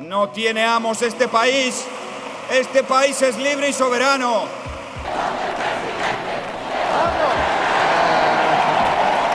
No 0.00 0.28
tiene 0.28 0.64
amos 0.64 1.02
este 1.02 1.28
país. 1.28 1.84
Este 2.50 2.82
país 2.82 3.20
es 3.22 3.36
libre 3.38 3.70
y 3.70 3.72
soberano. 3.72 4.44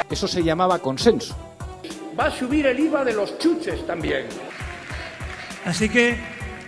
Eso 0.09 0.27
se 0.27 0.43
llamaba 0.43 0.79
consenso. 0.79 1.35
Va 2.19 2.25
a 2.25 2.31
subir 2.31 2.65
el 2.67 2.79
IVA 2.79 3.03
de 3.03 3.13
los 3.13 3.37
chuches 3.39 3.85
también. 3.87 4.27
Así 5.65 5.89
que 5.89 6.17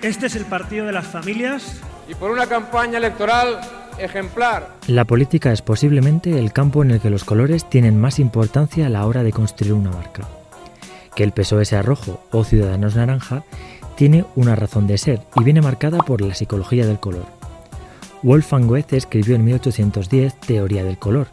este 0.02 0.28
es 0.28 0.36
el 0.36 0.46
partido 0.46 0.86
de 0.86 0.94
las 0.94 1.06
familias. 1.06 1.82
Y 2.08 2.16
por 2.16 2.32
una 2.32 2.48
campaña 2.48 2.98
electoral 2.98 3.62
ejemplar. 3.98 4.70
La 4.88 5.06
política 5.06 5.52
es 5.52 5.62
posiblemente 5.62 6.38
el 6.40 6.52
campo 6.52 6.84
en 6.84 6.92
el 6.92 7.00
que 7.00 7.10
los 7.10 7.24
colores 7.24 7.70
tienen 7.70 8.00
más 8.00 8.20
importancia 8.20 8.88
a 8.88 8.90
la 8.90 9.06
hora 9.06 9.24
de 9.24 9.32
construir 9.32 9.74
una 9.74 9.92
marca. 9.92 10.28
Que 11.16 11.24
el 11.24 11.32
PSOE 11.32 11.66
sea 11.66 11.82
rojo 11.82 12.22
o 12.32 12.44
Ciudadanos 12.44 12.96
naranja 12.96 13.44
tiene 13.96 14.26
una 14.36 14.56
razón 14.56 14.88
de 14.88 14.98
ser 14.98 15.22
y 15.36 15.44
viene 15.44 15.62
marcada 15.62 16.00
por 16.00 16.22
la 16.22 16.34
psicología 16.34 16.86
del 16.86 17.00
color. 17.00 17.26
Wolfgang 18.22 18.68
Goethe 18.68 18.98
escribió 18.98 19.36
en 19.36 19.46
1810 19.46 20.40
Teoría 20.40 20.84
del 20.84 20.98
color, 20.98 21.28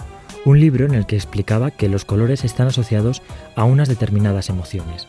un 0.45 0.59
libro 0.59 0.87
en 0.87 0.95
el 0.95 1.07
que 1.07 1.17
explicaba 1.17 1.71
que 1.71 1.89
los 1.89 2.05
colores 2.05 2.45
están 2.45 2.69
asociados 2.69 3.23
a 3.57 3.65
unas 3.65 3.89
determinadas 3.89 4.49
emociones. 4.49 5.07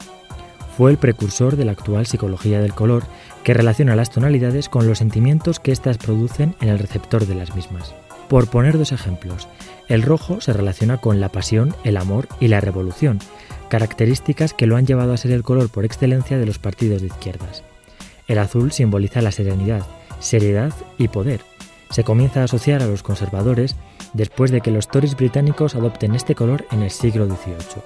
Fue 0.78 0.92
el 0.92 0.98
precursor 0.98 1.58
de 1.58 1.66
la 1.66 1.74
actual 1.74 2.06
psicología 2.06 2.62
del 2.62 2.74
color 2.74 3.04
que 3.44 3.54
relaciona 3.54 3.96
las 3.96 4.10
tonalidades 4.10 4.70
con 4.70 4.88
los 4.88 5.00
sentimientos 5.00 5.60
que 5.60 5.72
éstas 5.72 5.98
producen 5.98 6.56
en 6.62 6.70
el 6.70 6.80
receptor 6.80 7.26
de 7.26 7.36
las 7.36 7.56
mismas. 7.56 7.94
Por 8.30 8.48
poner 8.48 8.78
dos 8.78 8.92
ejemplos, 8.92 9.48
el 9.90 10.04
rojo 10.04 10.40
se 10.40 10.54
relaciona 10.54 10.98
con 10.98 11.20
la 11.20 11.30
pasión, 11.30 11.76
el 11.84 11.98
amor 11.98 12.28
y 12.40 12.48
la 12.48 12.62
revolución, 12.62 13.20
características 13.72 14.54
que 14.54 14.68
lo 14.68 14.76
han 14.76 14.86
llevado 14.86 15.14
a 15.14 15.18
ser 15.18 15.32
el 15.32 15.44
color 15.44 15.70
por 15.70 15.86
excelencia 15.86 16.38
de 16.38 16.46
los 16.46 16.60
partidos 16.60 17.00
de 17.00 17.08
izquierdas. 17.08 17.64
El 18.28 18.38
azul 18.38 18.74
simboliza 18.74 19.22
la 19.22 19.32
serenidad, 19.32 19.86
seriedad 20.20 20.74
y 20.98 21.08
poder. 21.08 21.40
Se 21.90 22.04
comienza 22.04 22.42
a 22.42 22.44
asociar 22.44 22.84
a 22.84 22.86
los 22.86 23.02
conservadores 23.02 23.78
después 24.12 24.52
de 24.52 24.60
que 24.60 24.72
los 24.72 24.90
Tories 24.90 25.16
británicos 25.16 25.76
adopten 25.76 26.16
este 26.16 26.36
color 26.36 26.66
en 26.72 26.82
el 26.82 26.92
siglo 26.92 27.28
XVIII. 27.28 27.82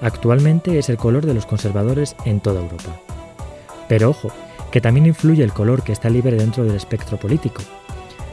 Actualmente 0.00 0.80
es 0.80 0.88
el 0.88 0.96
color 0.96 1.24
de 1.24 1.34
los 1.34 1.46
conservadores 1.46 2.16
en 2.24 2.40
toda 2.40 2.60
Europa. 2.60 3.00
Pero 3.88 4.10
ojo, 4.10 4.32
que 4.72 4.80
también 4.80 5.06
influye 5.06 5.44
el 5.44 5.52
color 5.52 5.84
que 5.84 5.92
está 5.92 6.10
libre 6.10 6.36
dentro 6.36 6.64
del 6.64 6.74
espectro 6.74 7.18
político. 7.18 7.62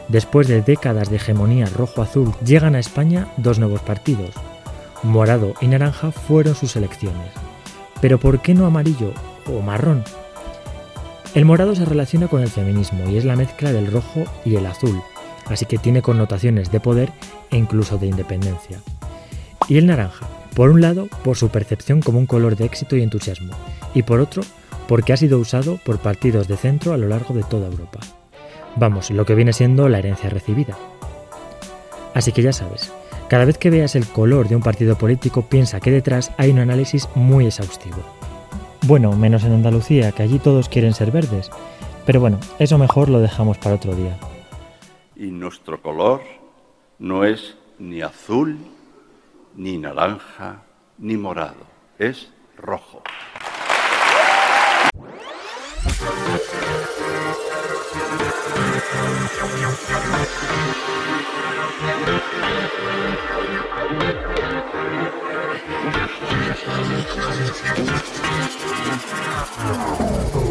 Después 0.08 0.48
de 0.48 0.64
décadas 0.64 1.12
de 1.12 1.18
hegemonía 1.18 1.68
rojo-azul, 1.68 2.34
llegan 2.44 2.74
a 2.74 2.80
España 2.80 3.28
dos 3.38 3.60
nuevos 3.60 3.82
partidos. 3.82 4.32
Morado 5.04 5.54
y 5.62 5.68
naranja 5.68 6.12
fueron 6.12 6.56
sus 6.56 6.76
elecciones. 6.76 7.32
Pero 8.02 8.20
¿por 8.20 8.42
qué 8.42 8.54
no 8.54 8.66
amarillo 8.66 9.14
o 9.46 9.62
marrón? 9.62 10.04
El 11.36 11.46
morado 11.46 11.76
se 11.76 11.86
relaciona 11.86 12.28
con 12.28 12.42
el 12.42 12.50
feminismo 12.50 13.08
y 13.10 13.18
es 13.18 13.26
la 13.26 13.36
mezcla 13.36 13.72
del 13.72 13.92
rojo 13.92 14.24
y 14.44 14.56
el 14.56 14.66
azul, 14.66 15.02
así 15.46 15.66
que 15.66 15.78
tiene 15.78 16.02
connotaciones 16.02 16.72
de 16.72 16.80
poder 16.80 17.12
e 17.52 17.58
incluso 17.58 17.98
de 17.98 18.08
independencia. 18.08 18.80
Y 19.68 19.78
el 19.78 19.86
naranja, 19.86 20.28
por 20.56 20.72
un 20.72 20.82
lado, 20.82 21.08
por 21.24 21.38
su 21.38 21.50
percepción 21.50 22.02
como 22.02 22.18
un 22.18 22.26
color 22.26 22.56
de 22.56 22.66
éxito 22.66 22.96
y 22.96 23.04
entusiasmo, 23.04 23.54
y 23.94 24.02
por 24.02 24.20
otro, 24.20 24.42
porque 24.88 25.14
ha 25.14 25.18
sido 25.18 25.38
usado 25.38 25.78
por 25.86 26.00
partidos 26.00 26.48
de 26.48 26.58
centro 26.58 26.94
a 26.94 26.98
lo 26.98 27.08
largo 27.08 27.36
de 27.36 27.44
toda 27.44 27.68
Europa. 27.68 28.00
Vamos, 28.76 29.12
lo 29.12 29.26
que 29.26 29.36
viene 29.36 29.54
siendo 29.54 29.90
la 29.90 30.00
herencia 30.00 30.30
recibida. 30.30 30.76
Así 32.14 32.32
que 32.32 32.42
ya 32.42 32.54
sabes, 32.54 32.92
cada 33.30 33.46
vez 33.46 33.58
que 33.58 33.70
veas 33.70 33.96
el 33.96 34.08
color 34.08 34.48
de 34.48 34.56
un 34.56 34.62
partido 34.62 34.98
político 34.98 35.44
piensa 35.44 35.80
que 35.80 35.92
detrás 35.92 36.32
hay 36.38 36.52
un 36.52 36.60
análisis 36.60 37.10
muy 37.16 37.46
exhaustivo. 37.46 37.98
Bueno, 38.86 39.12
menos 39.18 39.44
en 39.44 39.54
Andalucía, 39.54 40.14
que 40.14 40.24
allí 40.24 40.40
todos 40.40 40.70
quieren 40.70 40.94
ser 40.94 41.12
verdes. 41.12 41.52
Pero 42.06 42.22
bueno, 42.22 42.40
eso 42.58 42.78
mejor 42.78 43.10
lo 43.10 43.20
dejamos 43.20 43.58
para 43.58 43.76
otro 43.76 43.94
día. 43.96 44.18
Y 45.16 45.28
nuestro 45.28 45.82
color 45.82 46.22
no 47.00 47.26
es 47.26 47.58
ni 47.80 48.02
azul, 48.02 48.58
ni 49.56 49.78
naranja, 49.78 50.64
ni 50.98 51.18
morado, 51.18 51.66
es 52.00 52.30
rojo. 52.56 53.04
Oh. 69.60 70.47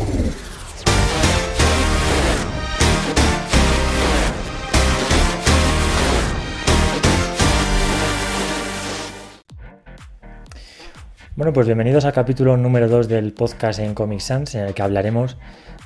Bueno, 11.37 11.53
pues 11.53 11.67
bienvenidos 11.67 12.07
al 12.07 12.15
capítulo 12.15 12.57
número 12.57 12.89
2 12.89 13.09
del 13.09 13.35
podcast 13.35 13.79
en 13.81 13.93
Comic 13.93 14.21
Sans, 14.21 14.55
en 14.55 14.63
el 14.69 14.73
que 14.73 14.81
hablaremos 14.81 15.37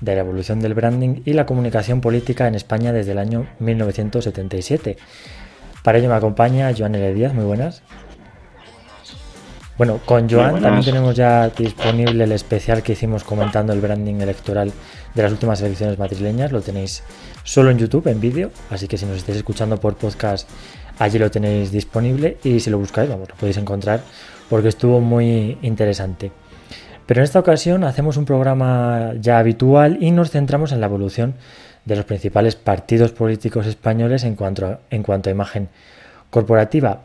de 0.01 0.15
la 0.15 0.21
evolución 0.21 0.61
del 0.61 0.75
branding 0.75 1.23
y 1.25 1.33
la 1.33 1.45
comunicación 1.45 2.01
política 2.01 2.47
en 2.47 2.55
España 2.55 2.93
desde 2.93 3.11
el 3.11 3.19
año 3.19 3.49
1977. 3.59 4.97
Para 5.83 5.99
ello 5.99 6.09
me 6.09 6.15
acompaña 6.15 6.73
Joan 6.73 6.95
L. 6.95 7.13
Díaz, 7.15 7.35
muy 7.35 7.45
buenas. 7.45 7.83
Bueno, 9.77 9.99
con 10.05 10.31
Joan 10.31 10.63
también 10.63 10.85
tenemos 10.85 11.17
ya 11.17 11.49
disponible 11.49 12.23
el 12.23 12.31
especial 12.31 12.85
que 12.85 12.93
hicimos 12.93 13.25
comentando 13.25 13.73
el 13.73 13.81
branding 13.81 14.21
electoral 14.21 14.73
de 15.17 15.23
las 15.25 15.33
últimas 15.33 15.61
elecciones 15.63 15.99
madrileñas. 15.99 16.53
Lo 16.53 16.61
tenéis 16.61 17.03
solo 17.43 17.73
en 17.73 17.79
YouTube, 17.79 18.07
en 18.07 18.21
vídeo, 18.21 18.53
así 18.71 18.87
que 18.87 18.97
si 18.97 19.05
nos 19.05 19.17
estáis 19.17 19.39
escuchando 19.39 19.81
por 19.81 19.97
podcast, 19.97 20.49
allí 21.01 21.19
lo 21.19 21.29
tenéis 21.29 21.73
disponible 21.73 22.37
y 22.45 22.61
si 22.61 22.71
lo 22.71 22.79
buscáis, 22.79 23.11
vamos, 23.11 23.29
lo 23.31 23.35
podéis 23.35 23.57
encontrar 23.57 24.03
porque 24.51 24.69
estuvo 24.69 25.01
muy 25.01 25.57
interesante. 25.63 26.33
Pero 27.07 27.21
en 27.21 27.25
esta 27.25 27.39
ocasión 27.39 27.85
hacemos 27.85 28.19
un 28.19 28.27
programa 28.27 29.15
ya 29.19 29.39
habitual 29.39 29.97
y 30.01 30.11
nos 30.11 30.31
centramos 30.31 30.73
en 30.73 30.81
la 30.81 30.87
evolución 30.87 31.35
de 31.87 31.97
los 31.97 32.05
principales 32.05 32.57
partidos 32.57 33.13
políticos 33.13 33.67
españoles 33.67 34.25
en 34.25 34.35
cuanto 34.35 34.67
a, 34.67 35.31
imagen 35.31 35.69
corporativa. 36.29 37.05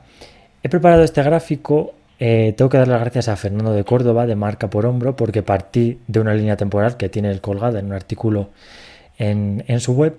He 0.63 0.69
preparado 0.69 1.03
este 1.03 1.23
gráfico, 1.23 1.93
eh, 2.19 2.53
tengo 2.57 2.69
que 2.69 2.77
dar 2.77 2.87
las 2.87 2.99
gracias 2.99 3.29
a 3.29 3.35
Fernando 3.35 3.73
de 3.73 3.83
Córdoba 3.83 4.25
de 4.25 4.35
Marca 4.35 4.69
por 4.69 4.85
Hombro 4.85 5.15
porque 5.15 5.43
partí 5.43 5.99
de 6.07 6.19
una 6.19 6.33
línea 6.33 6.57
temporal 6.57 6.97
que 6.97 7.09
tiene 7.09 7.39
colgada 7.39 7.79
en 7.79 7.85
un 7.85 7.93
artículo 7.93 8.49
en 9.17 9.79
su 9.79 9.93
web 9.93 10.17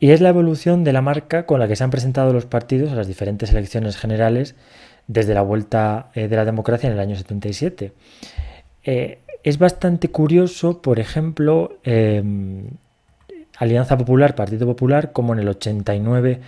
y 0.00 0.10
es 0.10 0.20
la 0.20 0.28
evolución 0.28 0.84
de 0.84 0.92
la 0.92 1.02
marca 1.02 1.46
con 1.46 1.60
la 1.60 1.68
que 1.68 1.76
se 1.76 1.84
han 1.84 1.90
presentado 1.90 2.32
los 2.32 2.46
partidos 2.46 2.92
a 2.92 2.94
las 2.94 3.06
diferentes 3.06 3.50
elecciones 3.50 3.96
generales 3.96 4.54
desde 5.08 5.34
la 5.34 5.42
vuelta 5.42 6.10
eh, 6.14 6.28
de 6.28 6.36
la 6.36 6.44
democracia 6.44 6.86
en 6.86 6.92
el 6.92 7.00
año 7.00 7.16
77. 7.16 7.92
Eh, 8.84 9.18
es 9.42 9.58
bastante 9.58 10.10
curioso, 10.10 10.80
por 10.80 11.00
ejemplo, 11.00 11.78
em, 11.82 12.68
Alianza 13.58 13.98
Popular, 13.98 14.34
Partido 14.34 14.66
Popular, 14.66 15.12
como 15.12 15.32
en 15.32 15.40
el 15.40 15.48
89 15.48 16.40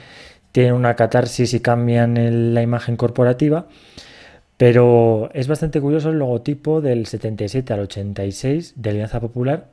tienen 0.53 0.75
una 0.75 0.97
catarsis 0.97 1.55
y 1.55 1.61
cambian 1.61 2.55
la 2.55 2.63
imagen 2.63 2.97
corporativa, 2.97 3.67
pero 4.57 5.31
es 5.33 5.49
bastante 5.49 5.81
curioso 5.81 6.11
el 6.11 6.19
logotipo 6.19 6.81
del 6.81 7.07
77 7.07 7.73
al 7.73 7.81
86 7.81 8.75
de 8.77 8.91
Alianza 8.91 9.21
Popular, 9.21 9.69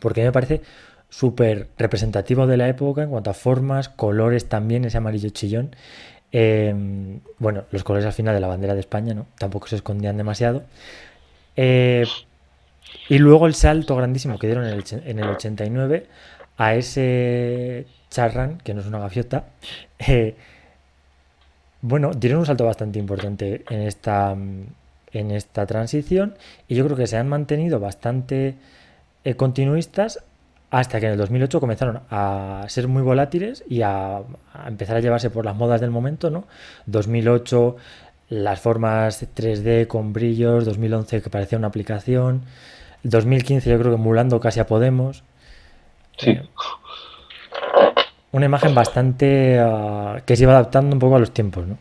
porque 0.00 0.22
me 0.22 0.32
parece 0.32 0.62
súper 1.08 1.68
representativo 1.76 2.46
de 2.46 2.56
la 2.56 2.68
época 2.68 3.02
en 3.02 3.10
cuanto 3.10 3.30
a 3.30 3.34
formas, 3.34 3.88
colores 3.88 4.48
también, 4.48 4.84
ese 4.84 4.98
amarillo 4.98 5.30
chillón. 5.30 5.74
Em, 6.32 7.20
bueno, 7.38 7.64
los 7.70 7.84
colores 7.84 8.06
al 8.06 8.12
final 8.12 8.34
de 8.34 8.40
la 8.40 8.48
bandera 8.48 8.74
de 8.74 8.80
España, 8.80 9.14
¿no? 9.14 9.26
Tampoco 9.38 9.68
se 9.68 9.76
escondían 9.76 10.16
demasiado. 10.16 10.64
Eh, 11.56 12.04
y 13.08 13.18
luego 13.18 13.46
el 13.46 13.54
salto 13.54 13.96
grandísimo 13.96 14.38
que 14.38 14.46
dieron 14.46 14.64
en 14.66 15.18
el, 15.18 15.28
89 15.28 16.06
a 16.58 16.74
ese 16.74 17.86
charran, 18.10 18.58
que 18.58 18.74
no 18.74 18.80
es 18.80 18.86
una 18.86 18.98
gaviota, 18.98 19.46
eh, 19.98 20.34
bueno, 21.82 22.12
dieron 22.12 22.40
un 22.40 22.46
salto 22.46 22.64
bastante 22.64 22.98
importante 22.98 23.64
en 23.70 23.82
esta, 23.82 24.32
en 24.32 25.30
esta 25.30 25.66
transición 25.66 26.34
y 26.68 26.74
yo 26.74 26.84
creo 26.84 26.96
que 26.96 27.06
se 27.06 27.16
han 27.16 27.28
mantenido 27.28 27.78
bastante 27.80 28.54
eh, 29.24 29.34
continuistas 29.34 30.20
hasta 30.70 30.98
que 31.00 31.06
en 31.06 31.12
el 31.12 31.18
2008 31.18 31.60
comenzaron 31.60 32.00
a 32.10 32.64
ser 32.68 32.88
muy 32.88 33.02
volátiles 33.02 33.64
y 33.68 33.82
a, 33.82 34.22
empezar 34.66 34.96
a 34.96 35.00
llevarse 35.00 35.30
por 35.30 35.44
las 35.44 35.54
modas 35.54 35.80
del 35.80 35.90
momento, 35.90 36.30
¿no? 36.30 36.44
2008 36.86 37.76
las 38.30 38.60
formas 38.60 39.24
3D 39.34 39.86
con 39.86 40.12
brillos, 40.12 40.64
2011 40.64 41.22
que 41.22 41.30
parecía 41.30 41.58
una 41.58 41.68
aplicación, 41.68 42.42
2015 43.04 43.70
yo 43.70 43.78
creo 43.78 43.92
que 43.92 44.00
emulando 44.00 44.40
casi 44.40 44.58
a 44.58 44.66
Podemos. 44.66 45.22
Sí. 46.16 46.30
Eh, 46.30 46.42
una 48.32 48.46
imagen 48.46 48.74
bastante 48.74 49.58
ah, 49.60 50.20
que 50.26 50.34
se 50.34 50.42
iba 50.42 50.52
adaptando 50.52 50.94
un 50.94 50.98
poco 50.98 51.16
a 51.16 51.20
los 51.20 51.30
tiempos, 51.30 51.66
¿no? 51.66 51.78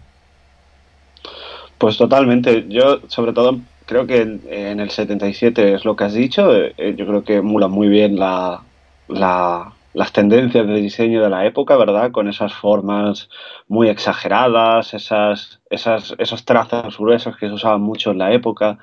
Pues 1.79 1.97
totalmente. 1.97 2.65
Yo, 2.69 3.01
sobre 3.07 3.33
todo, 3.33 3.59
creo 3.85 4.07
que 4.07 4.21
en 4.21 4.79
el 4.79 4.89
77 4.89 5.73
es 5.73 5.83
lo 5.83 5.95
que 5.95 6.03
has 6.05 6.13
dicho. 6.13 6.55
Eh, 6.55 6.95
yo 6.95 7.05
creo 7.05 7.23
que 7.23 7.37
emula 7.37 7.67
muy 7.67 7.89
bien 7.89 8.17
la, 8.17 8.61
las 9.07 10.11
tendencias 10.13 10.67
de 10.67 10.75
diseño 10.75 11.23
de 11.23 11.29
la 11.29 11.45
época, 11.45 11.77
¿verdad? 11.77 12.11
Con 12.11 12.27
esas 12.27 12.53
formas 12.53 13.29
muy 13.67 13.89
exageradas, 13.89 14.93
esas, 14.93 15.61
esas, 15.69 16.15
esos 16.17 16.45
trazos 16.45 16.97
gruesos 16.97 17.37
que 17.37 17.47
se 17.47 17.53
usaban 17.53 17.81
mucho 17.81 18.11
en 18.11 18.19
la 18.19 18.33
época. 18.33 18.77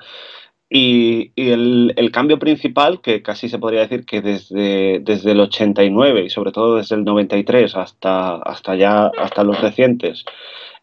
Y, 0.75 1.31
el, 1.35 2.09
cambio 2.11 2.39
principal, 2.39 2.99
que 2.99 3.21
casi 3.21 3.47
se 3.47 3.59
podría 3.59 3.81
decir 3.81 4.05
que 4.05 4.21
desde, 4.21 5.01
desde 5.01 5.31
el 5.31 5.41
89 5.41 6.25
y 6.25 6.29
sobre 6.31 6.51
todo 6.51 6.77
desde 6.77 6.95
el 6.95 7.03
93 7.03 7.75
hasta, 7.75 8.37
hasta 8.37 8.75
ya 8.75 9.11
hasta 9.19 9.43
los 9.43 9.61
recientes, 9.61 10.25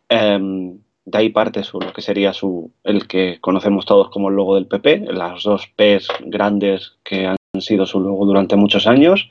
em, 0.08 0.78
de 1.04 1.18
ahí 1.18 1.30
parte 1.30 1.64
su, 1.64 1.80
lo 1.80 1.92
que 1.92 2.02
sería 2.02 2.32
su, 2.32 2.72
el 2.84 3.08
que 3.08 3.38
conocemos 3.40 3.84
todos 3.84 4.10
como 4.10 4.28
el 4.28 4.36
logo 4.36 4.54
del 4.54 4.68
PP, 4.68 5.06
las 5.12 5.42
dos 5.42 5.66
P's 5.74 6.08
grandes 6.20 6.98
que 7.02 7.26
han 7.26 7.36
sido 7.60 7.86
su 7.86 8.00
logo 8.00 8.26
durante 8.26 8.56
muchos 8.56 8.86
años. 8.86 9.28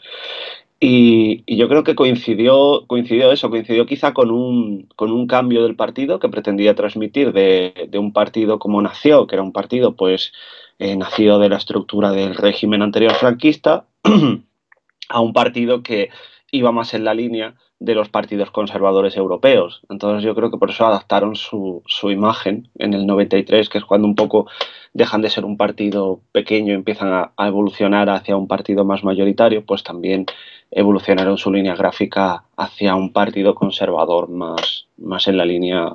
Y, 0.81 1.43
yo 1.53 1.67
creo 1.67 1.83
que 1.83 1.95
coincidió, 1.95 2.85
coincidió 2.87 3.31
eso, 3.31 3.49
coincidió 3.49 3.85
quizá 3.85 4.13
con 4.13 4.31
un, 4.31 4.87
con 4.95 5.11
un 5.11 5.27
cambio 5.27 5.63
del 5.63 5.75
partido 5.75 6.19
que 6.19 6.29
pretendía 6.29 6.75
transmitir 6.75 7.33
de, 7.33 7.89
de 7.89 7.97
un 7.97 8.13
partido 8.13 8.59
como 8.59 8.81
nació, 8.81 9.27
que 9.27 9.35
era 9.35 9.43
un 9.43 9.51
partido 9.51 9.95
pues 9.95 10.31
eh, 10.77 10.95
nacido 10.95 11.39
de 11.39 11.49
la 11.49 11.57
estructura 11.57 12.11
del 12.11 12.35
régimen 12.35 12.81
anterior 12.81 13.13
franquista, 13.15 13.87
a 15.09 15.19
un 15.19 15.33
partido 15.33 15.83
que 15.83 16.09
iba 16.51 16.71
más 16.71 16.93
en 16.93 17.03
la 17.03 17.13
línea 17.13 17.55
de 17.79 17.95
los 17.95 18.09
partidos 18.09 18.51
conservadores 18.51 19.15
europeos. 19.15 19.81
Entonces 19.89 20.23
yo 20.23 20.35
creo 20.35 20.51
que 20.51 20.57
por 20.57 20.69
eso 20.69 20.85
adaptaron 20.85 21.35
su, 21.35 21.81
su, 21.85 22.11
imagen 22.11 22.69
en 22.77 22.93
el 22.93 23.05
93, 23.05 23.69
que 23.69 23.77
es 23.77 23.85
cuando 23.85 24.07
un 24.07 24.15
poco 24.15 24.47
dejan 24.93 25.21
de 25.21 25.29
ser 25.29 25.45
un 25.45 25.57
partido 25.57 26.19
pequeño 26.31 26.73
y 26.73 26.75
empiezan 26.75 27.13
a, 27.13 27.47
evolucionar 27.47 28.09
hacia 28.09 28.35
un 28.35 28.47
partido 28.47 28.83
más 28.83 29.03
mayoritario, 29.03 29.65
pues 29.65 29.83
también 29.83 30.25
evolucionaron 30.71 31.37
su 31.37 31.51
línea 31.51 31.75
gráfica 31.75 32.43
hacia 32.57 32.95
un 32.95 33.13
partido 33.13 33.55
conservador 33.55 34.29
más, 34.29 34.87
más 34.97 35.27
en 35.27 35.37
la 35.37 35.45
línea 35.45 35.93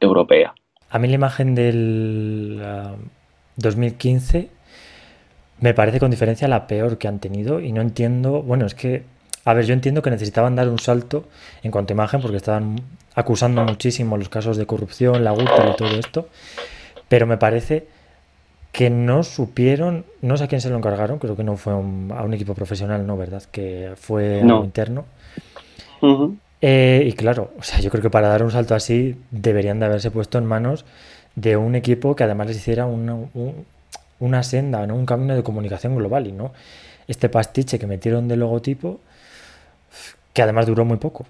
europea. 0.00 0.54
A 0.90 0.98
mí 0.98 1.08
la 1.08 1.14
imagen 1.14 1.54
del 1.54 2.60
2015 3.56 4.50
me 5.60 5.74
parece 5.74 6.00
con 6.00 6.10
diferencia 6.10 6.48
la 6.48 6.66
peor 6.66 6.98
que 6.98 7.08
han 7.08 7.20
tenido 7.20 7.60
y 7.60 7.72
no 7.72 7.80
entiendo, 7.80 8.42
bueno, 8.42 8.66
es 8.66 8.74
que 8.74 9.04
a 9.44 9.54
ver, 9.54 9.64
yo 9.64 9.74
entiendo 9.74 10.02
que 10.02 10.10
necesitaban 10.10 10.54
dar 10.54 10.68
un 10.68 10.78
salto 10.78 11.24
en 11.62 11.70
cuanto 11.70 11.92
a 11.92 11.94
imagen 11.94 12.20
porque 12.20 12.36
estaban 12.36 12.76
acusando 13.14 13.64
muchísimo 13.64 14.16
los 14.16 14.28
casos 14.28 14.56
de 14.56 14.66
corrupción, 14.66 15.24
la 15.24 15.32
Gürtel 15.32 15.70
y 15.72 15.76
todo 15.76 15.90
esto, 15.98 16.28
pero 17.08 17.26
me 17.26 17.36
parece 17.36 17.86
que 18.70 18.88
no 18.88 19.22
supieron, 19.22 20.04
no 20.22 20.36
sé 20.36 20.44
a 20.44 20.46
quién 20.46 20.60
se 20.60 20.70
lo 20.70 20.76
encargaron, 20.76 21.18
creo 21.18 21.36
que 21.36 21.44
no 21.44 21.56
fue 21.56 21.74
a 21.74 21.76
un 21.76 22.32
equipo 22.32 22.54
profesional, 22.54 23.06
¿no? 23.06 23.18
¿Verdad? 23.18 23.42
Que 23.50 23.92
fue 23.96 24.40
algo 24.40 24.64
interno. 24.64 25.04
Eh, 26.62 27.04
y 27.06 27.12
claro, 27.12 27.50
o 27.58 27.62
sea, 27.62 27.80
yo 27.80 27.90
creo 27.90 28.02
que 28.02 28.10
para 28.10 28.28
dar 28.28 28.42
un 28.42 28.50
salto 28.50 28.74
así 28.74 29.16
deberían 29.30 29.80
de 29.80 29.86
haberse 29.86 30.10
puesto 30.10 30.38
en 30.38 30.46
manos 30.46 30.84
de 31.34 31.56
un 31.56 31.74
equipo 31.74 32.14
que 32.14 32.24
además 32.24 32.46
les 32.46 32.56
hiciera 32.58 32.86
una, 32.86 33.16
una 34.20 34.42
senda, 34.42 34.86
¿no? 34.86 34.94
un 34.94 35.04
camino 35.04 35.34
de 35.34 35.42
comunicación 35.42 35.96
global 35.96 36.26
y 36.28 36.32
no 36.32 36.52
este 37.08 37.28
pastiche 37.28 37.78
que 37.78 37.86
metieron 37.86 38.28
de 38.28 38.36
logotipo 38.36 39.00
que 40.32 40.42
además 40.42 40.66
duró 40.66 40.84
muy 40.84 40.96
poco. 40.96 41.26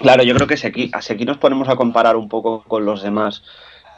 Claro, 0.00 0.22
yo 0.22 0.34
creo 0.34 0.46
que 0.46 0.56
si 0.56 0.66
aquí, 0.66 0.90
aquí 0.92 1.24
nos 1.24 1.38
ponemos 1.38 1.68
a 1.68 1.76
comparar 1.76 2.16
un 2.16 2.28
poco 2.28 2.62
con 2.68 2.84
los 2.84 3.02
demás, 3.02 3.42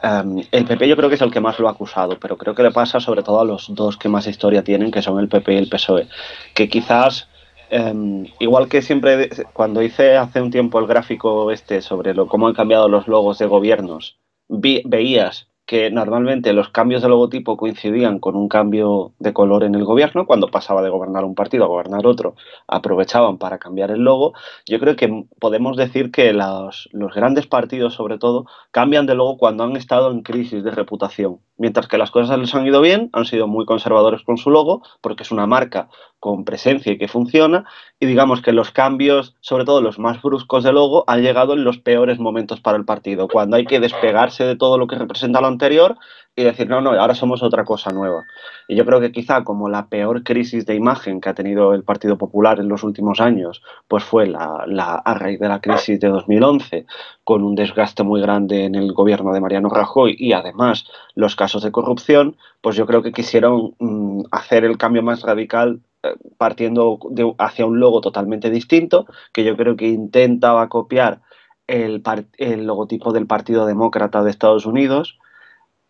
um, 0.03 0.41
el 0.51 0.65
PP 0.65 0.87
yo 0.87 0.95
creo 0.95 1.09
que 1.09 1.15
es 1.15 1.21
el 1.21 1.31
que 1.31 1.41
más 1.41 1.59
lo 1.59 1.67
ha 1.67 1.71
acusado, 1.71 2.17
pero 2.19 2.37
creo 2.37 2.55
que 2.55 2.63
le 2.63 2.71
pasa 2.71 2.99
sobre 2.99 3.23
todo 3.23 3.41
a 3.41 3.45
los 3.45 3.73
dos 3.75 3.97
que 3.97 4.07
más 4.07 4.27
historia 4.27 4.63
tienen, 4.63 4.91
que 4.91 5.01
son 5.01 5.19
el 5.19 5.27
PP 5.27 5.53
y 5.53 5.57
el 5.57 5.69
PSOE, 5.69 6.07
que 6.53 6.69
quizás, 6.69 7.27
um, 7.71 8.25
igual 8.39 8.69
que 8.69 8.81
siempre, 8.81 9.29
cuando 9.51 9.81
hice 9.81 10.15
hace 10.15 10.41
un 10.41 10.51
tiempo 10.51 10.79
el 10.79 10.87
gráfico 10.87 11.51
este 11.51 11.81
sobre 11.81 12.13
lo, 12.13 12.27
cómo 12.27 12.47
han 12.47 12.53
cambiado 12.53 12.87
los 12.87 13.07
logos 13.07 13.37
de 13.37 13.47
gobiernos, 13.47 14.17
vi, 14.47 14.81
veías 14.85 15.48
que 15.69 15.91
normalmente 15.91 16.51
los 16.51 16.69
cambios 16.69 17.03
de 17.03 17.09
logotipo 17.09 17.55
coincidían 17.55 18.17
con 18.17 18.35
un 18.35 18.49
cambio 18.49 19.13
de 19.19 19.33
color 19.33 19.63
en 19.63 19.75
el 19.75 19.85
gobierno, 19.85 20.25
cuando 20.25 20.47
pasaba 20.47 20.81
de 20.81 20.89
gobernar 20.89 21.23
un 21.25 21.35
partido 21.35 21.63
a 21.63 21.67
gobernar 21.67 22.07
otro, 22.07 22.33
aprovechaban 22.67 23.37
para 23.37 23.59
cambiar 23.59 23.91
el 23.91 23.99
logo. 23.99 24.33
Yo 24.65 24.79
creo 24.79 24.95
que 24.95 25.25
podemos 25.39 25.77
decir 25.77 26.09
que 26.09 26.33
los, 26.33 26.89
los 26.91 27.13
grandes 27.13 27.45
partidos, 27.45 27.93
sobre 27.93 28.17
todo, 28.17 28.47
cambian 28.71 29.05
de 29.05 29.13
logo 29.13 29.37
cuando 29.37 29.63
han 29.63 29.75
estado 29.75 30.09
en 30.09 30.23
crisis 30.23 30.63
de 30.63 30.71
reputación. 30.71 31.39
Mientras 31.59 31.89
que 31.89 31.97
las 31.97 32.09
cosas 32.09 32.39
les 32.39 32.55
han 32.55 32.65
ido 32.65 32.79
bien, 32.79 33.09
han 33.11 33.25
sido 33.25 33.45
muy 33.45 33.65
conservadores 33.65 34.23
con 34.23 34.37
su 34.37 34.49
logo, 34.49 34.81
porque 35.01 35.23
es 35.23 35.31
una 35.31 35.45
marca 35.45 35.89
con 36.17 36.45
presencia 36.45 36.93
y 36.93 36.97
que 36.97 37.09
funciona, 37.09 37.65
y 37.99 38.05
digamos 38.05 38.41
que 38.41 38.53
los 38.53 38.71
cambios, 38.71 39.35
sobre 39.41 39.65
todo 39.65 39.81
los 39.81 39.99
más 39.99 40.21
bruscos 40.21 40.63
de 40.63 40.71
logo, 40.71 41.03
han 41.07 41.21
llegado 41.21 41.53
en 41.53 41.65
los 41.65 41.77
peores 41.77 42.17
momentos 42.17 42.61
para 42.61 42.77
el 42.77 42.85
partido, 42.85 43.27
cuando 43.27 43.57
hay 43.57 43.65
que 43.65 43.81
despegarse 43.81 44.45
de 44.45 44.55
todo 44.55 44.77
lo 44.77 44.87
que 44.87 44.95
representa 44.95 45.41
lo 45.41 45.47
anterior 45.47 45.97
y 46.39 46.43
decir, 46.45 46.69
no, 46.69 46.79
no, 46.79 46.91
ahora 46.91 47.13
somos 47.15 47.43
otra 47.43 47.65
cosa 47.65 47.91
nueva. 47.91 48.25
Y 48.69 48.77
yo 48.77 48.85
creo 48.85 49.01
que 49.01 49.11
quizá 49.11 49.43
como 49.43 49.67
la 49.67 49.87
peor 49.87 50.23
crisis 50.23 50.65
de 50.65 50.73
imagen 50.73 51.19
que 51.19 51.27
ha 51.27 51.33
tenido 51.33 51.73
el 51.73 51.83
Partido 51.83 52.17
Popular 52.17 52.61
en 52.61 52.69
los 52.69 52.83
últimos 52.83 53.19
años, 53.19 53.61
pues 53.89 54.05
fue 54.05 54.25
la, 54.25 54.63
a 55.03 55.13
raíz 55.15 55.37
de 55.37 55.49
la 55.49 55.59
crisis 55.59 55.99
de 55.99 56.07
2011, 56.07 56.85
con 57.25 57.43
un 57.43 57.55
desgaste 57.55 58.03
muy 58.03 58.21
grande 58.21 58.63
en 58.63 58.75
el 58.75 58.93
gobierno 58.93 59.33
de 59.33 59.41
Mariano 59.41 59.67
Rajoy 59.67 60.15
y 60.17 60.31
además 60.31 60.85
los 61.13 61.35
casos 61.35 61.61
de 61.61 61.73
corrupción, 61.73 62.37
pues 62.61 62.77
yo 62.77 62.85
creo 62.85 63.03
que 63.03 63.11
quisieron 63.11 63.75
mmm, 63.79 64.21
hacer 64.31 64.63
el 64.63 64.77
cambio 64.77 65.03
más 65.03 65.23
radical 65.23 65.81
eh, 66.03 66.15
partiendo 66.37 66.99
hacia 67.37 67.65
un 67.65 67.81
logo 67.81 67.99
totalmente 67.99 68.49
distinto, 68.49 69.07
que 69.33 69.43
yo 69.43 69.57
creo 69.57 69.75
que 69.75 69.89
intentaba 69.89 70.69
copiar 70.69 71.19
el, 71.67 72.01
el, 72.37 72.65
logotipo 72.65 73.11
del 73.11 73.27
Partido 73.27 73.65
Demócrata 73.65 74.23
de 74.23 74.31
Estados 74.31 74.65
Unidos, 74.65 75.19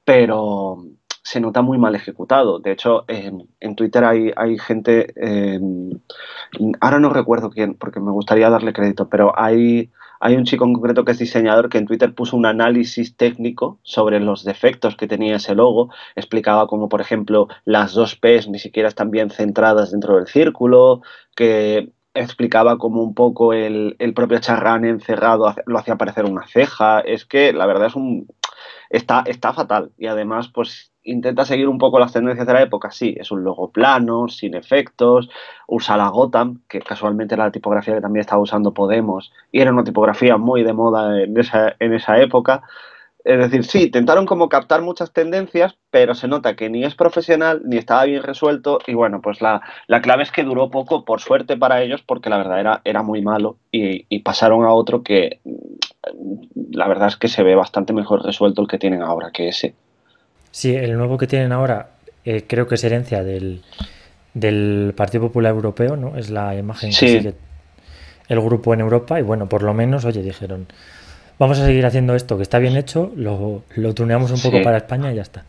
pero 0.10 0.86
se 1.22 1.40
nota 1.40 1.62
muy 1.62 1.78
mal 1.78 1.94
ejecutado. 1.94 2.58
De 2.58 2.72
hecho, 2.72 3.06
en, 3.08 3.76
Twitter 3.76 4.04
hay, 4.04 4.32
hay 4.36 4.58
gente, 4.58 5.14
eh, 5.16 5.60
ahora 6.80 7.00
no 7.00 7.12
recuerdo 7.12 7.52
quién, 7.52 7.76
porque 7.76 8.00
me 8.00 8.10
gustaría 8.10 8.50
darle 8.50 8.74
crédito, 8.74 9.08
pero 9.08 9.38
hay 9.38 9.92
hay 10.20 10.36
un 10.36 10.46
chico 10.46 10.66
en 10.66 10.74
concreto 10.74 11.06
que 11.06 11.12
es 11.12 11.20
diseñador 11.20 11.70
que 11.70 11.78
en 11.78 11.86
Twitter 11.86 12.16
puso 12.16 12.36
un 12.36 12.48
análisis 12.48 13.16
técnico 13.16 13.80
sobre 13.84 14.20
los 14.20 14.44
defectos 14.44 14.98
que 14.98 15.08
tenía 15.08 15.36
ese 15.36 15.54
logo. 15.54 15.92
Explicaba 16.16 16.66
como, 16.66 16.90
por 16.90 17.02
ejemplo, 17.02 17.48
las 17.64 17.94
dos 17.94 18.16
P's 18.16 18.50
ni 18.50 18.58
siquiera 18.58 18.90
están 18.90 19.12
bien 19.12 19.30
centradas 19.30 19.92
dentro 19.92 20.16
del 20.16 20.26
círculo, 20.26 21.02
que 21.36 21.92
explicaba 22.16 22.80
como 22.80 23.04
un 23.04 23.14
poco 23.14 23.54
el, 23.54 23.96
el 24.00 24.14
propio 24.16 24.40
charrán 24.40 24.86
encerrado 24.86 25.54
lo 25.68 25.78
hacía 25.78 25.98
parecer 25.98 26.26
una 26.26 26.48
ceja. 26.48 27.00
Es 27.00 27.26
que 27.26 27.54
la 27.54 27.68
verdad 27.68 27.88
es 27.88 27.96
un... 27.96 28.28
Está, 28.90 29.24
está 29.26 29.54
fatal 29.54 29.92
y 29.98 30.08
además 30.08 30.50
pues 30.50 30.92
intenta 31.04 31.46
seguir 31.46 31.68
un 31.68 31.78
poco 31.78 32.00
las 32.00 32.14
tendencias 32.14 32.46
de 32.46 32.54
la 32.54 32.62
época, 32.62 32.92
sí, 32.92 33.16
es 33.20 33.32
un 33.32 33.44
logo 33.44 33.72
plano, 33.72 34.28
sin 34.28 34.54
efectos, 34.54 35.30
usa 35.68 35.98
la 35.98 36.10
Gotham, 36.10 36.62
que 36.68 36.80
casualmente 36.80 37.36
era 37.36 37.46
la 37.46 37.52
tipografía 37.52 37.96
que 37.96 38.02
también 38.02 38.22
estaba 38.22 38.42
usando 38.42 38.74
Podemos, 38.74 39.32
y 39.52 39.62
era 39.62 39.72
una 39.72 39.84
tipografía 39.84 40.38
muy 40.38 40.64
de 40.64 40.74
moda 40.74 41.22
en 41.22 41.38
esa, 41.38 41.76
en 41.80 41.94
esa 41.94 42.20
época. 42.20 42.64
Es 43.26 43.38
decir, 43.38 43.66
sí, 43.66 43.84
intentaron 43.84 44.26
como 44.26 44.48
captar 44.48 44.82
muchas 44.82 45.12
tendencias, 45.12 45.78
pero 45.92 46.16
se 46.16 46.28
nota 46.28 46.56
que 46.56 46.70
ni 46.70 46.86
es 46.86 46.96
profesional, 46.96 47.62
ni 47.66 47.78
estaba 47.78 48.06
bien 48.06 48.24
resuelto, 48.24 48.80
y 48.88 48.94
bueno, 48.94 49.22
pues 49.22 49.42
la, 49.42 49.62
la 49.88 50.02
clave 50.02 50.24
es 50.24 50.32
que 50.32 50.44
duró 50.44 50.72
poco, 50.72 51.04
por 51.04 51.20
suerte 51.20 51.58
para 51.58 51.82
ellos, 51.82 52.02
porque 52.02 52.30
la 52.30 52.38
verdad 52.38 52.60
era, 52.60 52.82
era 52.86 53.04
muy 53.04 53.22
malo, 53.22 53.58
y, 53.72 54.06
y 54.08 54.20
pasaron 54.20 54.64
a 54.64 54.72
otro 54.72 55.04
que 55.04 55.42
la 56.72 56.88
verdad 56.88 57.10
es 57.10 57.18
que 57.18 57.28
se 57.28 57.44
ve 57.44 57.56
bastante 57.56 57.94
mejor 57.94 58.24
resuelto 58.24 58.62
el 58.62 58.68
que 58.68 58.78
tienen 58.78 59.02
ahora 59.02 59.32
que 59.32 59.50
ese. 59.50 59.74
Sí, 60.52 60.76
el 60.76 60.98
nuevo 60.98 61.18
que 61.18 61.28
tienen 61.28 61.52
ahora 61.52 61.92
eh, 62.26 62.46
creo 62.48 62.68
que 62.68 62.76
es 62.76 62.84
herencia 62.84 63.24
del, 63.24 63.62
del, 64.34 64.94
Partido 64.96 65.24
Popular 65.24 65.54
Europeo, 65.54 65.96
¿no? 65.96 66.18
Es 66.18 66.30
la 66.30 66.56
imagen 66.56 66.94
sí. 66.94 67.06
que 67.06 67.12
sigue 67.12 67.34
el 68.28 68.40
grupo 68.42 68.74
en 68.74 68.80
Europa 68.80 69.20
y 69.20 69.24
bueno, 69.24 69.50
por 69.50 69.64
lo 69.64 69.74
menos, 69.74 70.06
oye, 70.06 70.22
dijeron, 70.22 70.68
vamos 71.40 71.60
a 71.60 71.66
seguir 71.66 71.86
haciendo 71.86 72.14
esto 72.14 72.38
que 72.38 72.44
está 72.44 72.60
bien 72.60 72.78
hecho, 72.78 73.12
lo, 73.16 73.64
lo 73.76 73.94
tuneamos 73.94 74.30
un 74.32 74.40
poco 74.40 74.58
Sí. 74.58 74.64
para 74.64 74.78
España 74.78 75.12
y 75.12 75.16
ya 75.16 75.24
está. 75.24 75.46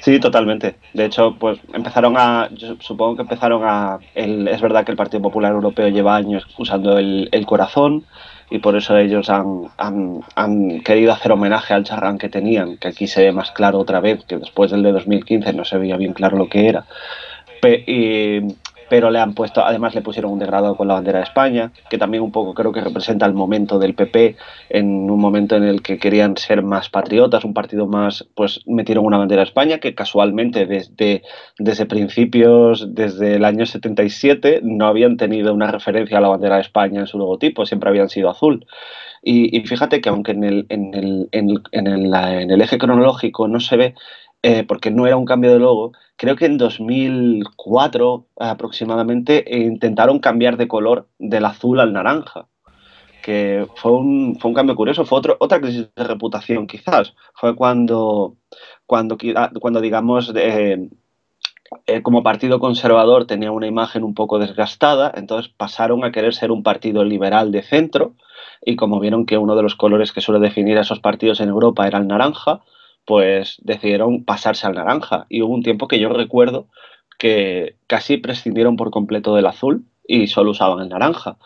Sí, 0.00 0.18
totalmente. 0.18 0.76
De 0.94 1.06
hecho, 1.06 1.36
pues 1.38 1.58
empezaron 1.72 2.14
a, 2.16 2.48
yo 2.52 2.76
supongo 2.80 3.16
que 3.16 3.22
empezaron 3.22 3.62
a, 3.64 3.98
el, 4.14 4.48
es 4.48 4.60
verdad 4.60 4.84
que 4.84 4.92
el 4.92 4.96
Partido 4.96 5.22
Popular 5.22 5.52
Europeo 5.52 5.88
lleva 5.88 6.16
años 6.16 6.46
usando 6.58 6.98
el, 6.98 7.28
el 7.32 7.46
corazón 7.46 8.04
y 8.50 8.58
por 8.58 8.76
eso 8.76 8.96
ellos 8.96 9.30
han, 9.30 9.64
han, 9.76 10.20
han, 10.34 10.80
querido 10.80 11.12
hacer 11.12 11.32
homenaje 11.32 11.72
al 11.74 11.84
charrán 11.84 12.18
que 12.18 12.28
tenían, 12.28 12.78
que 12.78 12.88
aquí 12.88 13.06
se 13.06 13.22
ve 13.22 13.32
más 13.32 13.52
claro 13.52 13.78
otra 13.78 14.00
vez, 14.00 14.24
que 14.24 14.38
después 14.38 14.70
del 14.70 14.82
de 14.82 14.92
2015 14.92 15.52
no 15.52 15.64
se 15.64 15.78
veía 15.78 15.96
bien 15.96 16.14
claro 16.14 16.36
lo 16.36 16.48
que 16.48 16.66
era. 16.68 16.84
Pe 17.60 17.84
y, 17.86 18.40
pero 18.90 19.08
le 19.10 19.20
han 19.20 19.34
puesto, 19.34 19.64
además 19.64 19.94
le 19.94 20.02
pusieron 20.02 20.32
un 20.32 20.40
degradado 20.40 20.76
con 20.76 20.88
la 20.88 20.94
bandera 20.94 21.20
de 21.20 21.24
España, 21.24 21.70
que 21.88 21.96
también 21.96 22.24
un 22.24 22.32
poco 22.32 22.54
creo 22.54 22.72
que 22.72 22.80
representa 22.80 23.24
el 23.24 23.34
momento 23.34 23.78
del 23.78 23.94
PP, 23.94 24.36
en 24.68 25.08
un 25.08 25.20
momento 25.20 25.56
en 25.56 25.62
el 25.62 25.80
que 25.80 25.96
querían 25.96 26.36
ser 26.36 26.62
más 26.62 26.90
patriotas, 26.90 27.44
un 27.44 27.54
partido 27.54 27.86
más, 27.86 28.28
pues 28.34 28.62
metieron 28.66 29.06
una 29.06 29.16
bandera 29.16 29.42
de 29.42 29.48
España 29.48 29.78
que 29.78 29.94
casualmente 29.94 30.66
desde, 30.66 31.22
desde 31.56 31.86
principios, 31.86 32.92
desde 32.92 33.36
el 33.36 33.44
año 33.44 33.64
77, 33.64 34.60
no 34.64 34.88
habían 34.88 35.16
tenido 35.16 35.54
una 35.54 35.70
referencia 35.70 36.18
a 36.18 36.20
la 36.20 36.28
bandera 36.28 36.56
de 36.56 36.62
España 36.62 36.98
en 36.98 37.06
su 37.06 37.16
logotipo, 37.16 37.66
siempre 37.66 37.90
habían 37.90 38.08
sido 38.08 38.28
azul. 38.28 38.66
Y, 39.22 39.60
fíjate 39.66 40.00
que 40.00 40.08
aunque 40.08 40.32
en 40.32 40.44
el, 40.44 40.66
en 40.70 40.94
el, 40.94 41.28
en 41.30 41.50
el, 41.50 42.14
en 42.14 42.50
el 42.50 42.60
eje 42.60 42.78
cronológico 42.78 43.46
no 43.48 43.60
se 43.60 43.76
ve, 43.76 43.94
eh, 44.42 44.64
porque 44.64 44.90
no 44.90 45.06
era 45.06 45.16
un 45.16 45.24
cambio 45.24 45.52
de 45.52 45.58
logo, 45.58 45.92
creo 46.16 46.36
que 46.36 46.46
en 46.46 46.58
2004 46.58 48.26
aproximadamente 48.38 49.54
eh, 49.54 49.60
intentaron 49.60 50.18
cambiar 50.18 50.56
de 50.56 50.68
color 50.68 51.08
del 51.18 51.44
azul 51.44 51.80
al 51.80 51.92
naranja 51.92 52.46
que 53.20 53.66
fue 53.76 53.92
un, 53.92 54.38
fue 54.40 54.48
un 54.48 54.54
cambio 54.54 54.74
curioso, 54.74 55.04
fue 55.04 55.18
otro, 55.18 55.36
otra 55.40 55.60
crisis 55.60 55.88
de 55.94 56.04
reputación 56.04 56.66
quizás, 56.66 57.14
fue 57.34 57.54
cuando, 57.54 58.36
cuando, 58.86 59.18
cuando 59.60 59.80
digamos, 59.80 60.32
eh, 61.86 62.02
como 62.02 62.22
partido 62.22 62.58
conservador 62.58 63.26
tenía 63.26 63.52
una 63.52 63.66
imagen 63.66 64.02
un 64.02 64.14
poco 64.14 64.38
desgastada, 64.38 65.12
entonces 65.14 65.52
pasaron 65.56 66.04
a 66.04 66.10
querer 66.10 66.34
ser 66.34 66.50
un 66.50 66.62
partido 66.62 67.04
liberal 67.04 67.52
de 67.52 67.62
centro 67.62 68.14
y 68.64 68.76
como 68.76 69.00
vieron 69.00 69.26
que 69.26 69.38
uno 69.38 69.54
de 69.54 69.62
los 69.62 69.76
colores 69.76 70.12
que 70.12 70.20
suele 70.20 70.40
definir 70.40 70.78
a 70.78 70.82
esos 70.82 71.00
partidos 71.00 71.40
en 71.40 71.48
Europa 71.48 71.86
era 71.86 71.98
el 71.98 72.08
naranja, 72.08 72.60
pues 73.04 73.56
decidieron 73.62 74.24
pasarse 74.24 74.66
al 74.66 74.74
naranja. 74.74 75.26
Y 75.28 75.42
hubo 75.42 75.54
un 75.54 75.62
tiempo 75.62 75.88
que 75.88 75.98
yo 75.98 76.08
recuerdo 76.10 76.66
que 77.18 77.76
casi 77.86 78.16
prescindieron 78.16 78.76
por 78.76 78.90
completo 78.90 79.34
del 79.34 79.46
azul 79.46 79.84
y 80.06 80.26
solo 80.26 80.52
usaban 80.52 80.80
el 80.80 80.88
naranja. 80.88 81.36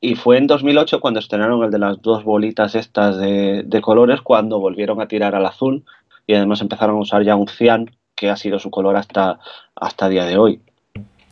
Y 0.00 0.14
fue 0.14 0.38
en 0.38 0.46
2008 0.46 1.00
cuando 1.00 1.20
estrenaron 1.20 1.64
el 1.64 1.70
de 1.70 1.78
las 1.78 2.00
dos 2.02 2.22
bolitas 2.22 2.74
estas 2.74 3.18
de, 3.18 3.80
colores, 3.82 4.20
cuando 4.20 4.60
volvieron 4.60 5.00
a 5.00 5.08
tirar 5.08 5.34
al 5.34 5.46
azul 5.46 5.84
y 6.26 6.34
además 6.34 6.60
empezaron 6.60 6.96
a 6.96 7.00
usar 7.00 7.24
ya 7.24 7.34
un 7.34 7.48
cian, 7.48 7.90
que 8.14 8.30
ha 8.30 8.36
sido 8.36 8.58
su 8.58 8.70
color 8.70 8.96
hasta, 8.96 9.38
hasta 9.74 10.08
día 10.08 10.24
de 10.24 10.38
hoy. 10.38 10.60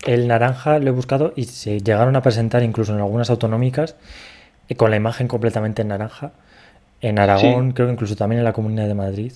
El 0.06 0.28
naranja 0.28 0.78
lo 0.78 0.88
he 0.88 0.92
buscado 0.92 1.32
y 1.34 1.44
se 1.44 1.80
llegaron 1.80 2.14
a 2.16 2.22
presentar 2.22 2.62
incluso 2.62 2.92
en 2.92 2.98
algunas 2.98 3.30
autonómicas 3.30 3.96
eh, 4.68 4.74
con 4.76 4.90
la 4.90 4.96
imagen 4.96 5.28
completamente 5.28 5.82
en 5.82 5.88
naranja. 5.88 6.32
En 7.00 7.18
Aragón, 7.18 7.72
creo 7.72 7.86
que 7.86 7.94
incluso 7.94 8.16
también 8.16 8.40
en 8.40 8.44
la 8.44 8.52
Comunidad 8.52 8.86
de 8.86 8.94
Madrid. 8.94 9.32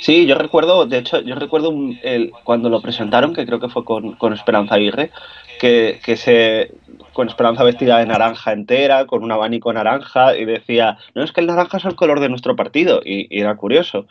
Sí, 0.00 0.26
yo 0.26 0.34
recuerdo, 0.34 0.84
de 0.84 0.98
hecho, 0.98 1.20
yo 1.20 1.34
recuerdo 1.34 1.74
el, 2.02 2.30
cuando 2.44 2.68
lo 2.68 2.82
presentaron, 2.82 3.32
que 3.32 3.46
creo 3.46 3.58
que 3.58 3.70
fue 3.70 3.84
con, 3.84 4.12
con 4.12 4.34
Esperanza 4.34 4.74
Aguirre, 4.74 5.10
que, 5.58 5.98
que, 6.04 6.16
se 6.16 6.72
con 7.14 7.26
Esperanza 7.26 7.64
vestida 7.64 7.98
de 7.98 8.06
naranja 8.06 8.52
entera, 8.52 9.06
con 9.06 9.24
un 9.24 9.32
abanico 9.32 9.72
naranja, 9.72 10.36
y 10.36 10.44
decía, 10.44 10.98
no, 11.14 11.24
es 11.24 11.32
que 11.32 11.40
el 11.40 11.46
naranja 11.46 11.78
es 11.78 11.86
el 11.86 11.94
color 11.94 12.20
de 12.20 12.28
nuestro 12.28 12.54
partido, 12.54 13.00
y, 13.02 13.28
era 13.30 13.56
curioso. 13.56 14.06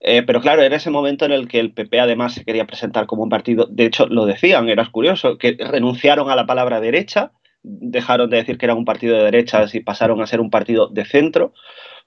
Eh, 0.00 0.22
pero 0.22 0.40
claro, 0.40 0.62
era 0.62 0.76
ese 0.76 0.90
momento 0.90 1.26
en 1.26 1.32
el 1.32 1.46
que 1.46 1.60
el 1.60 1.72
PP 1.72 2.00
además 2.00 2.34
se 2.34 2.44
quería 2.44 2.66
presentar 2.66 3.06
como 3.06 3.22
un 3.22 3.28
partido, 3.28 3.66
de 3.70 3.84
hecho 3.84 4.06
lo 4.06 4.26
decían, 4.26 4.68
era 4.68 4.84
curioso, 4.86 5.38
que 5.38 5.56
renunciaron 5.60 6.30
a 6.30 6.36
la 6.36 6.46
palabra 6.46 6.80
derecha, 6.80 7.30
dejaron 7.62 8.30
de 8.30 8.38
decir 8.38 8.58
que 8.58 8.66
era 8.66 8.74
un 8.74 8.84
partido 8.84 9.16
de 9.16 9.24
derechas 9.24 9.74
y 9.74 9.80
pasaron 9.80 10.20
a 10.20 10.26
ser 10.26 10.40
un 10.40 10.50
partido 10.50 10.88
de 10.88 11.04
centro, 11.04 11.52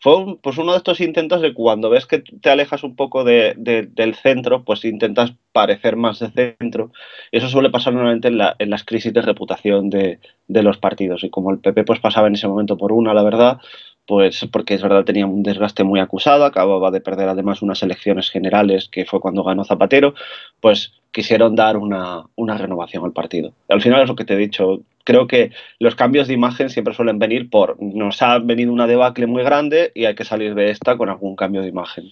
fue 0.04 0.38
pues 0.42 0.58
uno 0.58 0.74
de 0.74 0.80
estos 0.80 1.00
intentos 1.00 1.42
de 1.42 1.54
cuando 1.54 1.90
ves 1.90 2.06
que 2.06 2.20
te 2.20 2.50
alejas 2.50 2.84
un 2.84 2.94
poco 2.98 3.24
de, 3.24 3.54
del 3.56 4.16
centro, 4.16 4.66
pues 4.66 4.84
intentas 4.84 5.34
parecer 5.54 5.96
más 5.96 6.20
de 6.20 6.56
centro. 6.60 6.92
Eso 7.32 7.48
suele 7.48 7.70
pasar 7.70 7.94
normalmente 7.94 8.28
en, 8.28 8.38
la, 8.38 8.54
en 8.60 8.70
las 8.70 8.84
crisis 8.84 9.14
de 9.14 9.22
reputación 9.22 9.90
de, 9.90 10.20
de, 10.50 10.62
los 10.62 10.78
partidos. 10.78 11.24
Y 11.24 11.30
como 11.30 11.52
el 11.52 11.60
PP 11.60 11.86
pues 11.86 12.02
pasaba 12.02 12.28
en 12.28 12.34
ese 12.34 12.50
momento 12.50 12.78
por 12.78 12.92
una, 12.92 13.14
la 13.14 13.24
verdad, 13.24 13.60
pues 14.06 14.46
porque 14.52 14.74
es 14.74 14.82
verdad 14.82 15.06
tenía 15.06 15.26
un 15.26 15.42
desgaste 15.42 15.86
muy 15.86 16.02
acusado, 16.02 16.44
acababa 16.44 16.92
de 16.92 17.00
perder 17.00 17.30
además 17.30 17.62
unas 17.62 17.82
elecciones 17.82 18.30
generales 18.30 18.90
que 18.90 19.06
fue 19.06 19.22
cuando 19.22 19.44
ganó 19.44 19.64
Zapatero, 19.64 20.16
pues 20.60 20.92
quisieron 21.14 21.56
dar 21.56 21.78
una, 21.78 22.24
una 22.36 22.58
renovación 22.58 23.06
al 23.06 23.14
partido. 23.14 23.54
Al 23.70 23.82
final 23.82 24.02
es 24.02 24.10
lo 24.10 24.16
que 24.16 24.26
te 24.26 24.34
he 24.34 24.38
dicho, 24.38 24.82
creo 25.04 25.28
que 25.28 25.52
los 25.80 25.96
cambios 25.96 26.28
de 26.28 26.34
imagen 26.34 26.70
siempre 26.70 26.94
suelen 26.94 27.20
venir 27.20 27.50
por 27.50 27.82
nos 27.82 28.22
ha 28.22 28.40
venido 28.40 28.72
una 28.72 28.88
debacle 28.88 29.28
muy 29.28 29.44
grande 29.44 29.92
y 29.94 30.06
hay 30.06 30.16
que 30.16 30.26
salir 30.26 30.56
de 30.56 30.72
esta 30.72 30.98
con 30.98 31.10
algún 31.10 31.36
cambio 31.36 31.62
de 31.62 31.68
imagen. 31.68 32.10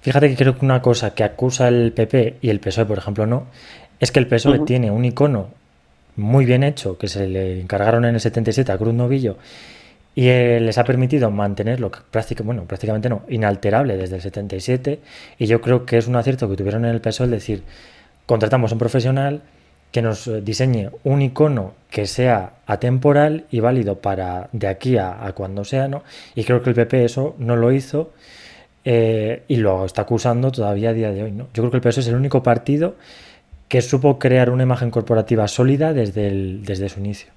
Fíjate 0.00 0.28
que 0.28 0.36
creo 0.36 0.58
que 0.58 0.64
una 0.64 0.82
cosa 0.82 1.14
que 1.14 1.24
acusa 1.24 1.68
el 1.68 1.92
PP 1.92 2.36
y 2.40 2.50
el 2.50 2.60
PSOE, 2.60 2.86
por 2.86 2.98
ejemplo, 2.98 3.26
no, 3.26 3.46
es 3.98 4.12
que 4.12 4.18
el 4.18 4.26
PSOE 4.26 4.60
tiene 4.60 4.90
un 4.90 5.04
icono 5.04 5.48
muy 6.16 6.44
bien 6.44 6.64
hecho 6.64 6.98
que 6.98 7.08
se 7.08 7.26
le 7.26 7.60
encargaron 7.60 8.04
en 8.04 8.14
el 8.14 8.20
77 8.20 8.72
a 8.72 8.78
Cruz 8.78 8.94
Novillo 8.94 9.36
y 10.14 10.28
eh, 10.28 10.60
les 10.60 10.76
ha 10.76 10.84
permitido 10.84 11.30
mantenerlo 11.30 11.90
prácticamente, 11.90 12.42
bueno, 12.42 12.64
prácticamente 12.64 13.08
no, 13.08 13.22
inalterable 13.28 13.96
desde 13.96 14.16
el 14.16 14.22
77 14.22 15.00
y 15.38 15.46
yo 15.46 15.60
creo 15.60 15.86
que 15.86 15.98
es 15.98 16.08
un 16.08 16.16
acierto 16.16 16.48
que 16.48 16.56
tuvieron 16.56 16.84
en 16.84 16.92
el 16.92 17.00
PSOE 17.00 17.26
el 17.26 17.30
decir, 17.30 17.62
contratamos 18.26 18.72
a 18.72 18.74
un 18.74 18.78
profesional, 18.78 19.42
que 19.92 20.02
nos 20.02 20.26
eh, 20.26 20.40
diseñe 20.40 20.90
un 21.04 21.22
icono 21.22 21.74
que 21.90 22.06
sea 22.06 22.54
atemporal 22.66 23.44
y 23.50 23.60
válido 23.60 23.96
para 23.96 24.48
de 24.52 24.68
aquí 24.68 24.96
a, 24.96 25.32
cuando 25.34 25.64
sea, 25.64 25.88
¿no? 25.88 26.02
Y 26.34 26.44
creo 26.44 26.62
que 26.62 26.70
el 26.70 26.76
PP 26.76 27.04
eso 27.04 27.34
no 27.38 27.56
lo 27.56 27.72
hizo 27.72 28.12
eh, 28.84 29.42
y 29.48 29.56
lo 29.56 29.84
está 29.84 30.02
acusando 30.02 30.52
todavía 30.52 30.90
a 30.90 30.92
día 30.92 31.10
de 31.10 31.24
hoy, 31.24 31.32
¿no? 31.32 31.48
Yo 31.52 31.62
creo 31.62 31.70
que 31.70 31.76
el 31.78 31.82
PS 31.82 31.98
es 31.98 32.08
el 32.08 32.14
único 32.14 32.42
partido 32.42 32.94
que 33.68 33.82
supo 33.82 34.18
crear 34.18 34.50
una 34.50 34.62
imagen 34.62 34.90
corporativa 34.90 35.46
sólida 35.48 35.92
desde, 35.92 36.58
desde 36.58 36.88
su 36.88 37.00
inicio. 37.00 37.32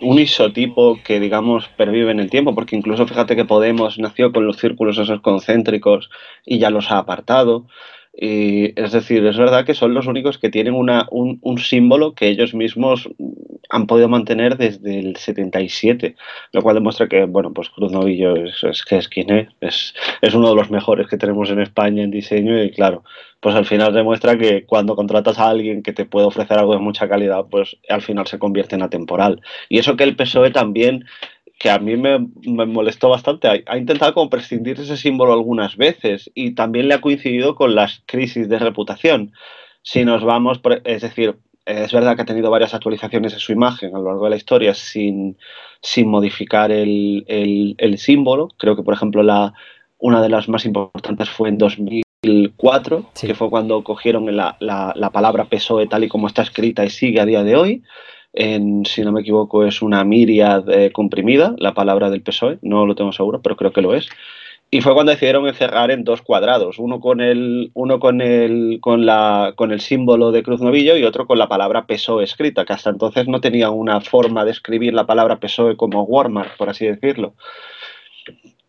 Un 0.00 0.18
isotipo 0.18 0.98
que, 1.04 1.20
digamos, 1.20 1.68
pervive 1.76 2.10
en 2.10 2.18
el 2.18 2.30
tiempo, 2.30 2.54
porque 2.54 2.74
incluso 2.74 3.06
fíjate 3.06 3.36
que 3.36 3.44
Podemos 3.44 3.96
nació 4.00 4.32
con 4.32 4.44
los 4.44 4.56
círculos 4.56 4.98
esos 4.98 5.20
concéntricos 5.20 6.10
y 6.44 6.58
ya 6.58 6.70
los 6.70 6.90
ha 6.90 6.98
apartado. 6.98 7.66
Y, 8.14 8.78
es 8.78 8.92
decir, 8.92 9.24
es 9.26 9.38
verdad 9.38 9.64
que 9.64 9.74
son 9.74 9.94
los 9.94 10.06
únicos 10.06 10.36
que 10.36 10.50
tienen 10.50 10.74
una, 10.74 11.06
un, 11.10 11.40
símbolo 11.58 12.14
que 12.14 12.28
ellos 12.28 12.54
mismos 12.54 13.08
han 13.70 13.86
podido 13.86 14.08
mantener 14.08 14.58
desde 14.58 14.98
el 14.98 15.16
77, 15.16 16.14
lo 16.52 16.62
cual 16.62 16.74
demuestra 16.74 17.08
que, 17.08 17.24
bueno, 17.24 17.54
pues 17.54 17.70
Cruz 17.70 17.90
Novillo 17.90 18.36
es, 18.36 18.62
es, 18.64 18.84
es 18.90 19.08
quien 19.08 19.48
es, 19.60 19.94
es 20.20 20.34
uno 20.34 20.50
de 20.50 20.56
los 20.56 20.70
mejores 20.70 21.08
que 21.08 21.16
tenemos 21.16 21.48
en 21.48 21.60
España 21.60 22.02
en 22.02 22.10
diseño 22.10 22.62
y 22.62 22.70
claro, 22.70 23.02
pues 23.42 23.56
al 23.56 23.66
final 23.66 23.92
demuestra 23.92 24.38
que 24.38 24.66
cuando 24.66 24.94
contratas 24.94 25.38
a 25.40 25.48
alguien 25.48 25.82
que 25.82 25.92
te 25.92 26.04
puede 26.04 26.26
ofrecer 26.26 26.58
algo 26.58 26.74
de 26.74 26.78
mucha 26.78 27.08
calidad, 27.08 27.46
pues 27.50 27.76
al 27.88 28.00
final 28.00 28.26
se 28.28 28.38
convierte 28.38 28.76
en 28.76 28.82
atemporal. 28.82 29.40
Y 29.68 29.78
eso 29.78 29.96
que 29.96 30.04
el 30.04 30.14
PSOE 30.14 30.52
también 30.52 31.06
que 31.62 31.70
a 31.70 31.78
mí 31.78 31.96
me, 31.96 32.18
molestó 32.66 33.08
bastante. 33.08 33.62
Ha, 33.66 33.78
intentado 33.78 34.12
como 34.14 34.28
prescindir 34.28 34.76
de 34.76 34.82
ese 34.82 34.96
símbolo 34.96 35.32
algunas 35.32 35.76
veces 35.76 36.28
y 36.34 36.56
también 36.56 36.88
le 36.88 36.94
ha 36.94 37.00
coincidido 37.00 37.54
con 37.54 37.76
las 37.76 38.02
crisis 38.04 38.48
de 38.48 38.58
reputación. 38.58 39.32
Si 39.80 40.04
nos 40.04 40.24
vamos, 40.24 40.60
es 40.82 41.02
decir, 41.02 41.38
es 41.64 41.92
verdad 41.92 42.16
que 42.16 42.22
ha 42.22 42.24
tenido 42.24 42.50
varias 42.50 42.74
actualizaciones 42.74 43.34
de 43.34 43.38
su 43.38 43.52
imagen 43.52 43.94
a 43.94 44.00
lo 44.00 44.06
largo 44.06 44.24
de 44.24 44.30
la 44.30 44.36
historia 44.36 44.74
sin, 44.74 45.38
sin 45.80 46.08
modificar 46.08 46.72
el, 46.72 47.24
el, 47.28 47.98
símbolo. 47.98 48.48
Creo 48.58 48.74
que, 48.74 48.82
por 48.82 48.94
ejemplo, 48.94 49.22
la, 49.22 49.54
una 49.98 50.20
de 50.20 50.30
las 50.30 50.48
más 50.48 50.64
importantes 50.64 51.30
fue 51.30 51.48
en 51.48 51.58
2004, 51.58 53.06
que 53.20 53.36
fue 53.36 53.50
cuando 53.50 53.84
cogieron 53.84 54.36
la, 54.36 54.56
la, 54.58 54.92
la 54.96 55.10
palabra 55.10 55.44
PSOE 55.44 55.86
tal 55.86 56.02
y 56.02 56.08
como 56.08 56.26
está 56.26 56.42
escrita 56.42 56.84
y 56.84 56.90
sigue 56.90 57.20
a 57.20 57.24
día 57.24 57.44
de 57.44 57.54
hoy 57.54 57.82
si 58.34 59.02
no 59.02 59.12
me 59.12 59.20
equivoco, 59.20 59.64
es 59.64 59.82
una 59.82 60.04
miria 60.04 60.62
comprimida, 60.92 61.54
la 61.58 61.74
palabra 61.74 62.10
del 62.10 62.22
PSOE, 62.22 62.58
no 62.62 62.86
lo 62.86 62.94
tengo 62.94 63.12
seguro, 63.12 63.42
pero 63.42 63.56
creo 63.56 63.72
que 63.72 63.82
lo 63.82 63.94
es. 63.94 64.08
Y 64.74 64.80
fue 64.80 64.94
cuando 64.94 65.12
decidieron 65.12 65.46
encerrar 65.46 65.90
en 65.90 66.02
dos 66.02 66.22
cuadrados, 66.22 66.78
uno 66.78 66.98
con 66.98 67.20
el, 67.20 67.70
uno 67.74 68.00
con 68.00 68.22
el, 68.22 68.78
con 68.80 69.04
la, 69.04 69.52
con 69.54 69.70
el 69.70 69.82
símbolo 69.82 70.32
de 70.32 70.42
Cruz 70.42 70.62
Novillo 70.62 70.96
y 70.96 71.04
otro 71.04 71.26
con 71.26 71.38
la 71.38 71.46
palabra 71.46 71.86
PSOE 71.86 72.24
escrita, 72.24 72.64
que 72.64 72.72
hasta 72.72 72.88
entonces 72.88 73.28
no 73.28 73.42
tenía 73.42 73.68
una 73.68 74.00
forma 74.00 74.46
de 74.46 74.52
escribir 74.52 74.94
la 74.94 75.04
palabra 75.04 75.40
PSOE 75.40 75.76
como 75.76 76.04
Walmart, 76.04 76.56
por 76.56 76.70
así 76.70 76.86
decirlo. 76.86 77.34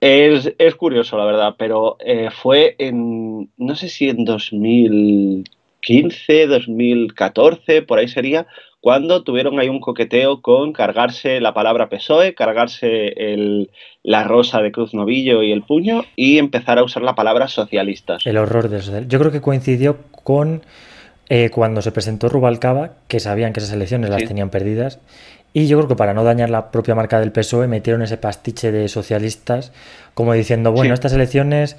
Es, 0.01 0.53
es 0.57 0.75
curioso, 0.75 1.17
la 1.17 1.23
verdad, 1.23 1.55
pero 1.57 1.95
eh, 2.01 2.27
fue 2.29 2.75
en, 2.79 3.49
no 3.55 3.75
sé 3.77 3.87
si 3.87 4.09
en 4.09 4.25
2015, 4.25 6.47
2014, 6.47 7.81
por 7.83 7.99
ahí 7.99 8.09
sería, 8.09 8.45
cuando 8.83 9.23
tuvieron 9.23 9.61
ahí 9.61 9.69
un 9.69 9.79
coqueteo 9.79 10.41
con 10.41 10.73
cargarse 10.73 11.39
la 11.39 11.53
palabra 11.53 11.87
PSOE, 11.87 12.35
cargarse 12.35 13.13
el, 13.15 13.71
la 14.03 14.25
rosa 14.25 14.61
de 14.61 14.73
Cruz 14.73 14.93
Novillo 14.93 15.41
y 15.41 15.53
el 15.53 15.61
puño 15.61 16.03
y 16.17 16.37
empezar 16.37 16.77
a 16.79 16.83
usar 16.83 17.01
la 17.01 17.15
palabra 17.15 17.47
socialistas. 17.47 18.25
El 18.25 18.35
horror 18.35 18.67
de 18.67 18.79
eso. 18.79 18.99
Yo 19.07 19.19
creo 19.19 19.31
que 19.31 19.39
coincidió 19.39 19.99
con 20.25 20.63
eh, 21.29 21.49
cuando 21.49 21.81
se 21.81 21.93
presentó 21.93 22.27
Rubalcaba, 22.27 22.95
que 23.07 23.21
sabían 23.21 23.53
que 23.53 23.61
esas 23.61 23.71
elecciones 23.71 24.09
las 24.09 24.25
tenían 24.25 24.49
perdidas. 24.49 24.99
Y 25.53 25.67
yo 25.67 25.77
creo 25.77 25.87
que 25.87 25.95
para 25.95 26.13
no 26.13 26.25
dañar 26.25 26.49
la 26.49 26.69
propia 26.69 26.93
marca 26.93 27.21
del 27.21 27.31
PSOE 27.31 27.69
metieron 27.69 28.01
ese 28.01 28.17
pastiche 28.17 28.73
de 28.73 28.89
socialistas 28.89 29.71
como 30.13 30.33
diciendo, 30.33 30.73
bueno, 30.73 30.93
estas 30.93 31.13
elecciones 31.13 31.77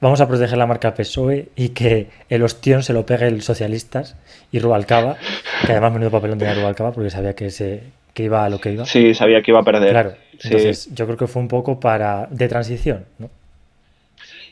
vamos 0.00 0.20
a 0.20 0.28
proteger 0.28 0.58
la 0.58 0.66
marca 0.66 0.94
PSOE 0.94 1.48
y 1.56 1.70
que 1.70 2.08
el 2.28 2.42
ostión 2.42 2.82
se 2.82 2.92
lo 2.92 3.06
pegue 3.06 3.26
el 3.26 3.42
socialistas 3.42 4.16
y 4.52 4.58
Rubalcaba, 4.58 5.16
que 5.66 5.72
además 5.72 5.92
menudo 5.92 6.10
papelón 6.10 6.38
tenía 6.38 6.54
Rubalcaba 6.54 6.92
porque 6.92 7.10
sabía 7.10 7.34
que 7.34 7.50
se 7.50 7.82
que 8.14 8.24
iba 8.24 8.44
a 8.44 8.50
lo 8.50 8.58
que 8.60 8.72
iba. 8.72 8.84
Sí, 8.86 9.14
sabía 9.14 9.40
que 9.42 9.52
iba 9.52 9.60
a 9.60 9.64
perder. 9.64 9.90
Claro. 9.90 10.14
Entonces, 10.42 10.92
yo 10.94 11.06
creo 11.06 11.16
que 11.16 11.26
fue 11.26 11.42
un 11.42 11.48
poco 11.48 11.78
para 11.78 12.26
de 12.30 12.48
transición, 12.48 13.04
¿no? 13.18 13.30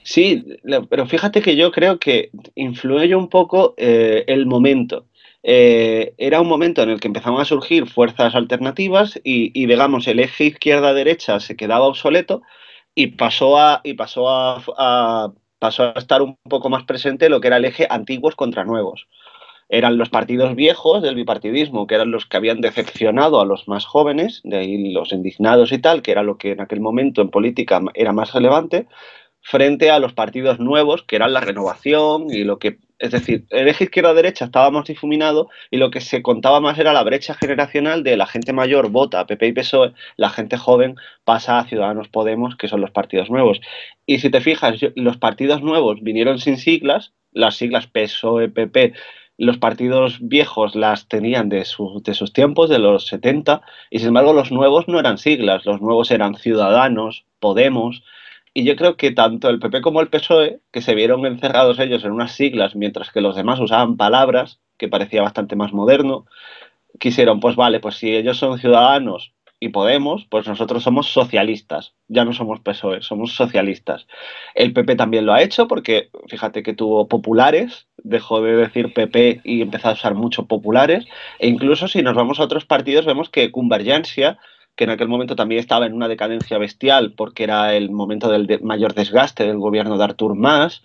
Sí, 0.03 0.45
pero 0.89 1.07
fíjate 1.07 1.43
que 1.43 1.55
yo 1.55 1.71
creo 1.71 1.99
que 1.99 2.31
influye 2.55 3.15
un 3.15 3.29
poco 3.29 3.75
eh, 3.77 4.25
el 4.27 4.47
momento. 4.47 5.05
Eh, 5.43 6.15
era 6.17 6.41
un 6.41 6.49
momento 6.49 6.83
en 6.83 6.91
el 6.91 7.01
que 7.01 7.09
empezaban 7.09 7.41
a 7.41 7.45
surgir 7.45 7.87
fuerzas 7.87 8.35
alternativas 8.35 9.21
y, 9.23 9.67
digamos, 9.67 10.07
el 10.09 10.21
eje 10.21 10.45
izquierda-derecha 10.45 11.41
se 11.41 11.57
quedaba 11.57 11.87
obsoleto 11.87 12.43
y 12.99 13.07
pasó 13.07 13.57
a, 13.57 13.81
y 13.85 13.95
pasó 13.95 14.29
a, 14.29 15.33
pasó 15.61 15.85
a 15.85 15.93
estar 16.01 16.21
un 16.21 16.37
poco 16.51 16.69
más 16.69 16.83
presente 16.83 17.29
lo 17.29 17.41
que 17.41 17.47
era 17.47 17.59
el 17.59 17.65
eje 17.65 17.87
antiguos 17.89 18.35
contra 18.35 18.65
nuevos. 18.65 19.07
Eran 19.69 19.99
los 19.99 20.09
partidos 20.09 20.57
viejos 20.57 21.01
del 21.01 21.15
bipartidismo, 21.15 21.87
que 21.87 21.95
eran 21.95 22.11
los 22.11 22.27
que 22.27 22.37
habían 22.37 22.61
decepcionado 22.61 23.41
a 23.41 23.45
los 23.45 23.69
más 23.69 23.87
jóvenes, 23.87 24.41
de 24.43 24.57
ahí 24.59 24.93
los 24.93 25.13
indignados 25.13 25.71
y 25.71 25.79
tal, 25.79 26.03
que 26.03 26.11
era 26.11 26.25
lo 26.25 26.39
que 26.39 26.51
en 26.51 26.61
aquel 26.61 26.81
momento 26.81 27.23
en 27.23 27.31
política 27.31 27.81
era 27.95 28.13
más 28.13 28.33
relevante, 28.33 28.89
frente 29.43 29.93
a 29.93 30.01
los 30.01 30.13
partidos 30.13 30.59
nuevos, 30.59 31.05
que 31.05 31.15
eran 31.15 31.35
la 31.35 31.41
renovación 31.41 32.29
y 32.29 32.43
lo 32.43 32.59
que, 32.59 32.79
es 32.99 33.13
decir, 33.13 33.45
el 33.51 33.69
eje 33.69 33.85
izquierda-derecha 33.85 34.47
estaba 34.47 34.71
más 34.71 34.87
difuminado 34.87 35.49
y 35.71 35.77
lo 35.77 35.91
que 35.91 36.01
se 36.01 36.23
contaba 36.23 36.61
más 36.61 36.79
era 36.79 36.93
la 36.93 37.05
brecha 37.05 37.35
generacional 37.35 38.03
de 38.03 38.17
la 38.17 38.27
gente 38.27 38.53
mayor 38.53 38.91
vota 38.91 39.21
a 39.21 39.27
PP 39.27 39.47
y 39.47 39.53
PSOE, 39.53 39.93
la 40.17 40.31
gente 40.31 40.57
joven 40.57 40.97
pasa 41.25 41.59
a 41.59 41.65
Ciudadanos 41.65 42.09
Podemos, 42.09 42.57
que 42.57 42.69
son 42.69 42.81
los 42.81 42.91
partidos 42.91 43.31
nuevos. 43.31 43.61
Y 44.07 44.19
si 44.19 44.31
te 44.31 44.41
fijas, 44.41 44.81
los 44.97 45.17
partidos 45.17 45.63
nuevos 45.63 46.03
vinieron 46.03 46.39
sin 46.39 46.57
siglas, 46.57 47.13
las 47.33 47.57
siglas 47.57 47.87
PSOE, 47.87 48.49
PP, 48.49 48.95
los 49.39 49.59
partidos 49.59 50.19
viejos 50.21 50.75
las 50.75 51.07
tenían 51.07 51.49
de, 51.49 51.59
de, 51.59 52.15
sus 52.15 52.33
tiempos, 52.33 52.69
de 52.69 52.81
los 52.81 53.07
70, 53.07 53.63
y 53.91 54.01
sin 54.01 54.09
embargo 54.09 54.33
los 54.33 54.51
nuevos 54.51 54.89
no 54.89 54.99
eran 54.99 55.19
siglas, 55.19 55.65
los 55.65 55.81
nuevos 55.81 56.11
eran 56.11 56.35
Ciudadanos, 56.35 57.25
Podemos, 57.39 58.03
y 58.59 58.65
yo 58.65 58.75
creo 58.75 58.97
que 58.97 59.13
tanto 59.13 59.51
el 59.51 59.61
PP 59.61 59.83
como 59.83 60.01
el 60.01 60.09
PSOE, 60.09 60.59
que 60.73 60.83
se 60.83 60.97
vieron 60.97 61.25
encerrados 61.27 61.79
ellos 61.79 62.03
en 62.05 62.11
unas 62.11 62.33
siglas, 62.33 62.75
mientras 62.75 63.13
que 63.13 63.21
los 63.21 63.37
demás 63.37 63.61
usaban 63.61 63.97
palabras, 63.97 64.59
que 64.77 64.89
parecía 64.89 65.23
bastante 65.23 65.55
más 65.55 65.73
moderno, 65.73 66.27
quisieron, 66.99 67.39
pues 67.39 67.55
vale, 67.55 67.79
pues 67.79 67.95
si 67.95 68.17
ellos 68.17 68.37
son 68.37 68.59
ciudadanos 68.59 69.33
y 69.61 69.69
Podemos, 69.69 70.27
pues 70.29 70.49
nosotros 70.49 70.83
somos 70.83 71.07
socialistas, 71.07 71.95
ya 72.09 72.25
no 72.25 72.33
somos 72.33 72.59
PSOE, 72.59 73.01
somos 73.03 73.33
socialistas. 73.33 74.09
El 74.57 74.73
PP 74.73 74.97
también 74.97 75.25
lo 75.25 75.35
ha 75.35 75.43
hecho 75.43 75.69
porque 75.69 76.11
fíjate 76.27 76.65
que 76.65 76.75
tuvo 76.75 77.07
populares, 77.07 77.87
dejó 77.99 78.43
de 78.43 78.57
decir 78.57 78.93
PP 78.93 79.43
y 79.45 79.63
empezó 79.63 79.91
a 79.91 79.93
usar 79.93 80.15
mucho 80.15 80.47
populares, 80.47 81.07
e 81.39 81.47
incluso 81.47 81.87
si 81.87 82.03
nos 82.03 82.17
vamos 82.17 82.41
a 82.41 82.45
otros 82.45 82.65
partidos 82.65 83.07
vemos 83.07 83.31
que 83.31 83.53
Convergencia, 83.53 84.37
que 84.79 84.85
en 84.85 84.91
aquel 84.91 85.09
momento 85.09 85.35
también 85.35 85.59
estaba 85.59 85.87
en 85.87 85.93
una 85.93 86.07
decadencia 86.07 86.57
bestial 86.57 87.13
porque 87.17 87.43
era 87.43 87.75
el 87.75 87.91
momento 87.91 88.31
del 88.31 88.61
mayor 88.63 88.95
desgaste 88.95 89.45
del 89.45 89.59
gobierno 89.59 89.99
de 89.99 90.05
Artur 90.05 90.37
Mas, 90.37 90.83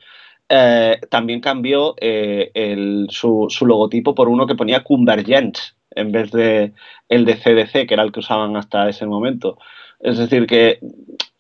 eh, 0.50 1.00
también 1.12 1.40
cambió 1.42 1.94
eh, 2.02 3.06
su, 3.10 3.46
su 3.50 3.66
logotipo 3.68 4.16
por 4.16 4.30
uno 4.30 4.48
que 4.48 4.56
ponía 4.56 4.84
Convergence 4.84 5.74
en 5.92 6.12
vez 6.12 6.32
de 6.32 6.74
el 7.08 7.24
de 7.26 7.36
CDC, 7.36 7.88
que 7.88 7.94
era 7.94 8.02
el 8.02 8.12
que 8.12 8.22
usaban 8.22 8.58
hasta 8.58 8.90
ese 8.90 9.06
momento. 9.06 9.60
Es 10.00 10.18
decir, 10.18 10.48
que 10.48 10.80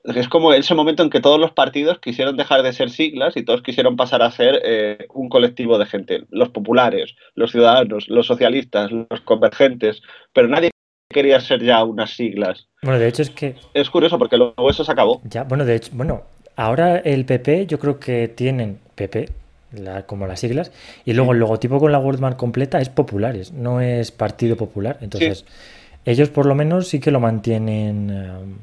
es 0.03 0.27
como 0.27 0.53
ese 0.53 0.75
momento 0.75 1.01
en 1.01 1.09
que 1.09 1.21
todos 1.21 1.39
los 1.39 1.53
partidos 1.53 1.97
quisieron 1.97 2.37
dejar 2.37 2.61
de 2.61 2.71
ser 2.71 2.91
siglas 2.91 3.35
y 3.35 3.43
todos 3.43 3.63
quisieron 3.63 3.95
pasar 3.95 4.21
a 4.21 4.29
ser 4.29 4.61
eh, 4.63 5.07
un 5.11 5.27
colectivo 5.27 5.79
de 5.79 5.87
gente, 5.87 6.25
los 6.29 6.49
populares, 6.49 7.15
los 7.33 7.51
ciudadanos, 7.51 8.07
los 8.09 8.27
socialistas, 8.27 8.91
los 8.91 9.21
convergentes, 9.21 10.03
pero 10.33 10.47
nadie 10.47 10.69
quería 11.13 11.39
ser 11.39 11.63
ya 11.63 11.83
unas 11.83 12.11
siglas. 12.11 12.67
Bueno, 12.81 12.99
de 12.99 13.07
hecho 13.07 13.21
es 13.21 13.29
que... 13.29 13.55
Es 13.73 13.89
curioso 13.89 14.19
porque 14.19 14.35
luego 14.35 14.69
eso 14.69 14.83
se 14.83 14.91
acabó. 14.91 15.21
Ya, 15.23 15.43
bueno, 15.43 15.63
de 15.63 15.75
hecho, 15.75 15.91
bueno, 15.93 16.23
ahora 16.57 16.97
el 16.97 17.25
PP 17.25 17.67
yo 17.67 17.79
creo 17.79 17.99
que 17.99 18.27
tienen 18.27 18.79
PP, 18.95 19.29
como 20.05 20.27
las 20.27 20.39
siglas, 20.39 20.71
y 21.05 21.13
luego 21.13 21.33
el 21.33 21.39
logotipo 21.39 21.79
con 21.79 21.91
la 21.91 21.99
Wordmark 21.99 22.37
completa 22.37 22.79
es 22.79 22.89
populares, 22.89 23.53
no 23.53 23.81
es 23.81 24.11
Partido 24.11 24.57
Popular. 24.57 24.97
Entonces, 25.01 25.45
ellos 26.05 26.29
por 26.29 26.45
lo 26.45 26.55
menos 26.55 26.87
sí 26.87 26.99
que 26.99 27.11
lo 27.11 27.19
mantienen. 27.19 28.57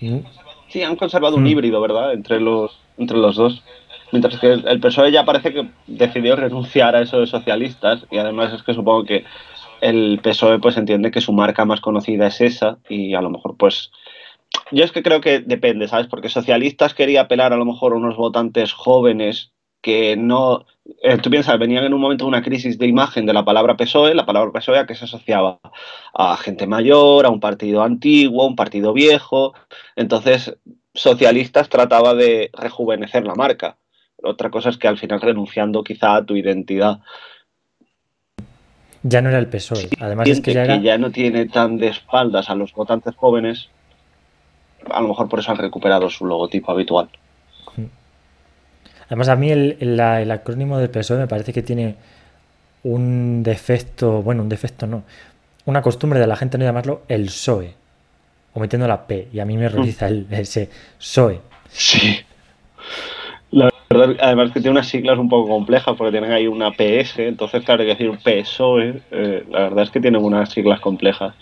Eh, 0.00 0.22
sí, 0.68 0.82
han 0.82 0.96
conservado 0.96 1.36
un 1.36 1.44
mm. 1.44 1.48
híbrido, 1.48 1.80
¿verdad? 1.80 2.12
Entre 2.12 2.40
los, 2.40 2.78
entre 2.98 3.18
los 3.18 3.36
dos. 3.36 3.62
Mientras 4.12 4.38
que 4.38 4.52
el 4.52 4.80
PSOE 4.80 5.10
ya 5.10 5.24
parece 5.24 5.52
que 5.52 5.68
decidió 5.88 6.36
renunciar 6.36 6.94
a 6.94 7.02
eso 7.02 7.18
de 7.18 7.26
socialistas, 7.26 8.06
y 8.10 8.18
además 8.18 8.52
es 8.52 8.62
que 8.62 8.72
supongo 8.72 9.04
que 9.04 9.24
el 9.80 10.20
PSOE 10.22 10.58
pues 10.58 10.76
entiende 10.76 11.10
que 11.10 11.20
su 11.20 11.32
marca 11.32 11.64
más 11.64 11.80
conocida 11.80 12.26
es 12.26 12.40
esa, 12.40 12.78
y 12.88 13.14
a 13.14 13.20
lo 13.20 13.30
mejor 13.30 13.56
pues 13.56 13.90
yo 14.70 14.84
es 14.84 14.92
que 14.92 15.02
creo 15.02 15.20
que 15.20 15.40
depende, 15.40 15.88
¿sabes? 15.88 16.06
Porque 16.06 16.28
socialistas 16.28 16.94
quería 16.94 17.22
apelar 17.22 17.52
a 17.52 17.56
lo 17.56 17.64
mejor 17.64 17.92
a 17.92 17.96
unos 17.96 18.16
votantes 18.16 18.72
jóvenes 18.72 19.52
que 19.82 20.16
no, 20.16 20.66
eh, 21.02 21.18
tú 21.18 21.30
piensas, 21.30 21.58
venían 21.58 21.84
en 21.84 21.94
un 21.94 22.00
momento 22.00 22.24
de 22.24 22.28
una 22.28 22.42
crisis 22.42 22.78
de 22.78 22.86
imagen 22.86 23.26
de 23.26 23.32
la 23.32 23.44
palabra 23.44 23.76
PSOE, 23.76 24.14
la 24.14 24.26
palabra 24.26 24.52
PSOE 24.52 24.78
a 24.78 24.86
que 24.86 24.94
se 24.94 25.04
asociaba 25.04 25.60
a 26.14 26.36
gente 26.36 26.66
mayor, 26.66 27.26
a 27.26 27.30
un 27.30 27.40
partido 27.40 27.82
antiguo, 27.82 28.42
a 28.42 28.46
un 28.46 28.56
partido 28.56 28.92
viejo, 28.92 29.54
entonces 29.94 30.56
socialistas 30.94 31.68
trataba 31.68 32.14
de 32.14 32.50
rejuvenecer 32.52 33.24
la 33.24 33.34
marca. 33.34 33.78
Otra 34.22 34.50
cosa 34.50 34.70
es 34.70 34.78
que 34.78 34.88
al 34.88 34.98
final 34.98 35.20
renunciando 35.20 35.84
quizá 35.84 36.16
a 36.16 36.26
tu 36.26 36.34
identidad. 36.34 37.00
Ya 39.08 39.22
no 39.22 39.28
era 39.28 39.38
el 39.38 39.46
PSOE, 39.46 39.88
además 40.00 40.28
es 40.28 40.40
que 40.40 40.52
ya, 40.52 40.66
que 40.66 40.82
ya 40.82 40.98
no 40.98 41.12
tiene 41.12 41.46
tan 41.46 41.78
de 41.78 41.86
espaldas 41.86 42.50
a 42.50 42.56
los 42.56 42.72
votantes 42.72 43.14
jóvenes, 43.14 43.68
a 44.90 45.00
lo 45.00 45.08
mejor 45.08 45.28
por 45.28 45.38
eso 45.38 45.52
han 45.52 45.58
recuperado 45.58 46.10
su 46.10 46.26
logotipo 46.26 46.72
habitual. 46.72 47.08
Además, 49.06 49.28
a 49.28 49.36
mí 49.36 49.52
el, 49.52 50.00
acrónimo 50.00 50.78
del 50.78 50.90
PSOE 50.90 51.18
me 51.18 51.28
parece 51.28 51.52
que 51.52 51.62
tiene 51.62 51.94
un 52.82 53.44
defecto, 53.44 54.22
bueno, 54.22 54.42
un 54.42 54.48
defecto 54.48 54.88
no, 54.88 55.04
una 55.66 55.82
costumbre 55.82 56.18
de 56.18 56.26
la 56.26 56.34
gente 56.34 56.58
no 56.58 56.64
llamarlo 56.64 57.02
el 57.06 57.26
PSOE, 57.26 57.74
omitiendo 58.54 58.88
la 58.88 59.06
P, 59.06 59.28
y 59.32 59.38
a 59.38 59.44
mí 59.44 59.56
me 59.56 59.68
realiza 59.68 60.08
el, 60.08 60.26
ese 60.30 60.68
PSOE. 60.98 61.40
Sí. 61.70 62.25
Además 63.88 64.50
que 64.50 64.60
tiene 64.60 64.72
unas 64.72 64.88
siglas 64.88 65.18
un 65.18 65.28
poco 65.28 65.48
complejas 65.48 65.94
porque 65.96 66.10
tienen 66.10 66.32
ahí 66.32 66.48
una 66.48 66.72
PS, 66.72 67.20
entonces 67.20 67.64
claro, 67.64 67.82
hay 67.82 67.94
que 67.94 68.04
decir 68.04 68.18
PSOE, 68.22 69.02
eh, 69.10 69.44
la 69.48 69.60
verdad 69.60 69.84
es 69.84 69.90
que 69.90 70.00
tienen 70.00 70.24
unas 70.24 70.50
siglas 70.50 70.80
complejas. 70.80 71.34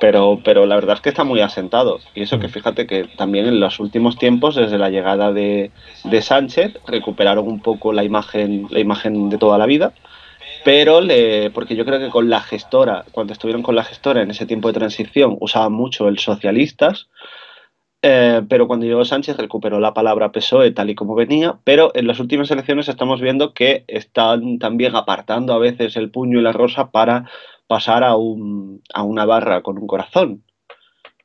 Pero, 0.00 0.38
pero 0.44 0.64
la 0.64 0.76
verdad 0.76 0.94
es 0.94 1.00
que 1.00 1.08
está 1.08 1.24
muy 1.24 1.40
asentado. 1.40 1.98
Y 2.14 2.22
eso 2.22 2.38
que 2.38 2.46
mm. 2.46 2.50
fíjate 2.50 2.86
que 2.86 3.04
también 3.16 3.46
en 3.46 3.58
los 3.58 3.80
últimos 3.80 4.16
tiempos, 4.16 4.54
desde 4.54 4.78
la 4.78 4.90
llegada 4.90 5.32
de, 5.32 5.72
de 6.04 6.22
Sánchez, 6.22 6.78
recuperaron 6.86 7.48
un 7.48 7.60
poco 7.60 7.92
la 7.92 8.04
imagen, 8.04 8.68
la 8.70 8.78
imagen 8.78 9.28
de 9.28 9.38
toda 9.38 9.58
la 9.58 9.66
vida. 9.66 9.92
Pero 10.64 11.00
le, 11.00 11.50
porque 11.50 11.74
yo 11.74 11.84
creo 11.84 11.98
que 11.98 12.10
con 12.10 12.30
la 12.30 12.40
gestora, 12.40 13.04
cuando 13.10 13.32
estuvieron 13.32 13.62
con 13.62 13.74
la 13.74 13.84
gestora 13.84 14.22
en 14.22 14.30
ese 14.30 14.46
tiempo 14.46 14.68
de 14.68 14.74
transición, 14.74 15.36
usaban 15.40 15.72
mucho 15.72 16.08
el 16.08 16.18
socialistas. 16.18 17.08
Eh, 18.00 18.42
pero 18.48 18.68
cuando 18.68 18.86
llegó 18.86 19.04
Sánchez 19.04 19.36
recuperó 19.38 19.80
la 19.80 19.92
palabra 19.92 20.30
PSOE 20.30 20.70
tal 20.70 20.90
y 20.90 20.94
como 20.94 21.16
venía, 21.16 21.58
pero 21.64 21.90
en 21.94 22.06
las 22.06 22.20
últimas 22.20 22.50
elecciones 22.50 22.88
estamos 22.88 23.20
viendo 23.20 23.54
que 23.54 23.84
están 23.88 24.60
también 24.60 24.94
apartando 24.94 25.52
a 25.52 25.58
veces 25.58 25.96
el 25.96 26.10
puño 26.10 26.38
y 26.38 26.42
la 26.42 26.52
rosa 26.52 26.90
para 26.92 27.28
pasar 27.66 28.04
a, 28.04 28.16
un, 28.16 28.82
a 28.94 29.02
una 29.02 29.24
barra 29.24 29.62
con 29.62 29.78
un 29.78 29.86
corazón. 29.86 30.44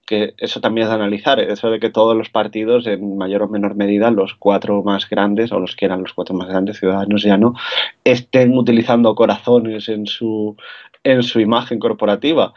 Que 0.05 0.33
eso 0.37 0.59
también 0.59 0.85
es 0.85 0.89
de 0.89 0.95
analizar, 0.95 1.39
eso 1.39 1.69
de 1.71 1.79
que 1.79 1.89
todos 1.89 2.17
los 2.17 2.29
partidos, 2.29 2.87
en 2.87 3.17
mayor 3.17 3.43
o 3.43 3.47
menor 3.47 3.75
medida, 3.75 4.11
los 4.11 4.33
cuatro 4.35 4.83
más 4.83 5.09
grandes, 5.09 5.53
o 5.53 5.59
los 5.59 5.77
que 5.77 5.85
eran 5.85 6.01
los 6.01 6.13
cuatro 6.13 6.35
más 6.35 6.49
grandes, 6.49 6.79
ciudadanos 6.79 7.23
ya 7.23 7.37
no, 7.37 7.53
estén 8.03 8.57
utilizando 8.57 9.15
corazones 9.15 9.87
en 9.87 10.05
su, 10.05 10.57
en 11.03 11.23
su 11.23 11.39
imagen 11.39 11.79
corporativa. 11.79 12.53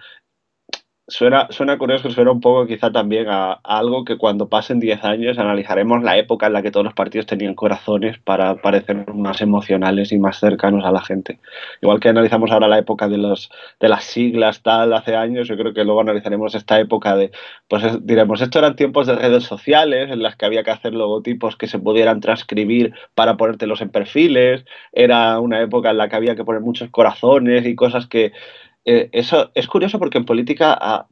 Suena, 1.08 1.46
suena 1.50 1.78
curioso, 1.78 2.10
suena 2.10 2.32
un 2.32 2.40
poco 2.40 2.66
quizá 2.66 2.90
también 2.90 3.28
a, 3.28 3.52
algo 3.62 4.04
que 4.04 4.18
cuando 4.18 4.48
pasen 4.48 4.80
10 4.80 5.04
años 5.04 5.38
analizaremos 5.38 6.02
la 6.02 6.18
época 6.18 6.48
en 6.48 6.52
la 6.52 6.62
que 6.62 6.72
todos 6.72 6.82
los 6.82 6.94
partidos 6.94 7.26
tenían 7.26 7.54
corazones 7.54 8.18
para 8.18 8.56
parecer 8.56 9.14
más 9.14 9.40
emocionales 9.40 10.10
y 10.10 10.18
más 10.18 10.40
cercanos 10.40 10.84
a 10.84 10.90
la 10.90 11.00
gente. 11.00 11.38
Igual 11.80 12.00
que 12.00 12.08
analizamos 12.08 12.50
ahora 12.50 12.66
la 12.66 12.78
época 12.78 13.06
de, 13.06 13.18
los, 13.18 13.50
de 13.78 13.88
las 13.88 14.02
siglas 14.02 14.62
tal 14.62 14.92
hace 14.94 15.14
años, 15.14 15.46
yo 15.46 15.56
creo 15.56 15.72
que 15.72 15.84
luego 15.84 16.00
analizaremos 16.00 16.56
esta 16.56 16.80
época 16.80 17.14
de, 17.14 17.30
pues 17.68 17.84
diremos, 18.04 18.40
esto 18.40 18.58
eran 18.58 18.74
tiempos 18.74 19.06
de 19.06 19.14
redes 19.14 19.44
sociales 19.44 20.10
en 20.10 20.24
las 20.24 20.34
que 20.34 20.46
había 20.46 20.64
que 20.64 20.72
hacer 20.72 20.92
logotipos 20.92 21.54
que 21.54 21.68
se 21.68 21.78
pudieran 21.78 22.18
transcribir 22.18 22.94
para 23.14 23.36
ponértelos 23.36 23.80
en 23.80 23.90
perfiles, 23.90 24.64
era 24.90 25.38
una 25.38 25.60
época 25.60 25.90
en 25.90 25.98
la 25.98 26.08
que 26.08 26.16
había 26.16 26.34
que 26.34 26.44
poner 26.44 26.62
muchos 26.62 26.90
corazones 26.90 27.64
y 27.64 27.76
cosas 27.76 28.08
que 28.08 28.32
eh, 28.86 29.10
eso 29.12 29.50
es 29.54 29.66
curioso 29.66 29.98
porque 29.98 30.18
en 30.18 30.24
política 30.24 31.06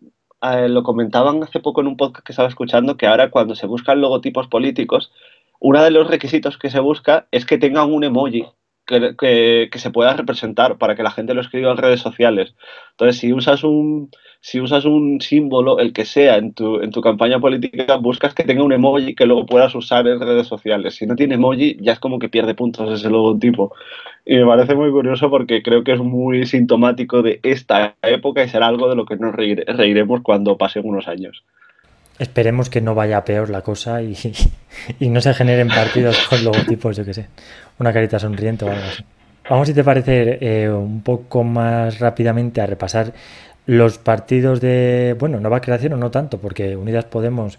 lo 0.68 0.82
comentaban 0.82 1.42
hace 1.42 1.60
poco 1.60 1.80
en 1.80 1.86
un 1.86 1.96
podcast 1.96 2.24
que 2.24 2.32
estaba 2.32 2.48
escuchando 2.48 2.96
que 2.96 3.06
ahora 3.06 3.30
cuando 3.30 3.54
se 3.54 3.66
buscan 3.66 4.00
logotipos 4.00 4.46
políticos 4.46 5.10
uno 5.58 5.82
de 5.82 5.90
los 5.90 6.06
requisitos 6.06 6.58
que 6.58 6.70
se 6.70 6.80
busca 6.80 7.26
es 7.30 7.46
que 7.46 7.58
tengan 7.58 7.92
un 7.92 8.04
emoji 8.04 8.46
que, 8.86 9.70
se 9.74 9.90
pueda 9.90 10.14
representar 10.14 10.78
para 10.78 10.94
que 10.94 11.02
la 11.02 11.10
gente 11.10 11.34
lo 11.34 11.40
escriba 11.40 11.70
en 11.70 11.78
redes 11.78 12.00
sociales. 12.00 12.54
Entonces, 12.92 13.18
si 13.18 13.32
usas 13.32 13.64
un, 13.64 14.10
si 14.40 14.60
usas 14.60 14.84
un 14.84 15.20
símbolo, 15.20 15.78
el 15.78 15.92
que 15.92 16.04
sea, 16.04 16.36
en 16.36 16.52
tu, 16.52 16.80
en 16.80 16.90
tu 16.90 17.00
campaña 17.00 17.40
política, 17.40 17.96
buscas 17.96 18.34
que 18.34 18.44
tenga 18.44 18.62
un 18.62 18.72
emoji 18.72 19.14
que 19.14 19.26
luego 19.26 19.46
puedas 19.46 19.74
usar 19.74 20.06
en 20.06 20.20
redes 20.20 20.46
sociales. 20.46 20.94
Si 20.96 21.06
no 21.06 21.16
tiene 21.16 21.34
emoji, 21.36 21.76
ya 21.80 21.92
es 21.92 21.98
como 21.98 22.18
que 22.18 22.28
pierde 22.28 22.54
puntos 22.54 22.90
ese 22.92 23.10
logotipo. 23.10 23.74
Y 24.26 24.36
me 24.36 24.46
parece 24.46 24.74
muy 24.74 24.90
curioso 24.90 25.30
porque 25.30 25.62
creo 25.62 25.84
que 25.84 25.92
es 25.92 26.00
muy 26.00 26.46
sintomático 26.46 27.22
de 27.22 27.40
esta 27.42 27.96
época 28.02 28.44
y 28.44 28.48
será 28.48 28.68
algo 28.68 28.88
de 28.88 28.96
lo 28.96 29.06
que 29.06 29.16
nos 29.16 29.34
reiremos 29.34 30.20
cuando 30.22 30.56
pasen 30.56 30.86
unos 30.86 31.08
años. 31.08 31.44
Esperemos 32.18 32.70
que 32.70 32.80
no 32.80 32.94
vaya 32.94 33.24
peor 33.24 33.50
la 33.50 33.62
cosa 33.62 34.02
y, 34.02 34.16
y 35.00 35.08
no 35.08 35.20
se 35.20 35.34
generen 35.34 35.68
partidos 35.68 36.26
con 36.28 36.44
logotipos, 36.44 36.96
yo 36.96 37.04
que 37.04 37.14
sé, 37.14 37.26
una 37.78 37.92
carita 37.92 38.18
sonriente 38.18 38.64
o 38.64 38.70
algo 38.70 38.84
así. 38.84 39.04
Vamos, 39.48 39.68
si 39.68 39.74
te 39.74 39.84
parece, 39.84 40.38
eh, 40.40 40.70
un 40.70 41.02
poco 41.02 41.44
más 41.44 41.98
rápidamente 41.98 42.62
a 42.62 42.66
repasar 42.66 43.12
los 43.66 43.98
partidos 43.98 44.60
de, 44.60 45.16
bueno, 45.18 45.38
nueva 45.40 45.60
creación 45.60 45.92
o 45.94 45.96
no 45.96 46.10
tanto, 46.10 46.38
porque 46.38 46.76
Unidas 46.76 47.04
Podemos, 47.04 47.58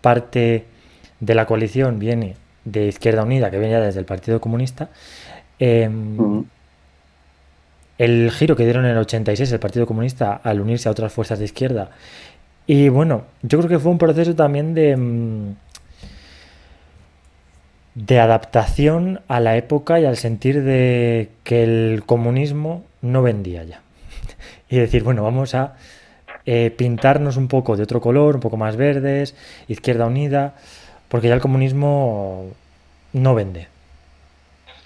parte 0.00 0.64
de 1.18 1.34
la 1.34 1.46
coalición 1.46 1.98
viene 1.98 2.36
de 2.64 2.86
Izquierda 2.86 3.22
Unida, 3.22 3.50
que 3.50 3.58
viene 3.58 3.72
ya 3.72 3.80
desde 3.80 4.00
el 4.00 4.06
Partido 4.06 4.40
Comunista. 4.40 4.90
Em, 5.58 6.44
el 7.98 8.30
giro 8.32 8.56
que 8.56 8.64
dieron 8.64 8.84
en 8.84 8.92
el 8.92 8.98
86 8.98 9.52
el 9.52 9.60
Partido 9.60 9.86
Comunista 9.86 10.40
al 10.42 10.60
unirse 10.60 10.88
a 10.88 10.92
otras 10.92 11.12
fuerzas 11.12 11.38
de 11.38 11.44
izquierda 11.44 11.90
y 12.66 12.88
bueno, 12.88 13.24
yo 13.42 13.58
creo 13.58 13.68
que 13.68 13.78
fue 13.78 13.92
un 13.92 13.98
proceso 13.98 14.34
también 14.34 14.74
de, 14.74 14.96
mm, 14.96 15.54
de 17.94 18.20
adaptación 18.20 19.20
a 19.28 19.40
la 19.40 19.56
época 19.56 20.00
y 20.00 20.04
al 20.04 20.16
sentir 20.16 20.62
de 20.62 21.30
que 21.44 21.62
el 21.62 22.02
comunismo 22.06 22.84
no 23.02 23.22
vendía 23.22 23.64
ya. 23.64 23.82
y 24.70 24.76
decir, 24.76 25.02
bueno, 25.02 25.22
vamos 25.22 25.54
a 25.54 25.76
eh, 26.46 26.70
pintarnos 26.76 27.36
un 27.36 27.48
poco 27.48 27.76
de 27.76 27.84
otro 27.84 28.00
color, 28.00 28.36
un 28.36 28.40
poco 28.40 28.56
más 28.56 28.76
verdes, 28.76 29.34
izquierda 29.68 30.06
unida, 30.06 30.54
porque 31.08 31.28
ya 31.28 31.34
el 31.34 31.40
comunismo 31.40 32.50
no 33.12 33.34
vende. 33.34 33.68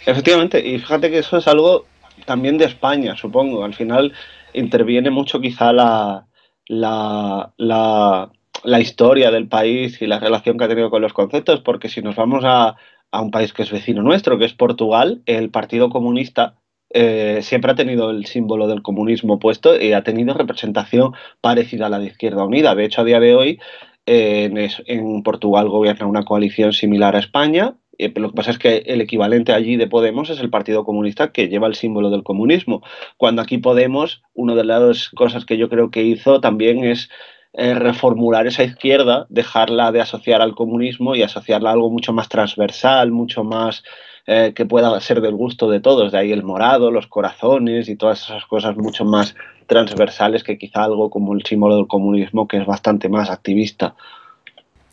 Efectivamente, 0.05 0.64
y 0.67 0.79
fíjate 0.79 1.11
que 1.11 1.19
eso 1.19 1.38
es 1.38 1.49
algo 1.49 1.87
también 2.27 2.59
de 2.59 2.67
España, 2.67 3.17
supongo. 3.17 3.64
Al 3.64 3.75
final 3.75 4.12
interviene 4.53 5.11
mucho 5.11 5.41
quizá 5.41 5.73
la, 5.73 6.28
la, 6.68 7.52
la, 7.57 8.31
la, 8.62 8.81
historia 8.81 9.31
del 9.31 9.48
país 9.48 10.00
y 10.00 10.07
la 10.07 10.20
relación 10.20 10.57
que 10.57 10.64
ha 10.64 10.68
tenido 10.68 10.90
con 10.90 11.02
los 11.02 11.12
conceptos, 11.12 11.61
porque 11.61 11.88
si 11.88 12.02
nos 12.02 12.16
vamos 12.16 12.44
a, 12.44 12.76
a 13.11 13.20
un 13.20 13.31
país 13.31 13.52
que 13.52 13.62
es 13.62 13.70
vecino 13.70 14.02
nuestro, 14.02 14.38
que 14.38 14.44
es 14.44 14.54
Portugal, 14.54 15.22
el 15.26 15.50
Partido 15.50 15.90
Comunista 15.90 16.54
eh, 16.90 17.40
siempre 17.42 17.72
ha 17.72 17.74
tenido 17.74 18.11
el 18.11 18.26
símbolo 18.26 18.66
del 18.66 18.83
comunismo 18.83 19.38
puesto 19.38 19.81
y 19.81 19.92
ha 19.92 20.02
tenido 20.02 20.35
representación 20.35 21.12
parecida 21.40 21.87
a 21.87 21.88
la 21.90 21.98
de 21.98 22.07
Izquierda 22.07 22.44
Unida. 22.44 22.74
De 22.74 22.85
hecho, 22.85 23.02
a 23.02 23.04
día 23.04 23.20
de 23.20 23.35
hoy 23.35 23.61
en, 24.07 24.57
en, 24.87 25.22
Portugal 25.22 25.68
gobierna 25.68 26.07
una 26.07 26.24
coalición 26.24 26.72
similar 26.72 27.14
a 27.14 27.18
España 27.18 27.74
eh, 27.99 28.13
lo 28.17 28.31
que 28.31 28.37
pasa 28.37 28.53
es 28.53 28.59
que 28.59 28.85
el 28.87 29.01
equivalente 29.01 29.53
allí 29.53 29.77
de 29.77 29.89
Podemos 29.89 30.31
es 30.31 30.39
el 30.41 30.51
Partido 30.51 30.85
Comunista 30.85 31.33
que 31.33 31.49
lleva 31.49 31.67
el 31.67 31.75
símbolo 31.75 32.11
del 32.11 32.23
comunismo. 32.23 32.83
Cuando 33.17 33.43
aquí 33.43 33.59
Podemos, 33.59 34.23
una 34.35 34.55
de 34.55 34.65
las 34.65 35.09
cosas 35.11 35.45
que 35.45 35.59
yo 35.59 35.69
creo 35.69 35.91
que 35.91 36.03
hizo 36.03 36.41
también 36.41 36.85
es 36.85 37.11
eh, 37.55 37.75
reformular 37.75 38.47
esa 38.47 38.63
izquierda, 38.63 39.27
dejarla 39.31 39.91
de 39.91 40.01
asociar 40.01 40.41
al 40.41 40.55
comunismo 40.55 41.17
y 41.17 41.23
asociarla 41.23 41.71
a 41.71 41.73
algo 41.73 41.91
mucho 41.91 42.13
más 42.13 42.29
transversal, 42.29 43.11
mucho 43.11 43.43
más 43.43 43.83
eh, 44.27 44.53
que 44.55 44.65
pueda 44.65 45.01
ser 45.01 45.21
del 45.21 45.35
gusto 45.35 45.69
de 45.69 45.81
todos. 45.81 46.13
De 46.13 46.19
ahí 46.19 46.31
el 46.31 46.45
morado, 46.45 46.93
los 46.93 47.09
corazones 47.09 47.89
y 47.89 47.97
todas 47.97 48.23
esas 48.23 48.47
cosas 48.47 48.77
mucho 48.77 49.05
más 49.05 49.35
transversales 49.67 50.45
que 50.45 50.57
quizá 50.57 50.85
algo 50.85 51.11
como 51.11 51.35
el 51.35 51.45
símbolo 51.45 51.77
del 51.77 51.89
comunismo 51.89 52.47
que 52.47 52.59
es 52.59 52.67
bastante 52.67 53.09
más 53.09 53.29
activista 53.29 53.97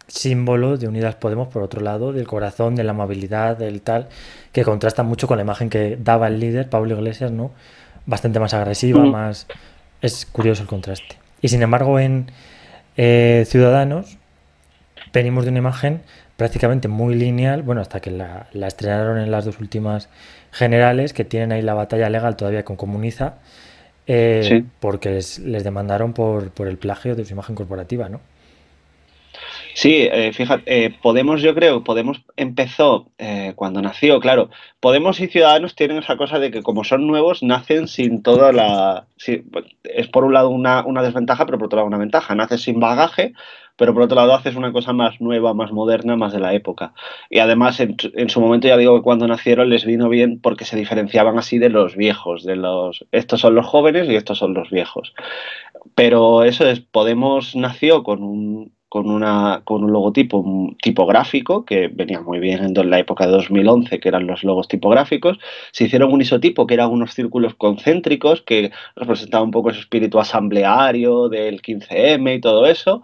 símbolo 0.07 0.77
de 0.77 0.87
Unidas 0.87 1.15
Podemos, 1.15 1.47
por 1.47 1.63
otro 1.63 1.81
lado, 1.81 2.13
del 2.13 2.27
corazón, 2.27 2.75
de 2.75 2.83
la 2.83 2.91
amabilidad, 2.91 3.57
del 3.57 3.81
tal, 3.81 4.07
que 4.51 4.63
contrasta 4.63 5.03
mucho 5.03 5.27
con 5.27 5.37
la 5.37 5.43
imagen 5.43 5.69
que 5.69 5.97
daba 5.99 6.27
el 6.27 6.39
líder, 6.39 6.69
Pablo 6.69 6.95
Iglesias, 6.95 7.31
¿no? 7.31 7.51
Bastante 8.05 8.39
más 8.39 8.53
agresiva, 8.53 9.03
más... 9.05 9.47
Es 10.01 10.25
curioso 10.25 10.61
el 10.61 10.67
contraste. 10.67 11.17
Y 11.41 11.47
sin 11.47 11.61
embargo, 11.63 11.99
en 11.99 12.31
eh, 12.97 13.45
Ciudadanos 13.47 14.17
venimos 15.13 15.45
de 15.45 15.51
una 15.51 15.59
imagen 15.59 16.01
prácticamente 16.37 16.87
muy 16.87 17.15
lineal, 17.15 17.63
bueno, 17.63 17.81
hasta 17.81 18.01
que 18.01 18.11
la, 18.11 18.47
estrenaron 18.53 19.17
en 19.17 19.31
las 19.31 19.45
dos 19.45 19.59
últimas 19.59 20.09
generales, 20.51 21.13
que 21.13 21.25
tienen 21.25 21.51
ahí 21.51 21.61
la 21.61 21.73
batalla 21.73 22.09
legal 22.09 22.35
todavía 22.35 22.63
con 22.63 22.75
Comuniza, 22.75 23.35
eh, 24.07 24.63
porque 24.79 25.09
les, 25.09 25.39
les 25.39 25.63
demandaron 25.63 26.13
por, 26.13 26.51
por 26.51 26.67
el 26.67 26.77
plagio 26.77 27.15
de 27.15 27.25
su 27.25 27.33
imagen 27.33 27.55
corporativa, 27.55 28.09
¿no? 28.09 28.19
Sí, 29.75 30.07
eh, 30.09 30.31
fíjate, 30.31 30.85
eh, 30.85 30.97
Podemos, 31.01 31.41
yo 31.41 31.53
creo, 31.53 31.83
Podemos 31.83 32.23
empezó 32.37 33.11
eh, 33.17 33.51
cuando 33.57 33.81
nació, 33.81 34.21
claro. 34.21 34.49
Podemos 34.79 35.19
y 35.19 35.27
Ciudadanos 35.27 35.75
tienen 35.75 35.97
esa 35.97 36.15
cosa 36.15 36.39
de 36.39 36.49
que 36.49 36.63
como 36.63 36.85
son 36.85 37.05
nuevos, 37.07 37.43
nacen 37.43 37.89
sin 37.89 38.23
toda 38.23 38.53
la... 38.53 39.07
es 39.83 40.07
por 40.07 40.23
un 40.23 40.33
lado 40.33 40.47
una, 40.49 40.81
desventaja, 41.03 41.45
pero 41.45 41.57
por 41.57 41.65
otro 41.65 41.77
lado 41.77 41.87
una 41.87 41.97
ventaja. 41.97 42.35
Naces 42.35 42.61
sin 42.61 42.79
bagaje, 42.79 43.33
pero 43.75 43.93
por 43.93 44.03
otro 44.03 44.15
lado 44.15 44.33
haces 44.33 44.55
una 44.55 44.71
cosa 44.71 44.93
más 44.93 45.19
nueva, 45.19 45.53
más 45.53 45.73
moderna, 45.73 46.15
más 46.15 46.31
de 46.31 46.39
la 46.39 46.53
época. 46.53 46.93
Y 47.29 47.39
además, 47.39 47.81
en, 47.81 47.97
en, 48.13 48.29
su 48.29 48.39
momento 48.39 48.69
ya 48.69 48.77
digo 48.77 48.95
que 48.95 49.03
cuando 49.03 49.27
nacieron 49.27 49.69
les 49.69 49.83
vino 49.83 50.07
bien 50.07 50.39
porque 50.39 50.63
se 50.63 50.77
diferenciaban 50.77 51.37
así 51.37 51.59
de 51.59 51.69
los 51.69 51.97
viejos, 51.97 52.45
de 52.45 52.55
los... 52.55 53.05
Estos 53.11 53.41
son 53.41 53.55
los 53.55 53.65
jóvenes 53.65 54.07
y 54.07 54.15
estos 54.15 54.37
son 54.37 54.53
los 54.53 54.69
viejos. 54.69 55.13
Pero 55.95 56.43
eso 56.45 56.65
es, 56.65 56.79
Podemos 56.79 57.57
nació 57.57 58.03
con 58.03 58.23
un, 58.23 58.74
con, 58.95 59.11
una, 59.11 59.59
con 59.65 59.83
un 59.83 59.91
logotipo 59.91 60.73
tipográfico 60.81 61.65
que 61.65 61.89
venía 61.89 62.21
muy 62.21 62.39
bien 62.39 62.63
en 62.63 62.89
la 62.89 62.97
época 62.97 63.25
de 63.25 63.33
2011, 63.33 63.99
que 63.99 64.07
eran 64.07 64.25
los 64.25 64.45
logos 64.45 64.69
tipográficos. 64.69 65.37
Se 65.73 65.83
hicieron 65.83 66.13
un 66.13 66.21
isotipo 66.21 66.65
que 66.65 66.75
eran 66.75 66.91
unos 66.91 67.13
círculos 67.13 67.55
concéntricos 67.55 68.41
que 68.41 68.71
representaban 68.95 69.47
un 69.47 69.51
poco 69.51 69.71
ese 69.71 69.81
espíritu 69.81 70.17
asambleario 70.17 71.27
del 71.27 71.61
15M 71.61 72.37
y 72.37 72.39
todo 72.39 72.67
eso. 72.67 73.03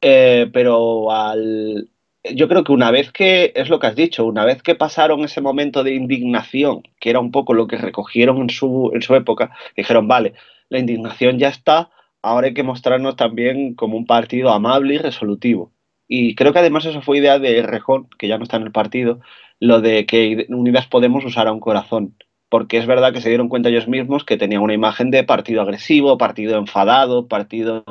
Eh, 0.00 0.48
pero 0.52 1.10
al, 1.10 1.88
yo 2.22 2.46
creo 2.46 2.62
que 2.62 2.70
una 2.70 2.92
vez 2.92 3.10
que, 3.10 3.50
es 3.56 3.68
lo 3.68 3.80
que 3.80 3.88
has 3.88 3.96
dicho, 3.96 4.24
una 4.24 4.44
vez 4.44 4.62
que 4.62 4.76
pasaron 4.76 5.24
ese 5.24 5.40
momento 5.40 5.82
de 5.82 5.96
indignación, 5.96 6.84
que 7.00 7.10
era 7.10 7.18
un 7.18 7.32
poco 7.32 7.54
lo 7.54 7.66
que 7.66 7.76
recogieron 7.76 8.40
en 8.40 8.50
su, 8.50 8.92
en 8.94 9.02
su 9.02 9.16
época, 9.16 9.50
dijeron, 9.76 10.06
vale, 10.06 10.34
la 10.68 10.78
indignación 10.78 11.40
ya 11.40 11.48
está, 11.48 11.90
ahora 12.24 12.48
hay 12.48 12.54
que 12.54 12.62
mostrarnos 12.62 13.16
también 13.16 13.74
como 13.74 13.96
un 13.96 14.06
partido 14.06 14.50
amable 14.50 14.94
y 14.94 14.98
resolutivo. 14.98 15.72
Y 16.08 16.34
creo 16.34 16.52
que 16.52 16.58
además 16.58 16.84
eso 16.86 17.02
fue 17.02 17.18
idea 17.18 17.38
de 17.38 17.62
Rejón, 17.62 18.08
que 18.18 18.28
ya 18.28 18.38
no 18.38 18.44
está 18.44 18.56
en 18.56 18.64
el 18.64 18.72
partido, 18.72 19.20
lo 19.60 19.80
de 19.80 20.06
que 20.06 20.46
Unidas 20.48 20.86
Podemos 20.86 21.24
usara 21.24 21.52
un 21.52 21.60
corazón. 21.60 22.16
Porque 22.48 22.78
es 22.78 22.86
verdad 22.86 23.12
que 23.12 23.20
se 23.20 23.28
dieron 23.28 23.48
cuenta 23.48 23.68
ellos 23.68 23.88
mismos 23.88 24.24
que 24.24 24.36
tenían 24.36 24.62
una 24.62 24.74
imagen 24.74 25.10
de 25.10 25.24
partido 25.24 25.60
agresivo, 25.62 26.18
partido 26.18 26.56
enfadado, 26.58 27.26
partido 27.28 27.84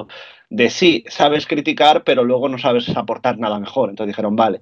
de 0.49 0.69
sí, 0.69 1.03
sabes 1.07 1.47
criticar, 1.47 2.03
pero 2.03 2.23
luego 2.23 2.47
no 2.47 2.57
sabes 2.57 2.89
aportar 2.95 3.37
nada 3.39 3.59
mejor. 3.59 3.89
Entonces 3.89 4.15
dijeron, 4.15 4.35
vale, 4.35 4.61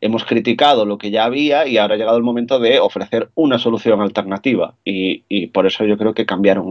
hemos 0.00 0.24
criticado 0.24 0.84
lo 0.84 0.98
que 0.98 1.10
ya 1.10 1.24
había 1.24 1.66
y 1.66 1.78
ahora 1.78 1.94
ha 1.94 1.98
llegado 1.98 2.16
el 2.16 2.22
momento 2.22 2.58
de 2.58 2.78
ofrecer 2.80 3.30
una 3.34 3.58
solución 3.58 4.00
alternativa. 4.00 4.74
Y, 4.84 5.46
por 5.48 5.66
eso 5.66 5.84
yo 5.84 5.96
creo 5.96 6.14
que 6.14 6.26
cambiaron 6.26 6.68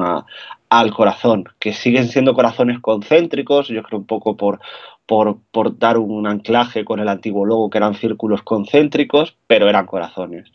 al 0.69 0.93
corazón, 0.93 1.45
que 1.59 1.73
siguen 1.73 2.07
siendo 2.07 2.33
corazones 2.33 2.79
concéntricos, 2.79 3.67
yo 3.69 3.83
creo 3.83 3.99
un 3.99 4.05
poco 4.05 4.35
por, 4.35 4.59
por, 5.05 5.39
por, 5.51 5.77
dar 5.77 5.97
un 5.97 6.27
anclaje 6.27 6.85
con 6.85 6.99
el 6.99 7.07
antiguo 7.07 7.45
logo, 7.45 7.69
que 7.69 7.77
eran 7.77 7.95
círculos 7.95 8.43
concéntricos, 8.43 9.37
pero 9.47 9.69
eran 9.69 9.85
corazones. 9.85 10.51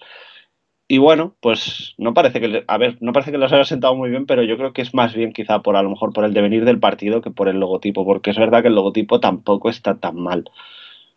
Y 0.87 0.99
bueno, 0.99 1.37
pues 1.41 1.95
no 1.99 2.15
parece 2.15 2.41
que, 2.41 2.65
a 2.67 2.77
ver, 2.77 2.99
no 3.01 3.13
parece 3.13 3.31
que 3.31 3.39
los 3.39 3.53
haya 3.53 3.65
sentado 3.65 3.95
muy 3.95 4.11
bien, 4.11 4.27
pero 4.27 4.43
yo 4.43 4.57
creo 4.57 4.73
que 4.73 4.83
es 4.83 4.93
más 4.93 5.15
bien 5.15 5.33
quizá 5.33 5.61
por 5.61 5.77
a 5.77 5.83
lo 5.83 5.91
mejor 5.91 6.13
por 6.13 6.25
el 6.25 6.35
devenir 6.35 6.65
del 6.65 6.81
partido 6.81 7.21
que 7.23 7.31
por 7.31 7.49
el 7.49 7.61
logotipo, 7.61 8.05
porque 8.05 8.31
es 8.31 8.37
verdad 8.37 8.63
que 8.63 8.69
el 8.69 8.75
logotipo 8.75 9.21
tampoco 9.21 9.71
está 9.71 9.99
tan 10.01 10.17
mal 10.17 10.45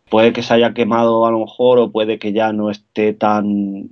puede 0.10 0.34
que 0.34 0.44
se 0.44 0.54
haya 0.54 0.74
quemado 0.74 1.26
a 1.26 1.32
lo 1.32 1.40
mejor 1.40 1.80
o 1.80 1.92
puede 1.92 2.20
que 2.20 2.34
ya 2.34 2.54
no 2.54 2.70
esté 2.70 3.14
tan 3.14 3.90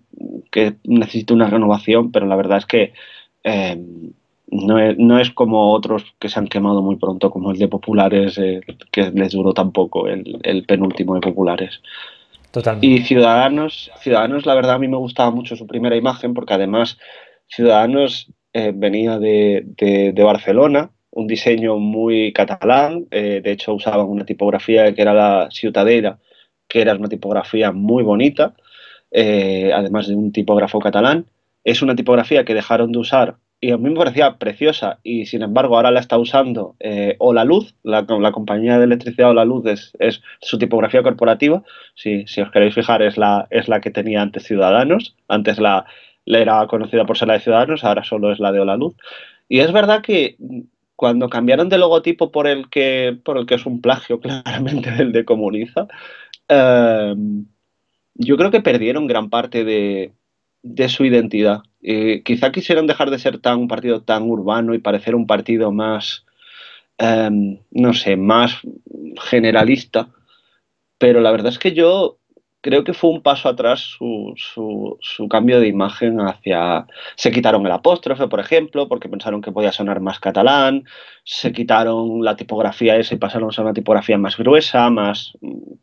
que 0.52 0.76
necesite 0.84 1.34
una 1.34 1.50
renovación, 1.50 2.12
pero 2.12 2.26
la 2.26 2.36
verdad 2.36 2.60
es 2.60 2.66
que 2.66 2.94
eh, 3.44 3.82
no, 4.52 5.20
es, 5.20 5.32
como 5.32 5.72
otros 5.72 6.14
que 6.20 6.28
se 6.28 6.38
han 6.38 6.48
quemado 6.48 6.82
muy 6.82 6.98
pronto, 6.98 7.32
como 7.32 7.52
el 7.52 7.58
de 7.58 7.70
Populares, 7.70 8.38
eh, 8.38 8.62
que 8.92 9.10
les 9.12 9.32
duró 9.32 9.54
tampoco 9.54 10.08
el, 10.08 10.40
el 10.44 10.66
penúltimo 10.66 11.16
de 11.16 11.22
Populares. 11.22 11.82
Totalmente. 12.52 12.86
Y 12.86 13.02
Ciudadanos, 13.04 13.92
Ciudadanos, 14.02 14.46
la 14.46 14.56
verdad 14.56 14.76
a 14.76 14.80
mí 14.80 14.90
me 14.90 14.98
gustaba 14.98 15.32
mucho 15.32 15.56
su 15.56 15.68
primera 15.68 15.96
imagen 15.96 16.34
porque 16.34 16.54
además 16.54 16.98
Ciudadanos 17.48 18.30
eh, 18.52 18.74
venía 18.76 19.18
de, 19.20 19.64
de 20.14 20.24
Barcelona, 20.24 20.92
un 21.12 21.28
diseño 21.28 21.78
muy 21.78 22.34
catalán, 22.34 23.08
eh, 23.12 23.42
de 23.44 23.52
hecho 23.52 23.74
usaban 23.74 24.08
una 24.08 24.26
tipografía 24.26 24.94
que 24.94 25.02
era 25.02 25.14
la 25.14 25.50
ciutadela, 25.52 26.20
que 26.68 26.82
era 26.82 26.96
una 26.96 27.10
tipografía 27.10 27.72
muy 27.72 28.04
bonita, 28.04 28.56
eh, 29.12 29.72
además 29.74 30.08
de 30.08 30.16
un 30.16 30.32
tipógrafo 30.32 30.80
catalán. 30.80 31.26
Es 31.64 31.82
una 31.82 31.96
tipografía 31.96 32.46
que 32.46 32.54
dejaron 32.54 32.92
de 32.92 33.00
usar 33.00 33.36
y 33.64 33.72
a 33.72 33.78
mí 33.78 33.90
me 33.90 33.96
parecía 33.96 34.38
preciosa 34.38 35.00
y 35.04 35.28
sin 35.28 35.44
embargo 35.44 35.76
ahora 35.76 35.92
la 35.92 36.00
está 36.00 36.18
usando 36.18 36.76
eh, 36.80 37.16
O 37.20 37.32
La 37.32 37.46
Luz, 37.46 37.76
la, 37.84 38.06
compañía 38.06 38.80
de 38.80 38.86
electricidad 38.86 39.30
O 39.30 39.34
La 39.36 39.46
Luz 39.46 39.68
es, 39.68 39.92
es 40.00 40.22
su 40.42 40.58
tipografía 40.58 41.04
corporativa, 41.04 41.62
si, 41.94 42.26
si, 42.26 42.42
os 42.42 42.50
queréis 42.52 42.74
fijar 42.74 43.04
es 43.04 43.18
la, 43.18 43.48
es 43.52 43.68
la 43.68 43.80
que 43.80 43.92
tenía 43.92 44.24
antes 44.24 44.46
Ciudadanos, 44.46 45.16
antes 45.28 45.60
la, 45.60 45.86
la, 46.26 46.40
era 46.40 46.66
conocida 46.66 47.06
por 47.06 47.18
ser 47.18 47.28
la 47.28 47.36
de 47.36 47.42
Ciudadanos, 47.42 47.84
ahora 47.84 48.04
solo 48.04 48.32
es 48.32 48.40
la 48.40 48.52
de 48.52 48.62
O 48.62 48.66
La 48.66 48.78
Luz. 48.78 48.96
Y 49.48 49.60
es 49.60 49.72
verdad 49.72 50.02
que 50.02 50.38
cuando 51.02 51.30
cambiaron 51.30 51.68
de 51.68 51.80
logotipo 51.80 52.32
por 52.32 52.46
el 52.46 52.70
que, 52.70 53.18
por 53.26 53.40
el 53.40 53.48
que 53.48 53.56
es 53.56 53.66
un 53.66 53.82
plagio 53.82 54.20
claramente 54.22 54.92
del 54.92 55.12
de 55.12 55.26
Comuniza, 55.26 55.88
eh, 56.48 57.16
yo 58.14 58.38
creo 58.38 58.52
que 58.52 58.62
perdieron 58.62 59.08
gran 59.08 59.32
parte 59.32 59.64
de, 59.64 60.14
de 60.62 60.90
su 60.90 61.04
identidad. 61.04 61.64
Eh, 61.82 62.22
quizá 62.24 62.52
quisieran 62.52 62.86
dejar 62.86 63.10
de 63.10 63.18
ser 63.18 63.40
tan 63.40 63.58
un 63.58 63.68
partido 63.68 64.04
tan 64.04 64.30
urbano 64.30 64.76
y 64.76 64.78
parecer 64.78 65.16
un 65.16 65.26
partido 65.26 65.72
más, 65.72 66.24
eh, 67.00 67.58
no 67.72 67.94
sé, 67.96 68.16
más 68.16 68.60
generalista, 69.24 70.10
pero 71.00 71.20
la 71.20 71.32
verdad 71.32 71.52
es 71.52 71.58
que 71.58 71.74
yo 71.74 72.20
creo 72.62 72.84
que 72.84 72.94
fue 72.94 73.10
un 73.10 73.22
paso 73.22 73.50
atrás 73.50 73.80
su, 73.80 74.34
su, 74.38 74.98
su, 75.02 75.28
cambio 75.28 75.60
de 75.60 75.68
imagen 75.68 76.20
hacia... 76.22 76.88
Se 77.16 77.32
quitaron 77.32 77.66
el 77.66 77.72
apóstrofe, 77.72 78.28
por 78.28 78.40
ejemplo, 78.40 78.88
porque 78.88 79.10
pensaron 79.10 79.42
que 79.42 79.52
podía 79.52 79.72
sonar 79.72 80.00
más 80.00 80.20
catalán, 80.20 80.86
se 81.24 81.52
quitaron 81.52 82.24
la 82.24 82.36
tipografía 82.36 82.96
esa 82.98 83.16
y 83.16 83.18
pasaron 83.18 83.50
a 83.56 83.62
una 83.62 83.74
tipografía 83.74 84.18
más 84.18 84.38
gruesa, 84.38 84.90
más 84.90 85.34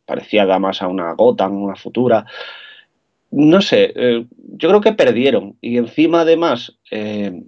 parecida 0.06 0.58
más 0.58 0.80
a 0.82 0.88
una 0.88 1.12
Gotham, 1.14 1.62
una 1.62 1.76
futura 1.76 2.24
no 3.30 3.60
sé, 3.60 3.92
eh, 3.94 4.26
yo 4.36 4.68
creo 4.68 4.80
que 4.80 4.92
perdieron. 4.92 5.56
Y 5.60 5.76
encima, 5.76 6.22
además, 6.22 6.78
eh, 6.90 7.42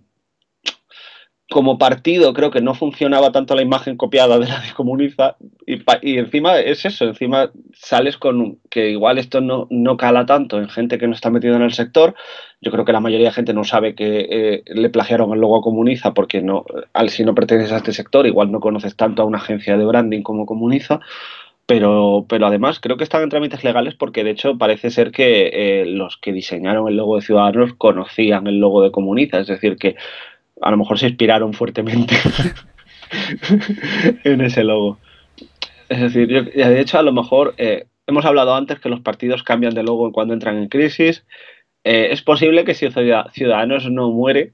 como 1.51 1.79
partido, 1.79 2.33
creo 2.33 2.53
que 2.53 2.61
no 2.61 2.75
funcionaba 2.75 3.33
tanto 3.33 3.57
la 3.57 3.63
imagen 3.63 3.97
copiada 3.97 4.39
de 4.39 4.47
la 4.47 4.61
de 4.61 4.73
Comuniza. 4.73 5.37
Y, 5.67 6.17
encima 6.17 6.61
es 6.61 6.85
eso, 6.85 7.07
encima 7.07 7.51
sales 7.75 8.17
con 8.17 8.61
que 8.71 8.91
igual 8.91 9.19
esto 9.19 9.41
no, 9.41 9.67
no, 9.69 9.97
cala 9.97 10.27
tanto 10.27 10.59
en 10.59 10.69
gente 10.69 10.97
que 10.97 11.09
no 11.09 11.13
está 11.13 11.29
metida 11.29 11.57
en 11.57 11.63
el 11.63 11.73
sector. 11.73 12.15
Yo 12.61 12.71
creo 12.71 12.85
que 12.85 12.93
la 12.93 13.01
mayoría 13.01 13.29
de 13.29 13.35
gente 13.35 13.53
no 13.53 13.65
sabe 13.65 13.97
que 13.97 14.29
eh, 14.31 14.63
le 14.67 14.91
plagiaron 14.91 15.33
el 15.33 15.41
logo 15.41 15.59
a 15.59 15.63
Comuniza 15.63 16.15
porque 16.15 16.41
no, 16.41 16.65
al, 16.93 17.11
si 17.11 17.25
no 17.25 17.35
perteneces 17.35 17.73
a 17.73 17.79
este 17.79 17.93
sector, 17.93 18.27
igual 18.29 18.53
no 18.53 18.61
conoces 18.61 18.95
tanto 18.95 19.23
a 19.23 19.25
una 19.25 19.39
agencia 19.39 19.77
de 19.77 19.85
branding 19.85 20.23
como 20.23 20.47
Comuniza. 20.47 21.01
Pero, 21.67 22.27
pero 22.29 22.47
además 22.47 22.81
creo 22.81 22.97
que 22.97 23.05
están 23.05 23.23
en 23.23 23.29
trámites 23.29 23.63
legales 23.63 23.95
porque 23.95 24.25
de 24.25 24.31
hecho 24.31 24.59
parece 24.59 24.91
ser 24.91 25.13
que 25.13 25.51
eh, 25.53 25.85
los 25.87 26.17
que 26.17 26.33
diseñaron 26.33 26.89
el 26.89 26.97
logo 26.97 27.17
de 27.17 27.23
Ciudadanos 27.23 27.75
conocían 27.75 28.49
el 28.49 28.59
logo 28.59 28.83
de 28.83 28.91
Comuniza, 28.91 29.39
es 29.39 29.47
decir, 29.47 29.77
que 29.77 29.95
a 30.61 30.71
lo 30.71 30.77
mejor 30.77 30.99
se 30.99 31.09
inspiraron 31.09 31.53
fuertemente 31.55 32.15
en 34.25 34.41
ese 34.41 34.65
logo. 34.65 34.99
Es 35.89 36.01
decir, 36.01 36.29
yo, 36.29 36.43
de 36.43 36.81
hecho 36.81 36.99
a 36.99 37.03
lo 37.03 37.13
mejor 37.13 37.55
eh, 37.59 37.87
hemos 38.07 38.25
hablado 38.25 38.55
antes 38.55 38.79
que 38.79 38.89
los 38.89 39.01
partidos 39.01 39.43
cambian 39.43 39.75
de 39.75 39.83
logo 39.83 40.13
cuando 40.13 40.35
entran 40.35 40.59
en 40.59 40.69
crisis. 40.69 41.25
Eh, 41.85 42.09
es 42.11 42.23
posible 42.23 42.65
que 42.65 42.75
si 42.75 42.89
Ciudadanos 43.33 43.91
no 43.91 44.11
muere 44.11 44.53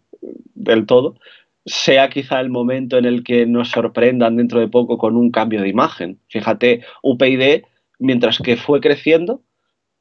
del 0.54 0.86
todo, 0.86 1.16
sea 1.64 2.08
quizá 2.08 2.40
el 2.40 2.48
momento 2.48 2.96
en 2.96 3.04
el 3.04 3.24
que 3.24 3.44
nos 3.44 3.70
sorprendan 3.70 4.36
dentro 4.36 4.60
de 4.60 4.68
poco 4.68 4.98
con 4.98 5.16
un 5.16 5.30
cambio 5.30 5.60
de 5.60 5.68
imagen. 5.68 6.20
Fíjate, 6.28 6.84
UPyD, 7.02 7.62
mientras 7.98 8.38
que 8.38 8.56
fue 8.56 8.80
creciendo, 8.80 9.42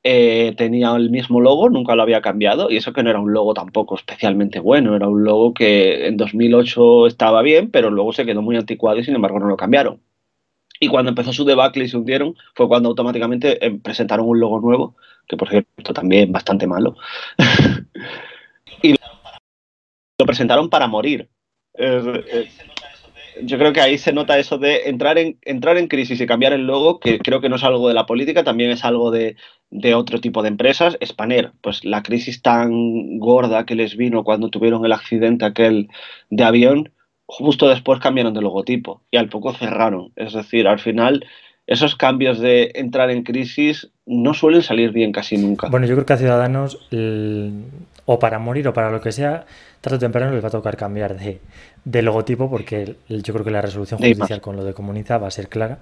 eh, 0.08 0.54
tenía 0.56 0.96
el 0.96 1.10
mismo 1.10 1.42
logo, 1.42 1.68
nunca 1.68 1.96
lo 1.96 2.04
había 2.04 2.22
cambiado, 2.22 2.70
y 2.70 2.78
eso 2.78 2.94
que 2.94 3.02
no 3.02 3.10
era 3.10 3.20
un 3.20 3.34
logo 3.34 3.56
tampoco 3.56 3.96
especialmente 3.96 4.60
bueno, 4.60 4.96
era 4.96 5.08
un 5.08 5.24
logo 5.24 5.56
que 5.56 6.06
en 6.06 6.16
2008 6.16 7.08
estaba 7.08 7.42
bien, 7.42 7.72
pero 7.72 7.90
luego 7.90 8.14
se 8.14 8.24
quedó 8.24 8.44
muy 8.44 8.56
anticuado 8.56 9.00
y 9.00 9.04
sin 9.04 9.16
embargo 9.16 9.40
no 9.40 9.48
lo 9.48 9.58
cambiaron. 9.58 10.00
Y 10.80 10.90
cuando 10.90 11.10
empezó 11.10 11.34
su 11.34 11.44
debacle 11.44 11.86
y 11.86 11.88
se 11.88 11.98
hundieron, 11.98 12.36
fue 12.54 12.68
cuando 12.68 12.90
automáticamente 12.90 13.66
eh, 13.66 13.80
presentaron 13.82 14.28
un 14.28 14.40
logo 14.40 14.60
nuevo, 14.60 14.96
que 15.28 15.38
por 15.38 15.50
cierto 15.50 15.92
también 15.92 16.32
bastante 16.32 16.68
malo. 16.68 16.96
y 18.84 18.92
lo 20.20 20.26
presentaron 20.28 20.70
para 20.70 20.86
morir, 20.86 21.30
yo 23.44 23.58
creo 23.58 23.74
que 23.74 23.82
ahí 23.82 23.98
se 23.98 24.14
nota 24.14 24.38
eso 24.38 24.58
de 24.58 24.90
entrar 24.90 25.18
en, 25.18 25.38
entrar 25.44 25.78
en 25.78 25.88
crisis 25.88 26.20
y 26.20 26.26
cambiar 26.26 26.54
el 26.54 26.66
logo, 26.68 27.00
que 27.00 27.20
creo 27.20 27.42
que 27.42 27.50
no 27.50 27.56
es 27.56 27.64
algo 27.64 27.88
de 27.88 27.94
la 27.94 28.06
política, 28.06 28.44
también 28.44 28.72
es 28.72 28.86
algo 28.86 29.12
de, 29.12 29.36
de 29.70 29.96
otro 29.96 30.20
tipo 30.22 30.42
de 30.42 30.50
empresas. 30.50 30.98
Spanair, 31.04 31.52
pues 31.62 31.84
la 31.84 32.04
crisis 32.04 32.42
tan 32.42 33.20
gorda 33.20 33.66
que 33.66 33.76
les 33.76 33.98
vino 33.98 34.24
cuando 34.24 34.50
tuvieron 34.50 34.86
el 34.86 34.92
accidente 34.92 35.46
aquel 35.46 35.90
de 36.30 36.44
avión, 36.44 36.92
justo 37.26 37.68
después 37.68 38.00
cambiaron 38.00 38.34
de 38.34 38.42
logotipo 38.42 39.02
y 39.12 39.18
al 39.18 39.30
poco 39.30 39.54
cerraron. 39.54 40.12
Es 40.16 40.34
decir, 40.34 40.68
al 40.68 40.80
final 40.80 41.26
esos 41.68 41.96
cambios 41.96 42.40
de 42.40 42.72
entrar 42.76 43.10
en 43.10 43.24
crisis 43.24 43.90
no 44.06 44.34
suelen 44.34 44.62
salir 44.62 44.92
bien 44.92 45.12
casi 45.12 45.38
nunca. 45.38 45.68
Bueno, 45.70 45.88
yo 45.88 45.96
creo 45.96 46.06
que 46.06 46.14
a 46.14 46.18
Ciudadanos, 46.18 46.80
o 48.06 48.20
para 48.20 48.40
morir 48.40 48.68
o 48.68 48.74
para 48.74 48.92
lo 48.92 49.02
que 49.02 49.12
sea, 49.12 49.46
tarde 49.86 49.98
o 49.98 50.00
temprano 50.00 50.34
les 50.34 50.44
va 50.44 50.50
a 50.50 50.58
tocar 50.58 50.76
cambiar 50.76 51.14
de, 51.16 51.40
de 51.86 52.02
logotipo 52.02 52.50
porque 52.50 52.96
yo 53.08 53.34
creo 53.34 53.46
que 53.46 53.52
la 53.52 53.62
resolución 53.62 54.00
judicial 54.00 54.42
con 54.42 54.56
lo 54.56 54.64
de 54.66 54.74
Comuniza 54.74 55.20
va 55.20 55.28
a 55.28 55.32
ser 55.32 55.48
clara. 55.48 55.78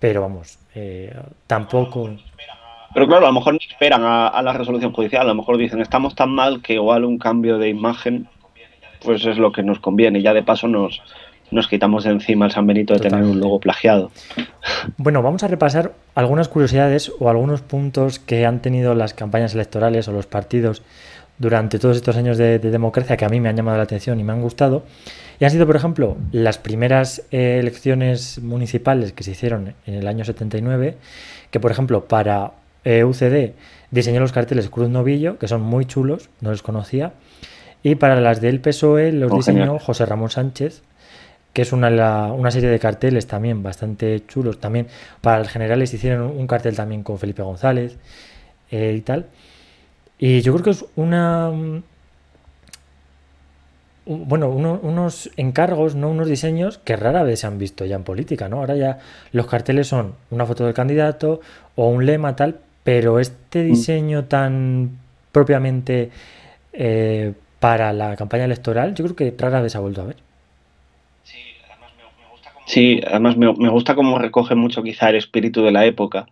Pero 0.00 0.20
vamos, 0.20 0.58
eh, 0.74 1.14
tampoco... 1.46 2.10
Pero 2.94 3.06
claro, 3.06 3.26
a 3.26 3.28
lo 3.28 3.34
mejor 3.34 3.52
no 3.54 3.60
esperan 3.62 4.02
a, 4.02 4.28
a, 4.28 4.42
la 4.42 4.52
resolución 4.52 4.92
judicial, 4.92 5.22
a 5.22 5.28
lo 5.28 5.34
mejor 5.34 5.58
dicen 5.58 5.80
estamos 5.80 6.14
tan 6.14 6.30
mal 6.30 6.62
que 6.62 6.74
igual 6.74 7.04
un 7.04 7.18
cambio 7.18 7.58
de 7.58 7.68
imagen 7.68 8.28
pues 9.04 9.24
es 9.24 9.38
lo 9.38 9.52
que 9.52 9.62
nos 9.62 9.78
conviene. 9.78 10.18
Y 10.18 10.22
ya 10.22 10.34
de 10.34 10.42
paso 10.42 10.66
nos, 10.66 11.02
nos 11.50 11.68
quitamos 11.68 12.04
de 12.04 12.10
encima 12.10 12.46
el 12.46 12.50
San 12.50 12.66
Benito 12.66 12.94
de 12.94 13.00
Totalmente. 13.00 13.26
tener 13.26 13.36
un 13.36 13.40
logo 13.40 13.60
plagiado. 13.60 14.10
Bueno, 14.96 15.22
vamos 15.22 15.42
a 15.44 15.48
repasar 15.48 15.92
algunas 16.14 16.48
curiosidades 16.48 17.12
o 17.20 17.28
algunos 17.28 17.60
puntos 17.60 18.18
que 18.18 18.46
han 18.46 18.60
tenido 18.60 18.94
las 18.94 19.14
campañas 19.14 19.54
electorales 19.54 20.08
o 20.08 20.12
los 20.12 20.26
partidos 20.26 20.82
durante 21.38 21.78
todos 21.78 21.96
estos 21.96 22.16
años 22.16 22.36
de, 22.38 22.58
de, 22.58 22.70
democracia 22.70 23.16
que 23.16 23.24
a 23.24 23.28
mí 23.28 23.40
me 23.40 23.48
han 23.48 23.56
llamado 23.56 23.76
la 23.76 23.84
atención 23.84 24.18
y 24.20 24.24
me 24.24 24.32
han 24.32 24.42
gustado. 24.42 24.84
Y 25.40 25.44
han 25.44 25.50
sido, 25.50 25.66
por 25.66 25.76
ejemplo, 25.76 26.16
las 26.32 26.58
primeras 26.58 27.22
eh, 27.30 27.58
elecciones 27.60 28.40
municipales 28.40 29.12
que 29.12 29.22
se 29.22 29.32
hicieron 29.32 29.74
en 29.86 29.94
el 29.94 30.08
año 30.08 30.24
79, 30.24 30.96
que 31.50 31.60
por 31.60 31.70
ejemplo 31.70 32.06
para 32.06 32.52
eh, 32.84 33.04
UCD 33.04 33.52
diseñó 33.90 34.20
los 34.20 34.32
carteles 34.32 34.68
Cruz 34.68 34.88
Novillo, 34.88 35.38
que 35.38 35.46
son 35.46 35.62
muy 35.62 35.84
chulos, 35.86 36.28
no 36.40 36.50
los 36.50 36.62
conocía, 36.62 37.12
y 37.82 37.94
para 37.94 38.20
las 38.20 38.40
del 38.40 38.60
PSOE 38.60 39.12
los 39.12 39.30
oh, 39.32 39.36
diseñó 39.36 39.60
genial. 39.60 39.78
José 39.78 40.06
Ramón 40.06 40.30
Sánchez, 40.30 40.82
que 41.52 41.62
es 41.62 41.72
una, 41.72 41.88
la, 41.88 42.32
una, 42.32 42.50
serie 42.50 42.68
de 42.68 42.78
carteles 42.78 43.28
también 43.28 43.62
bastante 43.62 44.24
chulos. 44.26 44.58
También 44.58 44.88
para 45.20 45.38
los 45.38 45.48
generales 45.48 45.94
hicieron 45.94 46.36
un 46.36 46.46
cartel 46.48 46.74
también 46.74 47.04
con 47.04 47.18
Felipe 47.18 47.42
González 47.42 47.96
eh, 48.70 48.94
y 48.96 49.00
tal. 49.02 49.26
Y 50.18 50.40
yo 50.42 50.52
creo 50.52 50.64
que 50.64 50.70
es 50.70 50.84
una. 50.96 51.50
Bueno, 54.04 54.48
uno, 54.48 54.80
unos 54.82 55.30
encargos, 55.36 55.94
no 55.94 56.08
unos 56.08 56.28
diseños 56.28 56.78
que 56.78 56.96
rara 56.96 57.22
vez 57.22 57.40
se 57.40 57.46
han 57.46 57.58
visto 57.58 57.84
ya 57.84 57.96
en 57.96 58.04
política, 58.04 58.48
¿no? 58.48 58.56
Ahora 58.56 58.74
ya 58.74 58.98
los 59.32 59.46
carteles 59.46 59.86
son 59.86 60.14
una 60.30 60.46
foto 60.46 60.64
del 60.64 60.72
candidato 60.72 61.40
o 61.76 61.88
un 61.88 62.06
lema 62.06 62.34
tal, 62.34 62.58
pero 62.84 63.20
este 63.20 63.64
diseño 63.64 64.24
tan 64.24 64.98
propiamente 65.30 66.10
eh, 66.72 67.34
para 67.60 67.92
la 67.92 68.16
campaña 68.16 68.46
electoral, 68.46 68.94
yo 68.94 69.04
creo 69.04 69.16
que 69.16 69.34
rara 69.36 69.60
vez 69.60 69.72
se 69.72 69.78
ha 69.78 69.82
vuelto 69.82 70.00
a 70.00 70.06
ver. 70.06 70.16
Sí, 72.64 73.02
además 73.06 73.36
me, 73.36 73.52
me 73.52 73.68
gusta 73.68 73.94
cómo 73.94 74.18
recoge 74.18 74.54
mucho 74.54 74.82
quizá 74.82 75.10
el 75.10 75.16
espíritu 75.16 75.62
de 75.62 75.72
la 75.72 75.84
época 75.84 76.28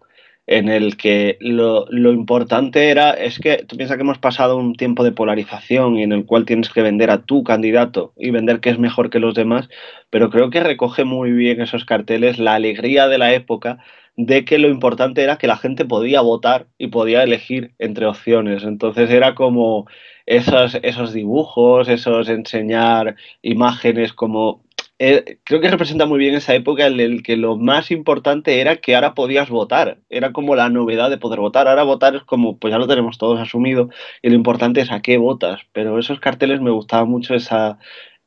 en 0.47 0.69
el 0.69 0.97
que 0.97 1.37
lo, 1.41 1.87
lo, 1.91 2.13
importante 2.13 2.91
era, 2.91 3.11
es 3.11 3.39
que 3.41 3.65
tú 3.67 3.77
piensas 3.77 3.97
que 3.97 4.03
hemos 4.03 4.19
pasado 4.19 4.57
un 4.57 4.75
tiempo 4.77 5.03
de 5.03 5.13
polarización 5.13 5.99
y 5.99 6.05
en 6.05 6.13
el 6.13 6.25
cual 6.25 6.45
tienes 6.45 6.71
que 6.71 6.83
vender 6.83 7.11
a 7.11 7.23
tu 7.23 7.43
candidato 7.43 8.13
y 8.17 8.31
vender 8.31 8.61
que 8.61 8.71
es 8.71 8.79
mejor 8.79 9.11
que 9.11 9.19
los 9.19 9.35
demás, 9.35 9.69
pero 10.11 10.31
creo 10.31 10.51
que 10.51 10.61
recoge 10.63 11.05
muy 11.05 11.33
bien 11.33 11.61
esos 11.61 11.85
carteles 11.85 12.39
la 12.39 12.55
alegría 12.55 13.09
de 13.09 13.19
la 13.19 13.35
época 13.35 13.79
de 14.17 14.45
que 14.45 14.59
lo 14.59 14.69
importante 14.69 15.23
era 15.23 15.37
que 15.37 15.47
la 15.47 15.57
gente 15.57 15.85
podía 15.85 16.21
votar 16.23 16.67
y 16.79 16.89
podía 16.89 17.23
elegir 17.23 17.75
entre 17.79 18.07
opciones. 18.07 18.65
Entonces 18.65 19.11
era 19.11 19.35
como 19.35 19.87
esos, 20.27 20.79
esos 20.83 21.13
dibujos, 21.13 21.89
esos 21.89 22.29
enseñar 22.29 23.17
imágenes 23.43 24.13
como 24.13 24.65
eh, 24.99 25.39
creo 25.45 25.61
que 25.61 25.71
representa 25.71 26.07
muy 26.07 26.19
bien 26.19 26.35
esa 26.35 26.55
época 26.55 26.87
en 26.87 26.97
la 26.97 27.23
que 27.23 27.37
lo 27.37 27.57
más 27.57 27.91
importante 27.91 28.61
era 28.61 28.77
que 28.77 28.95
ahora 28.95 29.15
podías 29.15 29.51
votar. 29.51 29.99
Era 30.09 30.33
como 30.33 30.57
la 30.57 30.71
novedad 30.71 31.11
de 31.11 31.19
poder 31.19 31.41
votar. 31.41 31.69
Ahora 31.69 31.83
votar 31.83 32.17
es 32.17 32.23
como, 32.25 32.59
pues 32.59 32.73
ya 32.73 32.79
lo 32.79 32.87
tenemos 32.89 33.19
todos 33.19 33.39
asumido 33.41 33.91
y 34.23 34.31
lo 34.31 34.35
importante 34.37 34.81
es 34.81 34.91
a 34.91 35.03
qué 35.03 35.19
votas. 35.19 35.61
Pero 35.73 35.99
esos 35.99 36.21
carteles 36.21 36.61
me 36.61 36.71
gustaba 36.71 37.05
mucho 37.05 37.35
esa, 37.35 37.79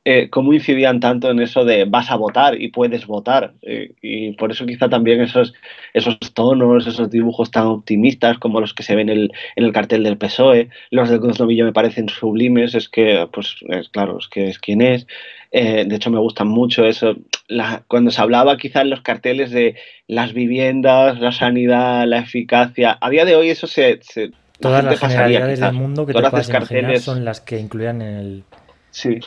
eh, 0.05 0.29
cómo 0.29 0.53
incidían 0.53 0.99
tanto 0.99 1.29
en 1.29 1.39
eso 1.39 1.65
de 1.65 1.85
vas 1.85 2.09
a 2.09 2.15
votar 2.15 2.59
y 2.61 2.69
puedes 2.69 3.05
votar. 3.05 3.53
Eh, 3.61 3.93
y 4.01 4.33
por 4.33 4.51
eso 4.51 4.65
quizá 4.65 4.89
también 4.89 5.21
esos, 5.21 5.53
esos 5.93 6.17
tonos, 6.33 6.87
esos 6.87 7.09
dibujos 7.11 7.51
tan 7.51 7.67
optimistas 7.67 8.39
como 8.39 8.61
los 8.61 8.73
que 8.73 8.83
se 8.83 8.95
ven 8.95 9.09
en 9.09 9.29
el 9.55 9.73
cartel 9.73 10.03
del 10.03 10.17
PSOE, 10.17 10.69
los 10.91 11.09
de 11.09 11.19
Cruz 11.19 11.39
me 11.41 11.73
parecen 11.73 12.09
sublimes, 12.09 12.75
es 12.75 12.89
que, 12.89 13.27
pues, 13.31 13.57
es, 13.69 13.89
claro, 13.89 14.17
es 14.19 14.27
que 14.27 14.47
es 14.47 14.59
quien 14.59 14.81
es. 14.81 15.05
Eh, 15.51 15.85
de 15.87 15.95
hecho, 15.95 16.11
me 16.11 16.19
gustan 16.19 16.47
mucho 16.47 16.85
eso. 16.85 17.15
cuando 17.87 18.11
se 18.11 18.21
hablaba 18.21 18.57
quizá 18.57 18.81
en 18.81 18.91
los 18.91 19.01
carteles 19.01 19.51
de 19.51 19.75
las 20.07 20.33
viviendas, 20.33 21.19
la 21.19 21.31
sanidad, 21.31 22.05
la 22.05 22.19
eficacia, 22.19 22.97
a 23.01 23.09
día 23.09 23.25
de 23.25 23.35
hoy 23.35 23.49
eso 23.49 23.67
se... 23.67 23.99
Todas 24.59 24.83
las 24.83 24.99
generalidades 24.99 25.59
del 25.61 25.73
mundo 25.73 26.05
que 26.05 26.13
te 26.13 26.19
puedas 26.19 26.49
imaginar 26.49 26.99
son 26.99 27.23
las 27.23 27.41
que 27.41 27.59
incluían 27.59 28.01
en 28.01 28.15
el... 28.15 28.43
Sí, 28.91 29.19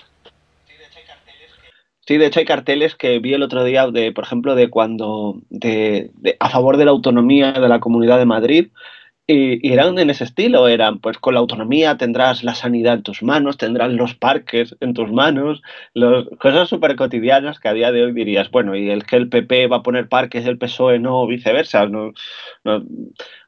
Sí, 2.07 2.19
de 2.19 2.27
hecho 2.27 2.41
hay 2.41 2.47
carteles 2.47 2.97
que 2.97 3.21
vi 3.21 3.33
el 3.33 3.45
otro 3.45 3.63
día 3.63 3.87
de, 3.87 4.11
por 4.11 4.25
ejemplo, 4.25 4.57
de 4.57 4.69
cuando 4.71 5.41
de, 5.51 6.11
a 6.41 6.51
favor 6.51 6.77
de 6.77 6.85
la 6.85 6.91
autonomía 6.91 7.53
de 7.53 7.69
la 7.69 7.79
Comunidad 7.79 8.19
de 8.19 8.25
Madrid 8.25 8.69
y, 9.27 9.73
eran 9.73 9.99
en 9.99 10.11
ese 10.11 10.25
estilo, 10.25 10.69
eran 10.69 10.99
pues 10.99 11.19
con 11.19 11.35
la 11.35 11.41
autonomía 11.41 11.97
tendrás 11.97 12.43
la 12.45 12.55
sanidad 12.55 12.95
en 12.95 13.03
tus 13.03 13.23
manos, 13.23 13.57
tendrás 13.57 13.93
los 13.93 14.15
parques 14.15 14.77
en 14.81 14.95
tus 14.95 15.13
manos, 15.13 15.63
los, 15.95 16.29
cosas 16.41 16.69
súper 16.69 16.97
cotidianas 16.97 17.61
que 17.61 17.69
a 17.69 17.73
día 17.73 17.93
de 17.93 18.05
hoy 18.05 18.13
dirías, 18.13 18.51
bueno, 18.51 18.75
y 18.77 18.91
el 18.91 19.05
que 19.05 19.17
el 19.17 19.29
PP 19.29 19.69
va 19.69 19.77
a 19.79 19.83
poner 19.83 20.09
parques, 20.09 20.47
el 20.47 20.59
PSOE 20.59 20.99
no, 20.99 21.27
viceversa. 21.27 21.87
No, 21.87 22.13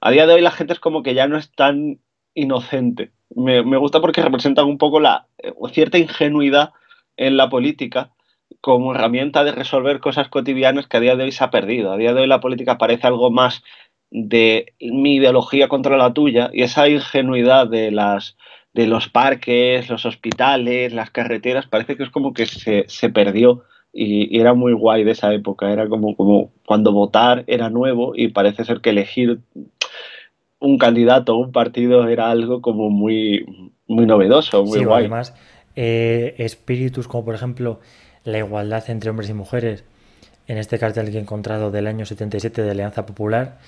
A 0.00 0.10
día 0.10 0.26
de 0.26 0.34
hoy 0.34 0.40
la 0.42 0.50
gente 0.50 0.72
es 0.72 0.80
como 0.80 1.02
que 1.02 1.14
ya 1.14 1.26
no 1.26 1.36
es 1.38 1.50
tan 1.52 2.00
inocente. 2.34 3.12
Me, 3.34 3.62
me 3.64 3.76
gusta 3.76 4.00
porque 4.00 4.22
representan 4.22 4.66
un 4.66 4.78
poco 4.78 5.00
la 5.00 5.26
eh, 5.38 5.52
cierta 5.72 5.98
ingenuidad 5.98 6.72
en 7.16 7.36
la 7.36 7.48
política 7.48 8.10
como 8.60 8.94
herramienta 8.94 9.44
de 9.44 9.52
resolver 9.52 10.00
cosas 10.00 10.28
cotidianas 10.28 10.86
que 10.86 10.96
a 10.96 11.00
día 11.00 11.16
de 11.16 11.24
hoy 11.24 11.32
se 11.32 11.44
ha 11.44 11.50
perdido. 11.50 11.92
A 11.92 11.96
día 11.96 12.14
de 12.14 12.22
hoy 12.22 12.26
la 12.26 12.40
política 12.40 12.78
parece 12.78 13.06
algo 13.06 13.30
más 13.30 13.62
de 14.16 14.74
mi 14.80 15.16
ideología 15.16 15.66
contra 15.66 15.96
la 15.96 16.14
tuya 16.14 16.48
y 16.52 16.62
esa 16.62 16.88
ingenuidad 16.88 17.66
de 17.66 17.90
las 17.90 18.36
de 18.72 18.86
los 18.86 19.08
parques, 19.08 19.88
los 19.88 20.06
hospitales, 20.06 20.92
las 20.92 21.10
carreteras, 21.10 21.66
parece 21.66 21.96
que 21.96 22.04
es 22.04 22.10
como 22.10 22.32
que 22.32 22.46
se, 22.46 22.84
se 22.88 23.08
perdió 23.08 23.64
y, 23.92 24.38
era 24.38 24.54
muy 24.54 24.72
guay 24.72 25.04
de 25.04 25.12
esa 25.12 25.32
época. 25.32 25.70
Era 25.72 25.88
como, 25.88 26.16
como 26.16 26.52
cuando 26.66 26.92
votar 26.92 27.44
era 27.46 27.70
nuevo 27.70 28.12
y 28.16 28.28
parece 28.28 28.64
ser 28.64 28.80
que 28.80 28.90
elegir 28.90 29.40
un 30.58 30.78
candidato 30.78 31.34
o 31.34 31.38
un 31.38 31.52
partido 31.52 32.08
era 32.08 32.30
algo 32.30 32.62
como 32.62 32.90
muy, 32.90 33.72
muy 33.86 34.06
novedoso, 34.06 34.64
muy 34.64 34.84
guay. 34.84 35.04
Además, 35.04 35.34
eh, 35.76 36.34
espíritus 36.38 37.08
como 37.08 37.24
por 37.24 37.34
ejemplo 37.34 37.80
la 38.24 38.38
igualdad 38.38 38.88
entre 38.90 39.10
hombres 39.10 39.28
y 39.30 39.34
mujeres, 39.34 39.84
en 40.46 40.58
este 40.58 40.78
cartel 40.78 41.10
que 41.10 41.18
he 41.18 41.20
encontrado 41.20 41.70
del 41.70 41.86
año 41.86 42.06
77 42.06 42.62
de 42.62 42.70
Alianza 42.70 43.06
Popular, 43.06 43.58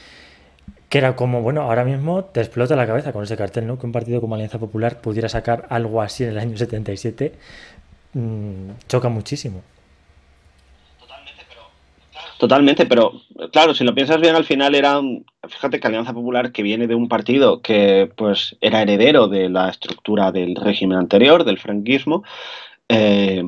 que 0.89 0.99
era 0.99 1.17
como, 1.17 1.43
bueno, 1.43 1.63
ahora 1.63 1.85
mismo 1.85 2.25
te 2.25 2.41
explota 2.41 2.77
la 2.77 2.87
cabeza 2.87 3.13
con 3.13 3.25
ese 3.25 3.37
cartel, 3.37 3.67
¿no? 3.67 3.79
Que 3.79 3.87
un 3.87 3.93
partido 3.93 4.21
como 4.21 4.35
Alianza 4.35 4.59
Popular 4.59 5.01
pudiera 5.01 5.29
sacar 5.29 5.67
algo 5.71 6.01
así 6.01 6.25
en 6.25 6.31
el 6.31 6.39
año 6.39 6.57
77, 6.57 7.33
mm, 8.15 8.71
choca 8.89 9.09
muchísimo. 9.09 9.63
Totalmente, 12.39 12.85
pero 12.85 13.13
claro, 13.51 13.75
si 13.75 13.83
lo 13.83 13.95
piensas 13.95 14.21
bien, 14.21 14.35
al 14.35 14.45
final 14.45 14.75
era, 14.75 15.01
fíjate 15.49 15.81
que 15.81 15.87
Alianza 15.87 16.13
Popular, 16.13 16.53
que 16.53 16.63
viene 16.63 16.87
de 16.87 16.95
un 16.95 17.09
partido 17.09 17.63
que 17.63 18.11
pues 18.15 18.57
era 18.61 18.83
heredero 18.83 19.27
de 19.27 19.49
la 19.49 19.71
estructura 19.71 20.33
del 20.33 20.55
régimen 20.55 20.99
anterior, 20.99 21.45
del 21.45 21.59
franquismo, 21.59 22.25
eh, 22.91 23.43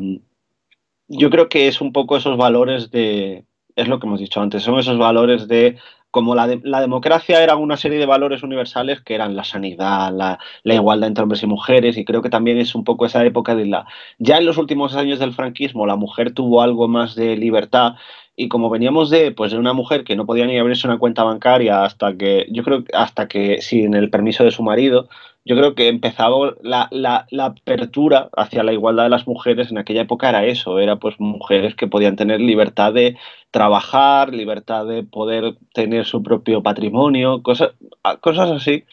yo 1.08 1.30
creo 1.30 1.48
que 1.50 1.68
es 1.68 1.82
un 1.82 1.92
poco 1.92 2.16
esos 2.16 2.38
valores 2.38 2.90
de, 2.90 3.44
es 3.76 3.88
lo 3.88 4.00
que 4.00 4.06
hemos 4.06 4.20
dicho 4.20 4.40
antes, 4.40 4.62
son 4.62 4.78
esos 4.78 4.96
valores 4.96 5.48
de, 5.48 5.76
como 6.10 6.34
la, 6.34 6.46
la 6.62 6.80
democracia 6.80 7.42
era 7.42 7.56
una 7.56 7.76
serie 7.76 7.98
de 7.98 8.06
valores 8.06 8.42
universales 8.42 9.00
que 9.02 9.14
eran 9.14 9.36
la 9.36 9.44
sanidad, 9.44 10.12
la, 10.12 10.38
la, 10.62 10.74
igualdad 10.74 11.08
entre 11.08 11.22
hombres 11.22 11.42
y 11.42 11.46
mujeres, 11.46 11.96
y 11.96 12.04
creo 12.04 12.22
que 12.22 12.30
también 12.30 12.58
es 12.58 12.74
un 12.74 12.84
poco 12.84 13.06
esa 13.06 13.24
época 13.24 13.54
de 13.54 13.66
la... 13.66 13.86
Ya 14.18 14.38
en 14.38 14.46
los 14.46 14.58
últimos 14.58 14.94
años 14.94 15.18
del 15.18 15.34
franquismo 15.34 15.86
la 15.86 15.96
mujer 15.96 16.32
tuvo 16.32 16.62
algo 16.62 16.88
más 16.88 17.14
de 17.14 17.36
libertad 17.36 17.94
y 18.38 18.48
como 18.48 18.70
veníamos 18.70 19.10
de 19.10 19.32
pues 19.32 19.50
de 19.50 19.58
una 19.58 19.72
mujer 19.72 20.04
que 20.04 20.14
no 20.14 20.24
podía 20.24 20.46
ni 20.46 20.58
abrirse 20.58 20.86
una 20.86 20.98
cuenta 20.98 21.24
bancaria 21.24 21.82
hasta 21.82 22.16
que 22.16 22.46
yo 22.50 22.62
creo 22.62 22.84
hasta 22.94 23.26
que 23.26 23.60
sin 23.60 23.94
el 23.94 24.10
permiso 24.10 24.44
de 24.44 24.52
su 24.52 24.62
marido 24.62 25.08
yo 25.44 25.56
creo 25.56 25.74
que 25.74 25.88
empezaba 25.88 26.54
la, 26.62 26.88
la, 26.92 27.26
apertura 27.44 28.28
hacia 28.36 28.62
la 28.62 28.72
igualdad 28.72 29.04
de 29.04 29.10
las 29.10 29.26
mujeres 29.26 29.70
en 29.70 29.78
aquella 29.78 30.02
época 30.02 30.28
era 30.28 30.44
eso, 30.44 30.78
era 30.78 30.96
pues 30.96 31.18
mujeres 31.18 31.74
que 31.74 31.88
podían 31.88 32.16
tener 32.16 32.40
libertad 32.40 32.92
de 32.92 33.16
trabajar, 33.50 34.32
libertad 34.32 34.86
de 34.86 35.02
poder 35.02 35.56
tener 35.72 36.04
su 36.04 36.22
propio 36.22 36.62
patrimonio, 36.62 37.42
cosas, 37.42 37.72
cosas 38.20 38.50
así 38.50 38.84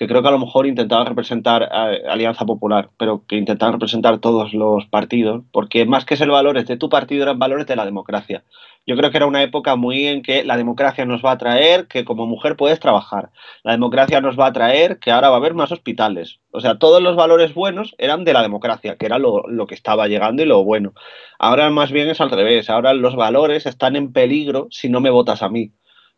que 0.00 0.08
creo 0.08 0.22
que 0.22 0.28
a 0.28 0.32
lo 0.32 0.38
mejor 0.38 0.66
intentaba 0.66 1.04
representar 1.04 1.62
Alianza 2.08 2.46
Popular, 2.46 2.88
pero 2.96 3.22
que 3.28 3.36
intentaba 3.36 3.72
representar 3.72 4.18
todos 4.18 4.54
los 4.54 4.86
partidos, 4.86 5.42
porque 5.52 5.84
más 5.84 6.06
que 6.06 6.16
ser 6.16 6.30
valores 6.30 6.66
de 6.66 6.78
tu 6.78 6.88
partido 6.88 7.22
eran 7.22 7.38
valores 7.38 7.66
de 7.66 7.76
la 7.76 7.84
democracia. 7.84 8.42
Yo 8.86 8.96
creo 8.96 9.10
que 9.10 9.18
era 9.18 9.26
una 9.26 9.42
época 9.42 9.76
muy 9.76 10.06
en 10.06 10.22
que 10.22 10.42
la 10.42 10.56
democracia 10.56 11.04
nos 11.04 11.24
va 11.24 11.32
a 11.32 11.38
traer 11.38 11.86
que 11.86 12.04
como 12.04 12.26
mujer 12.26 12.56
puedes 12.56 12.80
trabajar, 12.80 13.30
la 13.62 13.72
democracia 13.72 14.20
nos 14.20 14.38
va 14.38 14.46
a 14.46 14.52
traer 14.52 14.98
que 14.98 15.10
ahora 15.10 15.28
va 15.28 15.36
a 15.36 15.38
haber 15.38 15.54
más 15.54 15.70
hospitales. 15.70 16.40
O 16.50 16.60
sea, 16.60 16.78
todos 16.78 17.02
los 17.02 17.14
valores 17.14 17.54
buenos 17.54 17.94
eran 17.98 18.24
de 18.24 18.32
la 18.32 18.42
democracia, 18.42 18.96
que 18.96 19.06
era 19.06 19.18
lo, 19.18 19.46
lo 19.48 19.66
que 19.66 19.74
estaba 19.74 20.08
llegando 20.08 20.42
y 20.42 20.46
lo 20.46 20.64
bueno. 20.64 20.92
Ahora 21.38 21.70
más 21.70 21.92
bien 21.92 22.08
es 22.08 22.20
al 22.20 22.30
revés, 22.30 22.70
ahora 22.70 22.94
los 22.94 23.16
valores 23.16 23.66
están 23.66 23.96
en 23.96 24.12
peligro 24.12 24.66
si 24.70 24.88
no 24.88 25.00
me 25.00 25.10
votas 25.10 25.42
a 25.42 25.48
mí. 25.48 25.72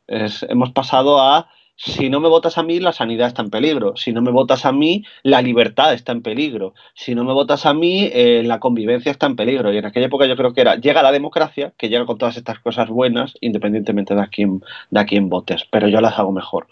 hemos 0.06 0.72
pasado 0.72 1.20
a 1.20 1.48
si 1.84 2.10
no 2.10 2.20
me 2.20 2.28
votas 2.28 2.58
a 2.58 2.62
mí, 2.62 2.78
la 2.78 2.92
sanidad 2.92 3.26
está 3.26 3.42
en 3.42 3.50
peligro. 3.50 3.96
Si 3.96 4.12
no 4.12 4.22
me 4.22 4.30
votas 4.30 4.64
a 4.64 4.70
mí, 4.70 5.04
la 5.24 5.42
libertad 5.42 5.92
está 5.92 6.12
en 6.12 6.22
peligro. 6.22 6.74
Si 6.94 7.16
no 7.16 7.24
me 7.24 7.32
votas 7.32 7.66
a 7.66 7.74
mí, 7.74 8.08
eh, 8.12 8.44
la 8.44 8.60
convivencia 8.60 9.10
está 9.10 9.26
en 9.26 9.34
peligro. 9.34 9.72
Y 9.72 9.78
en 9.78 9.86
aquella 9.86 10.06
época 10.06 10.26
yo 10.26 10.36
creo 10.36 10.52
que 10.52 10.60
era, 10.60 10.76
llega 10.76 11.02
la 11.02 11.10
democracia, 11.10 11.72
que 11.76 11.88
llega 11.88 12.06
con 12.06 12.18
todas 12.18 12.36
estas 12.36 12.60
cosas 12.60 12.88
buenas, 12.88 13.34
independientemente 13.40 14.14
de 14.14 14.20
a 14.20 14.28
quién, 14.28 14.62
de 14.90 15.00
a 15.00 15.06
quién 15.06 15.28
votes, 15.28 15.66
pero 15.72 15.88
yo 15.88 16.00
las 16.00 16.16
hago 16.20 16.30
mejor. 16.30 16.68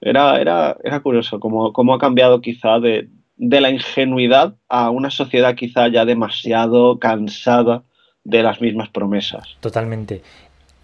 Era, 0.00 0.40
era, 0.40 0.78
era 0.82 1.00
curioso 1.00 1.40
cómo, 1.40 1.74
cómo 1.74 1.92
ha 1.92 1.98
cambiado 1.98 2.40
quizá 2.40 2.80
de, 2.80 3.10
de 3.36 3.60
la 3.60 3.68
ingenuidad 3.68 4.54
a 4.70 4.88
una 4.88 5.10
sociedad 5.10 5.56
quizá 5.56 5.88
ya 5.88 6.06
demasiado 6.06 6.98
cansada 6.98 7.82
de 8.24 8.42
las 8.42 8.62
mismas 8.62 8.88
promesas. 8.88 9.58
Totalmente. 9.60 10.22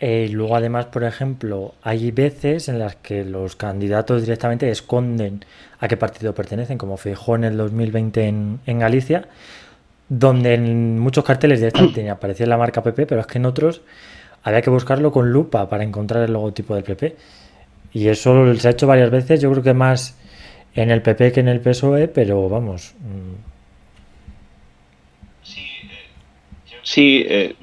Eh, 0.01 0.29
luego, 0.31 0.57
además, 0.57 0.87
por 0.87 1.05
ejemplo, 1.05 1.75
hay 1.83 2.11
veces 2.11 2.69
en 2.69 2.79
las 2.79 2.97
que 2.97 3.25
los 3.25 3.57
candidatos 3.57 4.23
directamente 4.23 4.69
esconden 4.71 5.45
a 5.79 5.89
qué 5.89 5.97
partido 5.97 6.35
pertenecen, 6.35 6.79
como 6.79 6.97
Feijóo 6.97 7.37
en 7.37 7.45
el 7.45 7.57
2020 7.57 8.27
en, 8.27 8.61
en 8.67 8.79
Galicia, 8.81 9.29
donde 10.09 10.55
en 10.55 10.99
muchos 10.99 11.25
carteles 11.25 11.61
directamente 11.61 12.11
aparecía 12.11 12.47
la 12.47 12.59
marca 12.59 12.83
PP, 12.83 13.07
pero 13.07 13.21
es 13.21 13.27
que 13.27 13.39
en 13.39 13.47
otros 13.47 13.83
había 14.43 14.63
que 14.63 14.71
buscarlo 14.71 15.11
con 15.13 15.31
lupa 15.33 15.69
para 15.69 15.85
encontrar 15.85 16.23
el 16.25 16.33
logotipo 16.33 16.75
del 16.75 16.85
PP. 16.85 17.17
Y 17.93 18.09
eso 18.09 18.55
se 18.57 18.69
ha 18.69 18.73
hecho 18.73 18.87
varias 18.87 19.11
veces, 19.11 19.41
yo 19.41 19.51
creo 19.53 19.63
que 19.63 19.75
más 19.75 20.17
en 20.75 20.91
el 20.91 21.03
PP 21.03 21.33
que 21.33 21.41
en 21.41 21.49
el 21.49 21.61
PSOE, 21.61 22.09
pero 22.09 22.49
vamos, 22.49 22.95
mm, 23.01 23.55
Sí, 26.85 27.25
eh, 27.27 27.57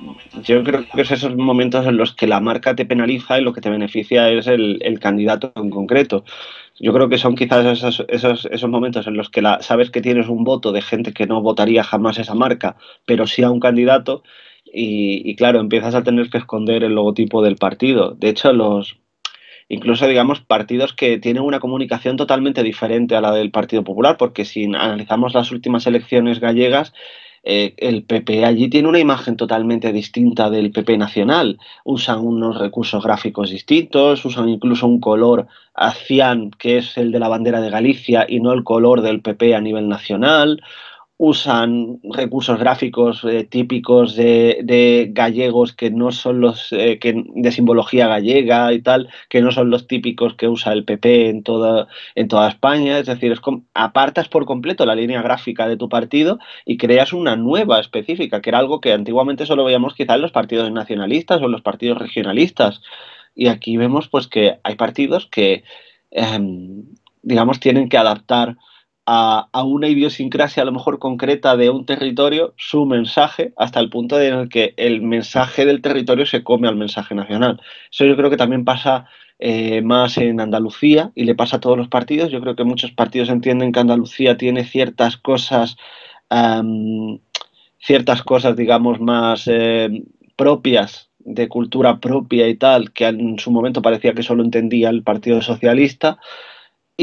yo 0.44 0.64
creo 0.64 0.84
que 0.84 1.02
es 1.02 1.12
esos 1.12 1.36
momentos 1.36 1.86
en 1.86 1.96
los 1.96 2.14
que 2.14 2.26
la 2.26 2.42
marca 2.42 2.76
te 2.76 2.86
penaliza 2.86 3.40
y 3.40 3.44
lo 3.44 3.54
que 3.54 3.62
te 3.62 3.70
beneficia 3.70 4.30
es 4.30 4.48
el, 4.48 5.00
candidato 5.00 5.54
en 5.56 5.70
concreto. 5.70 6.26
Yo 6.80 6.92
creo 6.92 7.08
que 7.08 7.20
son 7.20 7.36
quizás 7.36 7.64
esos, 7.66 8.04
esos, 8.10 8.48
esos 8.52 8.70
momentos 8.70 9.06
en 9.06 9.16
los 9.16 9.30
que 9.30 9.44
la, 9.44 9.62
sabes 9.62 9.92
que 9.92 10.02
tienes 10.02 10.28
un 10.28 10.44
voto 10.44 10.72
de 10.72 10.82
gente 10.82 11.14
que 11.14 11.28
no 11.28 11.42
votaría 11.42 11.84
jamás 11.84 12.18
esa 12.18 12.34
marca, 12.34 12.78
pero 13.06 13.28
sí 13.28 13.44
a 13.44 13.52
un 13.52 13.60
candidato 13.60 14.24
y, 14.66 15.22
y 15.30 15.36
claro, 15.36 15.60
empiezas 15.60 15.94
a 15.94 16.04
tener 16.04 16.32
que 16.32 16.40
esconder 16.40 16.84
el 16.84 16.96
logotipo 16.96 17.44
del 17.44 17.58
partido. 17.58 18.16
De 18.18 18.30
hecho, 18.30 18.52
los, 18.54 18.98
incluso 19.70 20.08
digamos 20.08 20.42
partidos 20.42 20.94
que 20.94 21.20
tienen 21.20 21.44
una 21.44 21.60
comunicación 21.60 22.18
totalmente 22.18 22.64
diferente 22.64 23.16
a 23.16 23.22
la 23.22 23.32
del 23.32 23.52
Partido 23.52 23.84
Popular, 23.84 24.18
porque 24.18 24.46
si 24.46 24.66
analizamos 24.66 25.36
las 25.36 25.52
últimas 25.52 25.86
elecciones 25.86 26.40
gallegas, 26.40 26.92
eh, 27.44 27.74
el 27.78 28.04
PP 28.04 28.46
allí 28.46 28.70
tiene 28.70 28.88
una 28.88 29.00
imagen 29.00 29.36
totalmente 29.36 29.92
distinta 29.92 30.50
del 30.50 30.72
PP 30.72 30.98
nacional. 30.98 31.58
Usan 31.84 32.20
unos 32.20 32.60
recursos 32.60 33.04
gráficos 33.04 33.50
distintos, 33.50 34.24
usan 34.26 34.50
incluso 34.50 34.88
un 34.88 35.00
color 35.00 35.48
acián 35.74 36.52
que 36.52 36.78
es 36.78 36.98
el 36.98 37.12
de 37.12 37.20
la 37.20 37.30
bandera 37.30 37.62
de 37.62 37.70
Galicia 37.70 38.26
y 38.28 38.39
no 38.39 38.54
el 38.54 38.64
color 38.64 39.02
del 39.02 39.22
PP 39.22 39.56
a 39.56 39.62
nivel 39.62 39.89
nacional. 39.89 40.62
Usan 41.24 41.99
recursos 42.03 42.57
gráficos 42.57 43.24
eh, 43.26 43.43
típicos 43.43 44.15
de, 44.15 45.07
gallegos 45.11 45.72
que 45.72 45.91
no 45.91 46.11
son 46.11 46.41
los 46.41 46.69
que 46.69 47.24
de 47.36 47.51
simbología 47.51 48.07
gallega 48.07 48.74
y 48.74 48.82
tal, 48.82 49.07
que 49.30 49.39
no 49.43 49.51
son 49.51 49.69
los 49.69 49.86
típicos 49.86 50.34
que 50.34 50.47
usa 50.47 50.74
el 50.74 50.84
PP 50.84 51.30
en 51.30 51.43
toda, 51.43 51.88
en 52.15 52.28
toda 52.28 52.49
España. 52.49 52.97
Es 52.97 53.05
decir, 53.05 53.32
es 53.32 53.39
apartas 53.76 54.30
por 54.30 54.45
completo 54.45 54.84
la 54.88 54.95
línea 54.95 55.22
gráfica 55.22 55.67
de 55.67 55.78
tu 55.78 55.89
partido 55.89 56.39
y 56.65 56.78
creas 56.78 57.13
una 57.13 57.36
nueva 57.36 57.80
específica, 57.80 58.41
que 58.41 58.49
era 58.49 58.57
algo 58.57 58.82
que 58.82 58.91
antiguamente 58.91 59.45
solo 59.45 59.63
veíamos 59.63 59.93
quizá 59.93 60.15
en 60.15 60.22
los 60.22 60.32
partidos 60.32 60.72
nacionalistas 60.72 61.39
o 61.39 61.45
en 61.45 61.51
los 61.51 61.61
partidos 61.61 61.99
regionalistas. 61.99 62.82
Y 63.36 63.47
aquí 63.47 63.78
vemos 63.78 64.07
pues 64.07 64.28
que 64.28 64.57
hay 64.63 64.74
partidos 64.74 65.28
que 65.28 65.63
em, 66.09 66.82
digamos 67.22 67.59
tienen 67.59 67.89
que 67.89 67.99
adaptar 67.99 68.57
a, 69.14 69.64
una 69.64 69.89
idiosincrasia 69.89 70.64
a 70.64 70.66
lo 70.66 70.72
mejor 70.72 70.97
concreta 70.97 71.57
de 71.57 71.70
un 71.70 71.86
territorio 71.86 72.53
su 72.55 72.86
mensaje 72.86 73.51
hasta 73.57 73.82
el 73.82 73.89
punto 73.89 74.16
de 74.16 74.30
en 74.30 74.34
el 74.36 74.49
que 74.49 74.74
el 74.78 75.01
mensaje 75.01 75.66
del 75.66 75.82
territorio 75.82 76.26
se 76.26 76.43
come 76.45 76.70
al 76.70 76.78
mensaje 76.78 77.14
nacional. 77.14 77.59
Eso 77.91 78.05
yo 78.05 78.16
creo 78.16 78.30
que 78.30 78.38
también 78.38 78.64
pasa 78.64 79.07
eh, 79.38 79.82
más 79.82 80.18
en 80.18 80.39
Andalucía 80.39 81.12
y 81.14 81.26
le 81.26 81.36
pasa 81.36 81.57
a 81.57 81.59
todos 81.59 81.78
los 81.78 81.89
partidos. 81.89 82.32
Yo 82.32 82.39
creo 82.39 82.55
que 82.55 82.64
muchos 82.64 82.91
partidos 82.91 83.28
entienden 83.28 83.74
que 83.74 83.82
Andalucía 83.82 84.38
tiene 84.38 84.64
ciertas 84.64 85.18
cosas, 85.18 85.76
ciertas 87.80 88.24
cosas, 88.24 88.55
digamos, 88.55 89.01
más 89.01 89.43
eh, 89.47 89.89
propias 90.38 91.09
de 91.20 91.49
cultura 91.49 91.99
propia 91.99 92.47
y 92.47 92.55
tal, 92.55 92.93
que 92.93 93.07
en 93.07 93.38
su 93.39 93.51
momento 93.51 93.82
parecía 93.82 94.14
que 94.14 94.24
solo 94.24 94.41
entendía 94.41 94.89
el 94.89 95.03
Partido 95.03 95.41
Socialista 95.41 96.18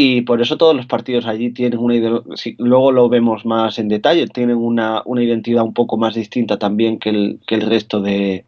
y 0.01 0.23
por 0.23 0.41
eso 0.41 0.57
todos 0.57 0.77
los 0.77 0.87
partidos 0.87 1.27
allí 1.27 1.51
tienen 1.51 1.81
una 1.81 2.23
si, 2.37 2.55
luego 2.59 2.93
lo 2.93 3.09
vemos 3.09 3.45
más 3.45 3.81
en 3.81 3.89
detalle, 3.89 4.29
tienen 4.29 4.57
una, 4.57 5.03
identidad 5.17 5.65
un 5.65 5.75
poco 5.75 5.97
más 5.97 6.15
distinta 6.15 6.57
también 6.57 7.01
que 7.01 7.11
el, 7.11 7.41
que 7.49 7.57
el 7.57 7.63
resto 7.63 8.01
de 8.01 8.45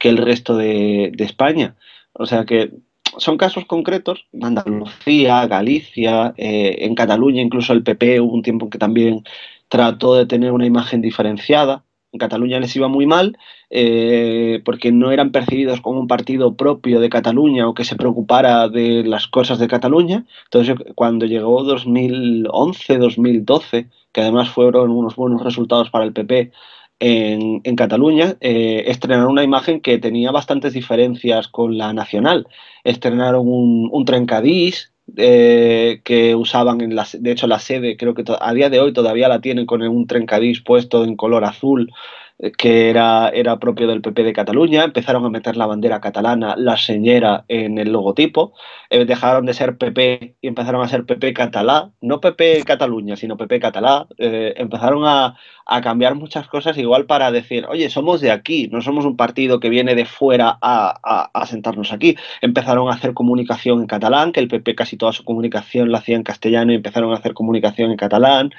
que 0.00 0.08
el 0.08 0.16
resto 0.16 0.56
de, 0.56 1.12
España. 1.18 1.76
O 2.14 2.24
sea 2.24 2.46
que 2.46 2.70
son 3.18 3.36
casos 3.36 3.66
concretos, 3.66 4.24
Andalucía, 4.40 5.46
Galicia, 5.46 6.32
eh, 6.38 6.76
en 6.78 6.94
Cataluña 6.94 7.42
incluso 7.42 7.74
el 7.74 7.82
PP 7.82 8.22
hubo 8.22 8.32
un 8.32 8.42
tiempo 8.42 8.70
que 8.70 8.78
también 8.78 9.22
trató 9.68 10.14
de 10.14 10.24
tener 10.24 10.52
una 10.52 10.64
imagen 10.64 11.02
diferenciada, 11.02 11.84
en 12.16 12.18
Cataluña 12.18 12.58
les 12.58 12.74
iba 12.74 12.88
muy 12.88 13.06
mal 13.06 13.36
eh, 13.70 14.62
porque 14.64 14.90
no 14.90 15.12
eran 15.12 15.30
percibidos 15.32 15.80
como 15.82 16.00
un 16.00 16.08
partido 16.08 16.56
propio 16.56 16.98
de 17.00 17.10
Cataluña 17.10 17.68
o 17.68 17.74
que 17.74 17.84
se 17.84 17.96
preocupara 17.96 18.68
de 18.68 19.04
las 19.04 19.26
cosas 19.26 19.58
de 19.58 19.68
Cataluña. 19.68 20.24
Entonces, 20.44 20.76
cuando 20.94 21.26
llegó 21.26 21.62
2011, 21.62 22.98
2012, 22.98 23.88
que 24.12 24.20
además 24.20 24.48
fueron 24.50 24.90
unos 24.90 25.14
buenos 25.16 25.42
resultados 25.42 25.90
para 25.90 26.04
el 26.04 26.12
PP 26.12 26.52
en, 26.98 27.76
Cataluña, 27.76 28.36
eh, 28.40 28.84
estrenaron 28.86 29.32
una 29.32 29.44
imagen 29.44 29.80
que 29.80 29.98
tenía 29.98 30.30
bastantes 30.30 30.72
diferencias 30.72 31.48
con 31.48 31.76
la 31.76 31.92
nacional. 31.92 32.48
Estrenaron 32.84 33.46
un, 33.46 33.90
un 33.92 34.04
trencadís, 34.06 34.92
eh, 35.16 36.00
que 36.04 36.34
usaban 36.34 36.80
en 36.80 36.96
la, 36.96 37.06
de 37.12 37.30
hecho 37.30 37.46
la 37.46 37.58
sede 37.58 37.96
creo 37.96 38.14
que 38.14 38.24
a 38.40 38.54
día 38.54 38.70
de 38.70 38.80
hoy 38.80 38.92
todavía 38.92 39.28
la 39.28 39.40
tienen 39.40 39.66
con 39.66 39.82
un 39.82 40.06
trencadís 40.06 40.60
puesto 40.60 41.04
en 41.04 41.16
color 41.16 41.44
azul 41.44 41.92
que 42.58 42.90
era, 42.90 43.30
era 43.30 43.58
propio 43.58 43.86
del 43.86 44.02
PP 44.02 44.22
de 44.22 44.32
Cataluña, 44.34 44.84
empezaron 44.84 45.24
a 45.24 45.30
meter 45.30 45.56
la 45.56 45.66
bandera 45.66 46.00
catalana, 46.02 46.54
la 46.56 46.76
señera 46.76 47.46
en 47.48 47.78
el 47.78 47.92
logotipo, 47.92 48.52
eh, 48.90 49.06
dejaron 49.06 49.46
de 49.46 49.54
ser 49.54 49.78
PP 49.78 50.36
y 50.42 50.48
empezaron 50.48 50.82
a 50.84 50.88
ser 50.88 51.06
PP 51.06 51.32
catalá, 51.32 51.92
no 52.02 52.20
PP 52.20 52.64
Cataluña, 52.64 53.16
sino 53.16 53.38
PP 53.38 53.58
catalá, 53.58 54.06
eh, 54.18 54.52
empezaron 54.58 55.04
a, 55.06 55.36
cambiar 55.82 56.14
muchas 56.14 56.46
cosas 56.46 56.78
igual 56.78 57.06
para 57.06 57.32
decir, 57.32 57.66
oye, 57.68 57.90
somos 57.90 58.20
de 58.20 58.30
aquí, 58.30 58.68
no 58.68 58.80
somos 58.82 59.04
un 59.04 59.16
partido 59.16 59.58
que 59.58 59.68
viene 59.68 59.96
de 59.96 60.04
fuera 60.04 60.58
a, 60.62 61.30
a 61.32 61.46
sentarnos 61.46 61.92
aquí. 61.92 62.16
Empezaron 62.40 62.88
a 62.88 62.92
hacer 62.92 63.14
comunicación 63.14 63.80
en 63.80 63.86
catalán, 63.86 64.30
que 64.30 64.38
el 64.38 64.46
PP 64.46 64.76
casi 64.76 64.96
toda 64.96 65.12
su 65.12 65.24
comunicación 65.24 65.90
la 65.90 65.98
hacía 65.98 66.14
en 66.14 66.22
castellano 66.22 66.70
y 66.72 66.76
empezaron 66.76 67.12
a 67.12 67.16
hacer 67.16 67.34
comunicación 67.34 67.90
en 67.90 67.96
catalán. 67.96 68.52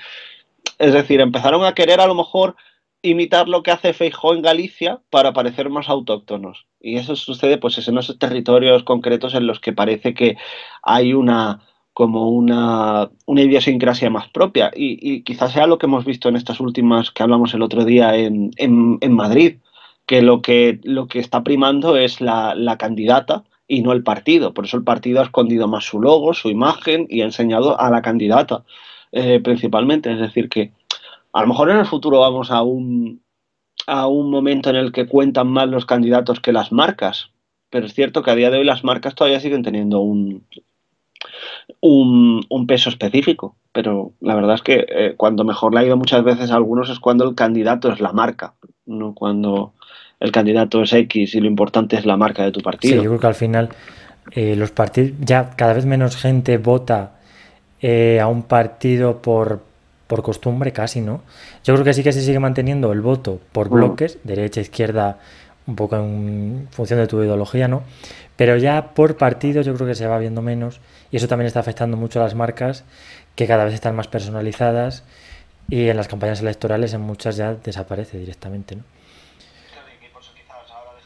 Es 0.80 0.94
decir, 0.94 1.22
empezaron 1.22 1.64
a 1.64 1.74
querer 1.74 2.02
a 2.02 2.08
lo 2.08 2.16
mejor 2.16 2.56
imitar 3.02 3.48
lo 3.48 3.64
que 3.64 3.72
hace 3.72 3.94
Feijó 3.94 4.34
en 4.34 4.42
Galicia 4.42 5.02
para 5.10 5.34
parecer 5.34 5.70
más 5.70 5.90
autóctonos. 5.90 6.68
Y 6.80 6.98
eso 6.98 7.16
sucede 7.16 7.58
pues 7.58 7.88
en 7.88 7.98
esos 7.98 8.20
territorios 8.20 8.84
concretos 8.84 9.34
en 9.34 9.48
los 9.48 9.60
que 9.60 9.74
parece 9.74 10.14
que 10.14 10.38
hay 10.84 11.14
una 11.14 11.62
como 11.98 12.30
una, 12.30 13.10
una 13.26 13.42
idiosincrasia 13.42 14.12
más 14.12 14.30
propia. 14.30 14.72
Y, 14.76 15.24
quizás 15.24 15.54
sea 15.54 15.66
lo 15.66 15.80
que 15.80 15.88
hemos 15.88 16.06
visto 16.06 16.30
en 16.30 16.36
estas 16.36 16.60
últimas 16.60 17.10
que 17.10 17.24
hablamos 17.24 17.56
el 17.56 17.64
otro 17.64 17.86
día 17.86 18.16
en, 18.16 18.52
Madrid, 19.10 19.58
que 20.06 20.22
lo, 20.22 20.44
que 20.44 20.80
lo 20.84 21.08
que 21.08 21.18
está 21.18 21.44
primando 21.44 21.98
es 21.98 22.22
la, 22.22 22.76
candidata 22.78 23.46
y 23.68 23.82
no 23.82 23.94
el 23.94 24.04
partido. 24.04 24.54
Por 24.54 24.66
eso 24.66 24.78
el 24.78 24.84
partido 24.84 25.22
ha 25.22 25.24
escondido 25.24 25.68
más 25.68 25.86
su 25.86 26.00
logo, 26.00 26.36
su 26.36 26.50
imagen 26.50 27.08
y 27.10 27.22
ha 27.22 27.26
enseñado 27.26 27.82
a 27.82 27.90
la 27.90 28.04
candidata 28.04 28.64
eh, 29.12 29.40
principalmente. 29.44 30.12
Es 30.12 30.20
decir, 30.20 30.50
que 30.50 30.74
a 31.34 31.42
lo 31.42 31.48
mejor 31.48 31.70
en 31.70 31.78
el 31.78 31.86
futuro 31.86 32.20
vamos 32.20 32.52
a 32.52 32.62
un, 32.62 33.22
a 33.86 34.08
un 34.08 34.32
momento 34.32 34.70
en 34.70 34.76
el 34.76 34.92
que 34.92 35.08
cuentan 35.08 35.48
más 35.48 35.68
los 35.68 35.86
candidatos 35.86 36.40
que 36.40 36.52
las 36.52 36.72
marcas, 36.72 37.30
pero 37.70 37.86
es 37.86 37.94
cierto 37.94 38.24
que 38.24 38.32
a 38.32 38.36
día 38.36 38.50
de 38.50 38.60
hoy 38.60 38.66
las 38.66 38.84
marcas 38.84 39.16
todavía 39.16 39.40
siguen 39.40 39.64
teniendo 39.64 40.00
un, 40.00 40.46
un, 41.82 42.68
peso 42.68 42.90
específico, 42.90 43.56
pero 43.72 44.14
la 44.20 44.36
verdad 44.36 44.56
es 44.56 44.62
que 44.62 44.86
eh, 44.90 45.14
cuando 45.16 45.44
mejor 45.44 45.74
le 45.74 45.82
ha 45.82 45.86
ido 45.86 45.98
muchas 45.98 46.24
veces 46.24 46.52
a 46.52 46.56
algunos 46.56 46.90
es 46.90 47.00
cuando 47.00 47.28
el 47.28 47.36
candidato 47.36 47.92
es 47.92 48.00
la 48.00 48.14
marca, 48.14 48.54
no 48.86 49.14
cuando 49.14 49.74
el 50.20 50.32
candidato 50.32 50.82
es 50.82 50.94
X 50.94 51.36
y 51.36 51.40
lo 51.40 51.48
importante 51.48 51.96
es 51.96 52.06
la 52.06 52.18
marca 52.18 52.44
de 52.44 52.52
tu 52.52 52.62
partido. 52.62 52.98
Sí, 52.98 53.04
yo 53.04 53.10
creo 53.12 53.20
que 53.20 53.28
al 53.28 53.36
final 53.36 53.70
eh, 54.32 54.56
los 54.56 54.72
partidos, 54.72 55.12
ya 55.20 55.52
cada 55.52 55.74
vez 55.74 55.86
menos 55.86 56.16
gente 56.18 56.58
vota 56.58 57.20
eh, 57.82 58.20
a 58.20 58.28
un 58.28 58.44
partido 58.44 59.22
por, 59.22 59.64
por 60.08 60.24
costumbre 60.24 60.72
casi, 60.72 61.02
¿no? 61.02 61.22
Yo 61.64 61.74
creo 61.74 61.86
que 61.86 61.94
sí 61.94 62.04
que 62.04 62.14
se 62.14 62.22
sigue 62.22 62.40
manteniendo 62.40 62.92
el 62.92 63.02
voto 63.02 63.40
por 63.52 63.70
mm. 63.70 63.74
bloques, 63.74 64.18
derecha, 64.24 64.62
izquierda, 64.62 65.20
un 65.68 65.76
poco 65.76 65.98
en 65.98 66.68
función 66.72 67.00
de 67.00 67.08
tu 67.08 67.22
ideología, 67.22 67.68
¿no? 67.68 67.84
Pero 68.36 68.58
ya 68.58 68.94
por 68.94 69.18
partidos 69.18 69.66
yo 69.66 69.74
creo 69.76 69.88
que 69.88 69.96
se 69.96 70.08
va 70.08 70.18
viendo 70.18 70.42
menos 70.42 70.80
y 71.12 71.18
eso 71.18 71.28
también 71.28 71.48
está 71.48 71.60
afectando 71.60 71.98
mucho 71.98 72.20
a 72.20 72.24
las 72.24 72.36
marcas 72.36 72.86
que 73.36 73.48
cada 73.48 73.66
vez 73.66 73.74
están 73.74 73.96
más 73.96 74.08
personalizadas 74.08 75.04
y 75.70 75.90
en 75.90 75.98
las 75.98 76.08
campañas 76.08 76.42
electorales 76.42 76.94
en 76.94 77.02
muchas 77.02 77.36
ya 77.36 77.54
desaparece 77.54 78.18
directamente, 78.18 78.78
¿no? 78.78 78.84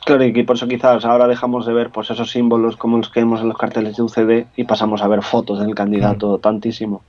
Claro, 0.04 0.26
y 0.26 0.44
por 0.44 0.56
eso 0.56 0.68
quizás 0.68 1.06
ahora 1.06 1.28
dejamos 1.28 1.68
de 1.68 1.74
ver 1.74 1.92
pues 1.92 2.10
esos 2.10 2.32
símbolos 2.32 2.76
como 2.76 2.98
los 2.98 3.10
que 3.10 3.20
vemos 3.20 3.42
en 3.42 3.50
los 3.50 3.58
carteles 3.58 3.96
de 3.96 4.04
UCD 4.04 4.48
y 4.56 4.64
pasamos 4.64 5.04
a 5.04 5.08
ver 5.08 5.22
fotos 5.22 5.60
del 5.60 5.76
candidato 5.76 6.38
mm. 6.38 6.42
tantísimo. 6.42 7.04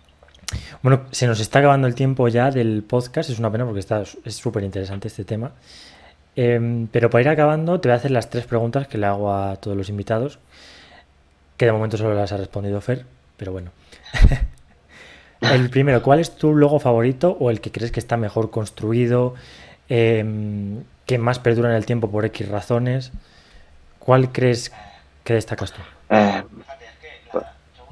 Bueno, 0.82 1.02
se 1.10 1.26
nos 1.26 1.40
está 1.40 1.60
acabando 1.60 1.86
el 1.86 1.94
tiempo 1.94 2.28
ya 2.28 2.50
del 2.50 2.82
podcast, 2.82 3.30
es 3.30 3.38
una 3.38 3.50
pena 3.50 3.64
porque 3.64 3.80
está, 3.80 4.02
es 4.02 4.34
súper 4.34 4.64
interesante 4.64 5.08
este 5.08 5.24
tema. 5.24 5.52
Em, 6.34 6.86
pero 6.86 7.10
para 7.10 7.22
ir 7.22 7.28
acabando, 7.28 7.80
te 7.80 7.88
voy 7.88 7.94
a 7.94 7.96
hacer 7.96 8.10
las 8.10 8.30
tres 8.30 8.46
preguntas 8.46 8.88
que 8.88 8.98
le 8.98 9.06
hago 9.06 9.32
a 9.34 9.56
todos 9.56 9.76
los 9.76 9.88
invitados, 9.88 10.38
que 11.56 11.66
de 11.66 11.72
momento 11.72 11.96
solo 11.96 12.14
las 12.14 12.32
ha 12.32 12.36
respondido 12.38 12.80
Fer, 12.80 13.04
pero 13.36 13.52
bueno. 13.52 13.70
el 15.40 15.68
primero, 15.70 16.02
¿cuál 16.02 16.20
es 16.20 16.34
tu 16.36 16.54
logo 16.54 16.78
favorito 16.78 17.36
o 17.38 17.50
el 17.50 17.60
que 17.60 17.70
crees 17.70 17.92
que 17.92 18.00
está 18.00 18.16
mejor 18.16 18.50
construido, 18.50 19.34
em, 19.88 20.82
que 21.06 21.18
más 21.18 21.38
perdura 21.38 21.70
en 21.70 21.76
el 21.76 21.86
tiempo 21.86 22.10
por 22.10 22.24
X 22.24 22.48
razones? 22.48 23.12
¿Cuál 23.98 24.32
crees 24.32 24.72
que 25.24 25.34
destacas 25.34 25.72
tú? 25.72 25.80
Eh, 26.10 26.42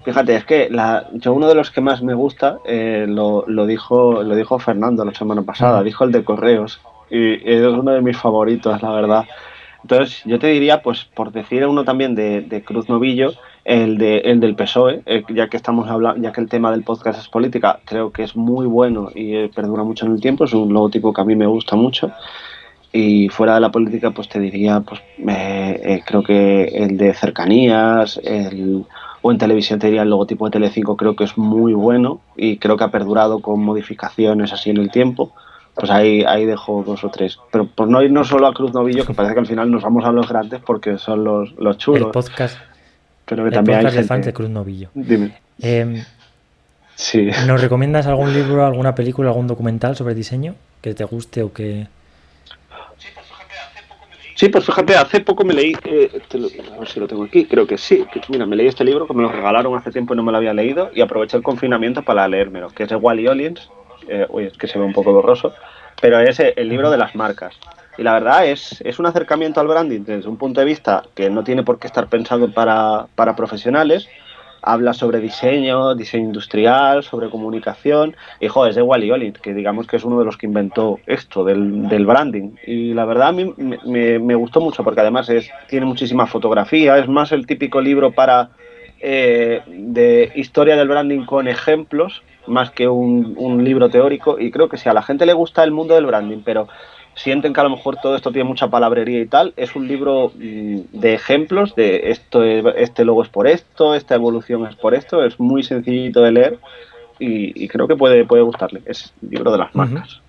Fíjate, 0.05 0.35
es 0.35 0.45
que 0.45 0.71
la, 0.71 1.09
yo 1.13 1.35
uno 1.35 1.47
de 1.47 1.55
los 1.55 1.71
que 1.71 1.83
más 1.83 2.03
me 2.03 2.15
gusta 2.15 2.59
eh, 2.65 3.05
lo, 3.07 3.45
lo, 3.47 3.67
dijo, 3.67 4.23
lo 4.23 4.35
dijo 4.35 4.59
Fernando 4.59 5.05
la 5.05 5.15
semana 5.15 5.43
pasada, 5.43 5.83
dijo 5.83 6.05
el 6.05 6.13
de 6.13 6.25
correos, 6.25 6.81
y 7.11 7.35
es 7.51 7.67
uno 7.67 7.91
de 7.93 8.01
mis 8.01 8.17
favoritos, 8.17 8.81
la 8.83 8.93
verdad. 8.93 9.25
Entonces, 9.83 10.23
yo 10.25 10.39
te 10.39 10.47
diría, 10.49 10.83
pues 10.83 11.05
por 11.05 11.33
decir 11.33 11.67
uno 11.67 11.85
también 11.85 12.15
de, 12.15 12.63
Cruz 12.65 12.89
Novillo, 12.89 13.33
el, 13.65 13.99
de, 13.99 14.19
el 14.19 14.41
del 14.41 14.55
PSOE, 14.55 15.03
eh, 15.05 15.23
ya 15.29 15.49
que 15.49 15.59
estamos 15.59 15.89
hablando, 15.91 16.23
ya 16.23 16.33
que 16.33 16.41
el 16.41 16.49
tema 16.49 16.71
del 16.71 16.83
podcast 16.83 17.21
es 17.21 17.29
política, 17.29 17.81
creo 17.85 18.11
que 18.11 18.23
es 18.23 18.37
muy 18.37 18.67
bueno 18.67 19.11
y 19.15 19.35
eh, 19.37 19.51
perdura 19.55 19.83
mucho 19.83 20.07
en 20.07 20.13
el 20.13 20.21
tiempo, 20.21 20.45
es 20.45 20.55
un 20.55 20.73
logotipo 20.73 21.13
que 21.13 21.21
a 21.21 21.25
mí 21.25 21.37
me 21.37 21.47
gusta 21.47 21.77
mucho. 21.77 22.11
Y 22.93 23.29
fuera 23.29 23.55
de 23.55 23.61
la 23.61 23.71
política, 23.71 24.11
pues 24.11 24.29
te 24.29 24.41
diría, 24.41 24.81
pues 24.81 25.01
creo 26.07 26.23
que 26.25 26.65
el 26.65 26.97
de 26.97 27.15
cercanías, 27.15 28.21
el 28.25 28.85
o 29.23 29.31
en 29.31 29.39
televisión 29.39 29.79
te 29.79 29.87
diría 29.87 30.03
el 30.03 30.11
logotipo 30.11 30.47
de 30.47 30.53
Telecinco 30.53 30.97
creo 30.97 31.17
que 31.17 31.25
es 31.25 31.37
muy 31.37 31.73
bueno 31.73 32.21
y 32.37 32.57
creo 32.59 32.77
que 32.77 32.85
ha 32.85 32.91
perdurado 32.91 33.41
con 33.41 33.61
modificaciones 33.63 34.53
así 34.53 34.71
en 34.71 34.79
el 34.79 34.91
tiempo. 34.91 35.33
Pues 35.75 35.91
ahí, 35.91 36.25
ahí 36.25 36.47
dejo 36.47 36.83
dos 36.85 37.05
o 37.05 37.11
tres. 37.11 37.39
Pero 37.53 37.67
por 37.67 37.89
no 37.89 38.03
irnos 38.03 38.29
solo 38.29 38.47
a 38.47 38.53
Cruz 38.53 38.73
Novillo, 38.75 39.07
que 39.07 39.15
parece 39.15 39.35
que 39.35 39.41
al 39.41 39.47
final 39.47 39.71
nos 39.71 39.83
vamos 39.83 40.05
a 40.05 40.13
los 40.13 40.29
grandes 40.29 40.61
porque 40.61 40.99
son 40.99 41.25
los, 41.25 41.53
los 41.59 41.79
chulos. 41.79 42.07
El 42.07 42.11
podcast, 42.11 42.59
pero 43.25 43.45
que 43.45 43.51
también 43.53 43.87
hay 43.87 43.95
de 43.95 44.03
fans 44.03 44.27
de 44.27 44.33
Cruz 44.33 44.51
Novillo. 44.51 44.91
Dime. 44.95 45.39
Em, 45.61 46.03
Sí. 47.01 47.31
¿Nos 47.47 47.63
recomiendas 47.63 48.07
algún 48.07 48.35
libro, 48.35 48.67
alguna 48.67 48.95
película, 48.95 49.31
algún 49.31 49.47
documental 49.47 49.97
sobre 49.97 50.15
diseño 50.15 50.55
que 50.83 50.95
te 50.95 51.05
guste 51.05 51.43
o 51.43 51.53
que... 51.53 51.89
Sí, 54.41 54.49
pues 54.49 54.65
fíjate, 54.65 54.97
hace 54.97 55.21
poco 55.21 55.45
me 55.45 55.53
leí, 55.53 55.75
eh, 55.85 56.09
este 56.15 56.39
a 56.39 56.79
ver 56.79 56.89
si 56.89 56.99
lo 56.99 57.07
tengo 57.07 57.25
aquí, 57.25 57.45
creo 57.47 57.67
que 57.67 57.77
sí. 57.77 58.07
que- 58.11 58.23
mira, 58.31 58.47
me 58.47 58.57
leí 58.57 58.69
este 58.69 58.85
libro 58.85 59.07
que 59.07 59.13
me 59.13 59.21
lo 59.21 59.29
regalaron 59.31 59.77
hace 59.77 59.91
tiempo 59.93 60.15
y 60.15 60.17
no 60.17 60.23
me 60.23 60.33
lo 60.33 60.39
había 60.39 60.55
leído 60.55 60.89
y 60.95 61.03
aproveché 61.03 61.37
el 61.37 61.43
confinamiento 61.43 62.03
para 62.07 62.27
leérmelo, 62.27 62.69
que 62.71 62.85
es 62.85 62.89
de 62.89 62.97
Wally 62.97 63.29
Ollins. 63.29 63.71
Eh, 64.09 64.27
uy, 64.31 64.45
es 64.47 64.57
que 64.57 64.67
se 64.67 64.79
ve 64.79 64.85
un 64.87 64.95
poco 64.95 65.13
borroso, 65.13 65.53
pero 66.01 66.19
es 66.21 66.41
eh, 66.41 66.55
el 66.57 66.71
libro 66.71 66.91
de 66.91 66.97
las 66.97 67.15
marcas. 67.15 67.55
Y 67.99 68.03
la 68.03 68.15
verdad 68.15 68.47
es, 68.47 68.81
es 68.81 68.99
un 68.99 69.05
acercamiento 69.05 69.61
al 69.61 69.67
branding 69.69 70.05
desde 70.05 70.27
un 70.31 70.39
punto 70.39 70.61
de 70.61 70.65
vista 70.65 71.03
que 71.15 71.29
no 71.29 71.45
tiene 71.45 71.63
por 71.63 71.79
qué 71.79 71.87
estar 71.87 72.09
pensado 72.09 72.51
para, 72.51 73.09
para 73.15 73.37
profesionales. 73.37 74.09
Habla 74.63 74.93
sobre 74.93 75.21
diseño, 75.21 75.95
diseño 75.95 76.25
industrial, 76.25 77.03
sobre 77.03 77.31
comunicación. 77.31 78.17
Y 78.41 78.49
joder, 78.49 78.71
es 78.71 78.77
de 78.77 78.83
Wally 78.83 79.11
Ollins, 79.11 79.39
que 79.39 79.55
digamos 79.55 79.87
que 79.87 79.97
es 79.97 80.05
uno 80.05 80.19
de 80.19 80.25
los 80.25 80.37
que 80.37 80.47
inventó 80.47 80.99
esto 81.07 81.45
del, 81.45 81.89
del 81.89 82.07
branding. 82.07 82.57
Y 82.67 82.95
la 82.95 83.05
verdad 83.05 83.29
a 83.29 83.33
me, 83.33 84.35
gustó 84.35 84.61
mucho 84.61 84.85
porque 84.85 85.01
además 85.01 85.29
es, 85.29 85.51
tiene 85.69 85.87
muchísima 85.87 86.27
fotografía. 86.27 86.99
Es 86.99 87.09
más 87.09 87.33
el 87.33 87.47
típico 87.47 87.81
libro 87.81 88.13
para 88.13 88.51
eh, 89.01 89.63
de 89.67 90.33
historia 90.35 90.77
del 90.77 90.89
branding 90.89 91.25
con 91.25 91.49
ejemplos, 91.49 92.23
más 92.47 92.71
que 92.71 92.89
un, 92.89 93.35
un 93.37 93.65
libro 93.65 93.89
teórico. 93.89 94.39
Y 94.39 94.51
creo 94.51 94.69
que 94.69 94.77
si 94.77 94.89
a 94.89 94.95
la 94.95 95.03
gente 95.03 95.27
le 95.27 95.33
gusta 95.33 95.65
el 95.65 95.71
mundo 95.71 95.95
del 95.95 96.07
branding, 96.07 96.43
pero 96.45 96.69
sienten 97.15 97.53
que 97.53 97.61
a 97.61 97.65
lo 97.65 97.71
mejor 97.71 97.97
todo 97.97 98.17
esto 98.17 98.33
tiene 98.33 98.49
mucha 98.49 98.69
palabrería 98.69 99.21
y 99.21 99.27
tal, 99.27 99.53
es 99.57 99.77
un 99.77 99.87
libro 99.89 100.33
mm, 100.35 100.79
de 100.93 101.15
ejemplos, 101.15 101.75
de 101.75 102.11
esto 102.11 102.43
es- 102.45 102.65
este 102.77 103.05
logo 103.05 103.23
es 103.23 103.29
por 103.29 103.47
esto, 103.47 103.95
esta 103.95 104.15
evolución 104.15 104.67
es 104.67 104.75
por 104.77 104.95
esto, 104.95 105.25
es 105.25 105.39
muy 105.39 105.63
sencillito 105.63 106.23
de 106.23 106.33
leer 106.33 106.59
y, 107.19 107.65
y 107.65 107.69
creo 107.69 107.87
que 107.87 107.97
puede, 107.97 108.25
puede 108.25 108.43
gustarle. 108.43 108.81
Es 108.87 109.13
el 109.23 109.31
libro 109.31 109.53
de 109.53 109.59
las 109.59 109.75
marcas. 109.75 110.21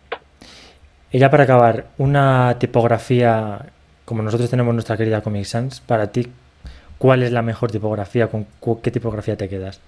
Y 1.11 1.19
ya 1.19 1.29
para 1.29 1.43
acabar, 1.43 1.85
una 1.97 2.55
tipografía, 2.59 3.65
como 4.05 4.21
nosotros 4.23 4.49
tenemos 4.49 4.73
nuestra 4.73 4.97
querida 4.97 5.21
Comic 5.21 5.45
Sans, 5.45 5.79
para 5.81 6.07
ti, 6.11 6.27
¿cuál 6.97 7.23
es 7.23 7.31
la 7.31 7.41
mejor 7.41 7.71
tipografía? 7.71 8.27
¿Con 8.27 8.47
qué 8.81 8.91
tipografía 8.91 9.35
te 9.37 9.49
quedas? 9.49 9.81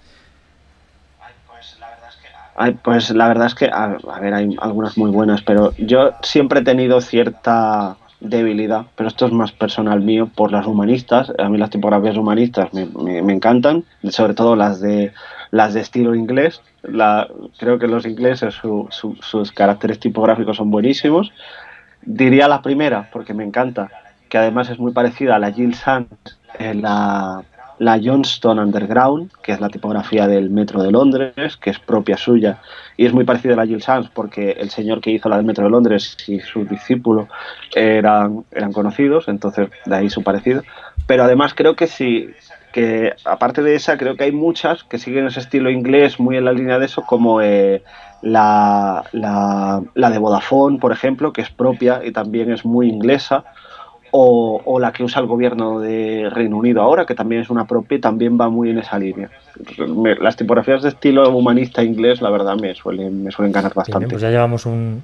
Pues 2.82 3.10
la 3.10 3.28
verdad 3.28 3.46
es 3.48 3.54
que, 3.54 3.66
a, 3.72 3.96
ver, 4.20 4.32
hay 4.34 4.56
algunas 4.60 4.96
muy 4.96 5.10
buenas, 5.10 5.42
pero 5.42 5.72
yo 5.76 6.12
siempre 6.22 6.60
he 6.60 6.64
tenido 6.64 7.00
cierta 7.00 7.96
debilidad, 8.20 8.86
pero 8.94 9.08
esto 9.08 9.26
es 9.26 9.32
más 9.32 9.50
personal 9.52 10.00
mío, 10.00 10.30
por 10.34 10.52
las 10.52 10.66
humanistas. 10.66 11.32
A 11.38 11.48
mí 11.48 11.58
las 11.58 11.70
tipografías 11.70 12.16
humanistas 12.16 12.72
me, 12.72 12.86
me- 13.22 13.32
encantan, 13.32 13.84
sobre 14.08 14.34
todo 14.34 14.54
las 14.56 14.80
de 14.80 15.12
las 15.50 15.74
de 15.74 15.80
estilo 15.80 16.14
inglés. 16.14 16.62
La, 16.82 17.26
creo 17.58 17.78
que 17.78 17.88
los 17.88 18.06
ingleses, 18.06 18.54
su- 18.54 18.86
su- 18.90 19.16
sus 19.20 19.50
caracteres 19.52 19.98
tipográficos 19.98 20.56
son 20.56 20.70
buenísimos. 20.70 21.32
Diría 22.02 22.48
la 22.48 22.62
primera, 22.62 23.08
porque 23.12 23.34
me 23.34 23.44
encanta, 23.44 23.90
que 24.28 24.38
además 24.38 24.68
es 24.70 24.78
muy 24.78 24.92
parecida 24.92 25.36
a 25.36 25.38
la 25.38 25.52
Jill 25.52 25.74
Sands, 25.74 26.38
eh, 26.58 26.74
la, 26.74 27.42
la 27.78 28.00
Johnston 28.02 28.58
Underground, 28.58 29.30
que 29.42 29.52
es 29.52 29.60
la 29.60 29.68
tipografía 29.68 30.26
del 30.26 30.50
Metro 30.50 30.82
de 30.82 30.92
Londres, 30.92 31.56
que 31.56 31.70
es 31.70 31.78
propia 31.78 32.16
suya, 32.16 32.58
y 32.96 33.06
es 33.06 33.12
muy 33.12 33.24
parecida 33.24 33.54
a 33.54 33.56
la 33.56 33.66
Jill 33.66 33.82
Sands 33.82 34.10
porque 34.14 34.52
el 34.52 34.70
señor 34.70 35.00
que 35.00 35.10
hizo 35.10 35.28
la 35.28 35.36
del 35.36 35.44
Metro 35.44 35.64
de 35.64 35.70
Londres 35.70 36.16
y 36.28 36.40
su 36.40 36.64
discípulo 36.64 37.28
eran, 37.74 38.44
eran 38.52 38.72
conocidos, 38.72 39.28
entonces 39.28 39.68
de 39.84 39.96
ahí 39.96 40.10
su 40.10 40.22
parecido. 40.22 40.62
Pero 41.06 41.24
además 41.24 41.54
creo 41.54 41.74
que 41.74 41.86
sí, 41.86 42.30
que 42.72 43.14
aparte 43.24 43.62
de 43.62 43.74
esa, 43.74 43.96
creo 43.96 44.16
que 44.16 44.24
hay 44.24 44.32
muchas 44.32 44.84
que 44.84 44.98
siguen 44.98 45.26
ese 45.26 45.40
estilo 45.40 45.70
inglés 45.70 46.18
muy 46.20 46.36
en 46.36 46.44
la 46.44 46.52
línea 46.52 46.78
de 46.78 46.86
eso, 46.86 47.02
como 47.02 47.40
eh, 47.40 47.82
la, 48.22 49.04
la, 49.12 49.82
la 49.94 50.10
de 50.10 50.18
Vodafone, 50.18 50.78
por 50.78 50.92
ejemplo, 50.92 51.32
que 51.32 51.42
es 51.42 51.50
propia 51.50 52.00
y 52.04 52.12
también 52.12 52.50
es 52.50 52.64
muy 52.64 52.88
inglesa, 52.88 53.44
o, 54.16 54.62
o 54.64 54.78
la 54.78 54.92
que 54.92 55.02
usa 55.02 55.20
el 55.20 55.26
gobierno 55.26 55.80
de 55.80 56.30
Reino 56.32 56.56
Unido 56.56 56.80
ahora, 56.82 57.04
que 57.04 57.16
también 57.16 57.40
es 57.42 57.50
una 57.50 57.66
propia 57.66 57.96
y 57.98 58.00
también 58.00 58.38
va 58.40 58.48
muy 58.48 58.70
en 58.70 58.78
esa 58.78 58.96
línea. 58.96 59.28
Las 60.20 60.36
tipografías 60.36 60.82
de 60.84 60.90
estilo 60.90 61.28
humanista 61.36 61.82
inglés, 61.82 62.22
la 62.22 62.30
verdad, 62.30 62.54
me 62.54 62.74
suelen, 62.76 63.24
me 63.24 63.32
suelen 63.32 63.50
ganar 63.50 63.72
Bien, 63.72 63.76
bastante. 63.76 64.06
pues 64.08 64.22
ya 64.22 64.30
llevamos 64.30 64.66
un, 64.66 65.02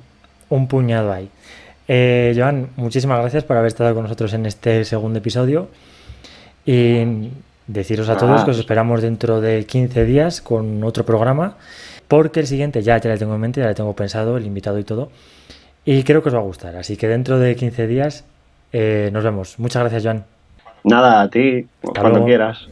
un 0.48 0.68
puñado 0.68 1.12
ahí. 1.12 1.28
Eh, 1.88 2.34
Joan, 2.36 2.68
muchísimas 2.76 3.18
gracias 3.20 3.42
por 3.42 3.56
haber 3.56 3.66
estado 3.66 3.92
con 3.94 4.04
nosotros 4.04 4.32
en 4.34 4.46
este 4.46 4.84
segundo 4.84 5.18
episodio. 5.18 5.66
Y 6.64 7.30
deciros 7.66 8.08
a 8.10 8.16
todos 8.16 8.42
Ah. 8.42 8.44
que 8.44 8.50
os 8.52 8.58
esperamos 8.58 9.02
dentro 9.02 9.40
de 9.40 9.64
15 9.64 10.04
días 10.04 10.40
con 10.40 10.84
otro 10.84 11.04
programa, 11.04 11.54
porque 12.06 12.38
el 12.40 12.46
siguiente 12.46 12.82
ya, 12.82 12.98
ya 12.98 13.10
le 13.10 13.18
tengo 13.18 13.34
en 13.34 13.40
mente, 13.40 13.60
ya 13.60 13.66
le 13.66 13.74
tengo 13.74 13.94
pensado, 13.96 14.36
el 14.36 14.46
invitado 14.46 14.78
y 14.78 14.84
todo. 14.84 15.10
Y 15.84 16.02
creo 16.04 16.22
que 16.22 16.28
os 16.28 16.34
va 16.34 16.38
a 16.38 16.42
gustar. 16.42 16.76
Así 16.76 16.96
que 16.96 17.08
dentro 17.08 17.38
de 17.40 17.56
15 17.56 17.86
días 17.86 18.24
eh, 18.72 19.10
nos 19.12 19.24
vemos. 19.24 19.58
Muchas 19.58 19.82
gracias, 19.82 20.02
Joan. 20.04 20.24
Nada, 20.84 21.22
a 21.22 21.28
ti, 21.30 21.66
Hasta 21.82 22.00
cuando 22.00 22.10
luego. 22.10 22.26
quieras. 22.26 22.68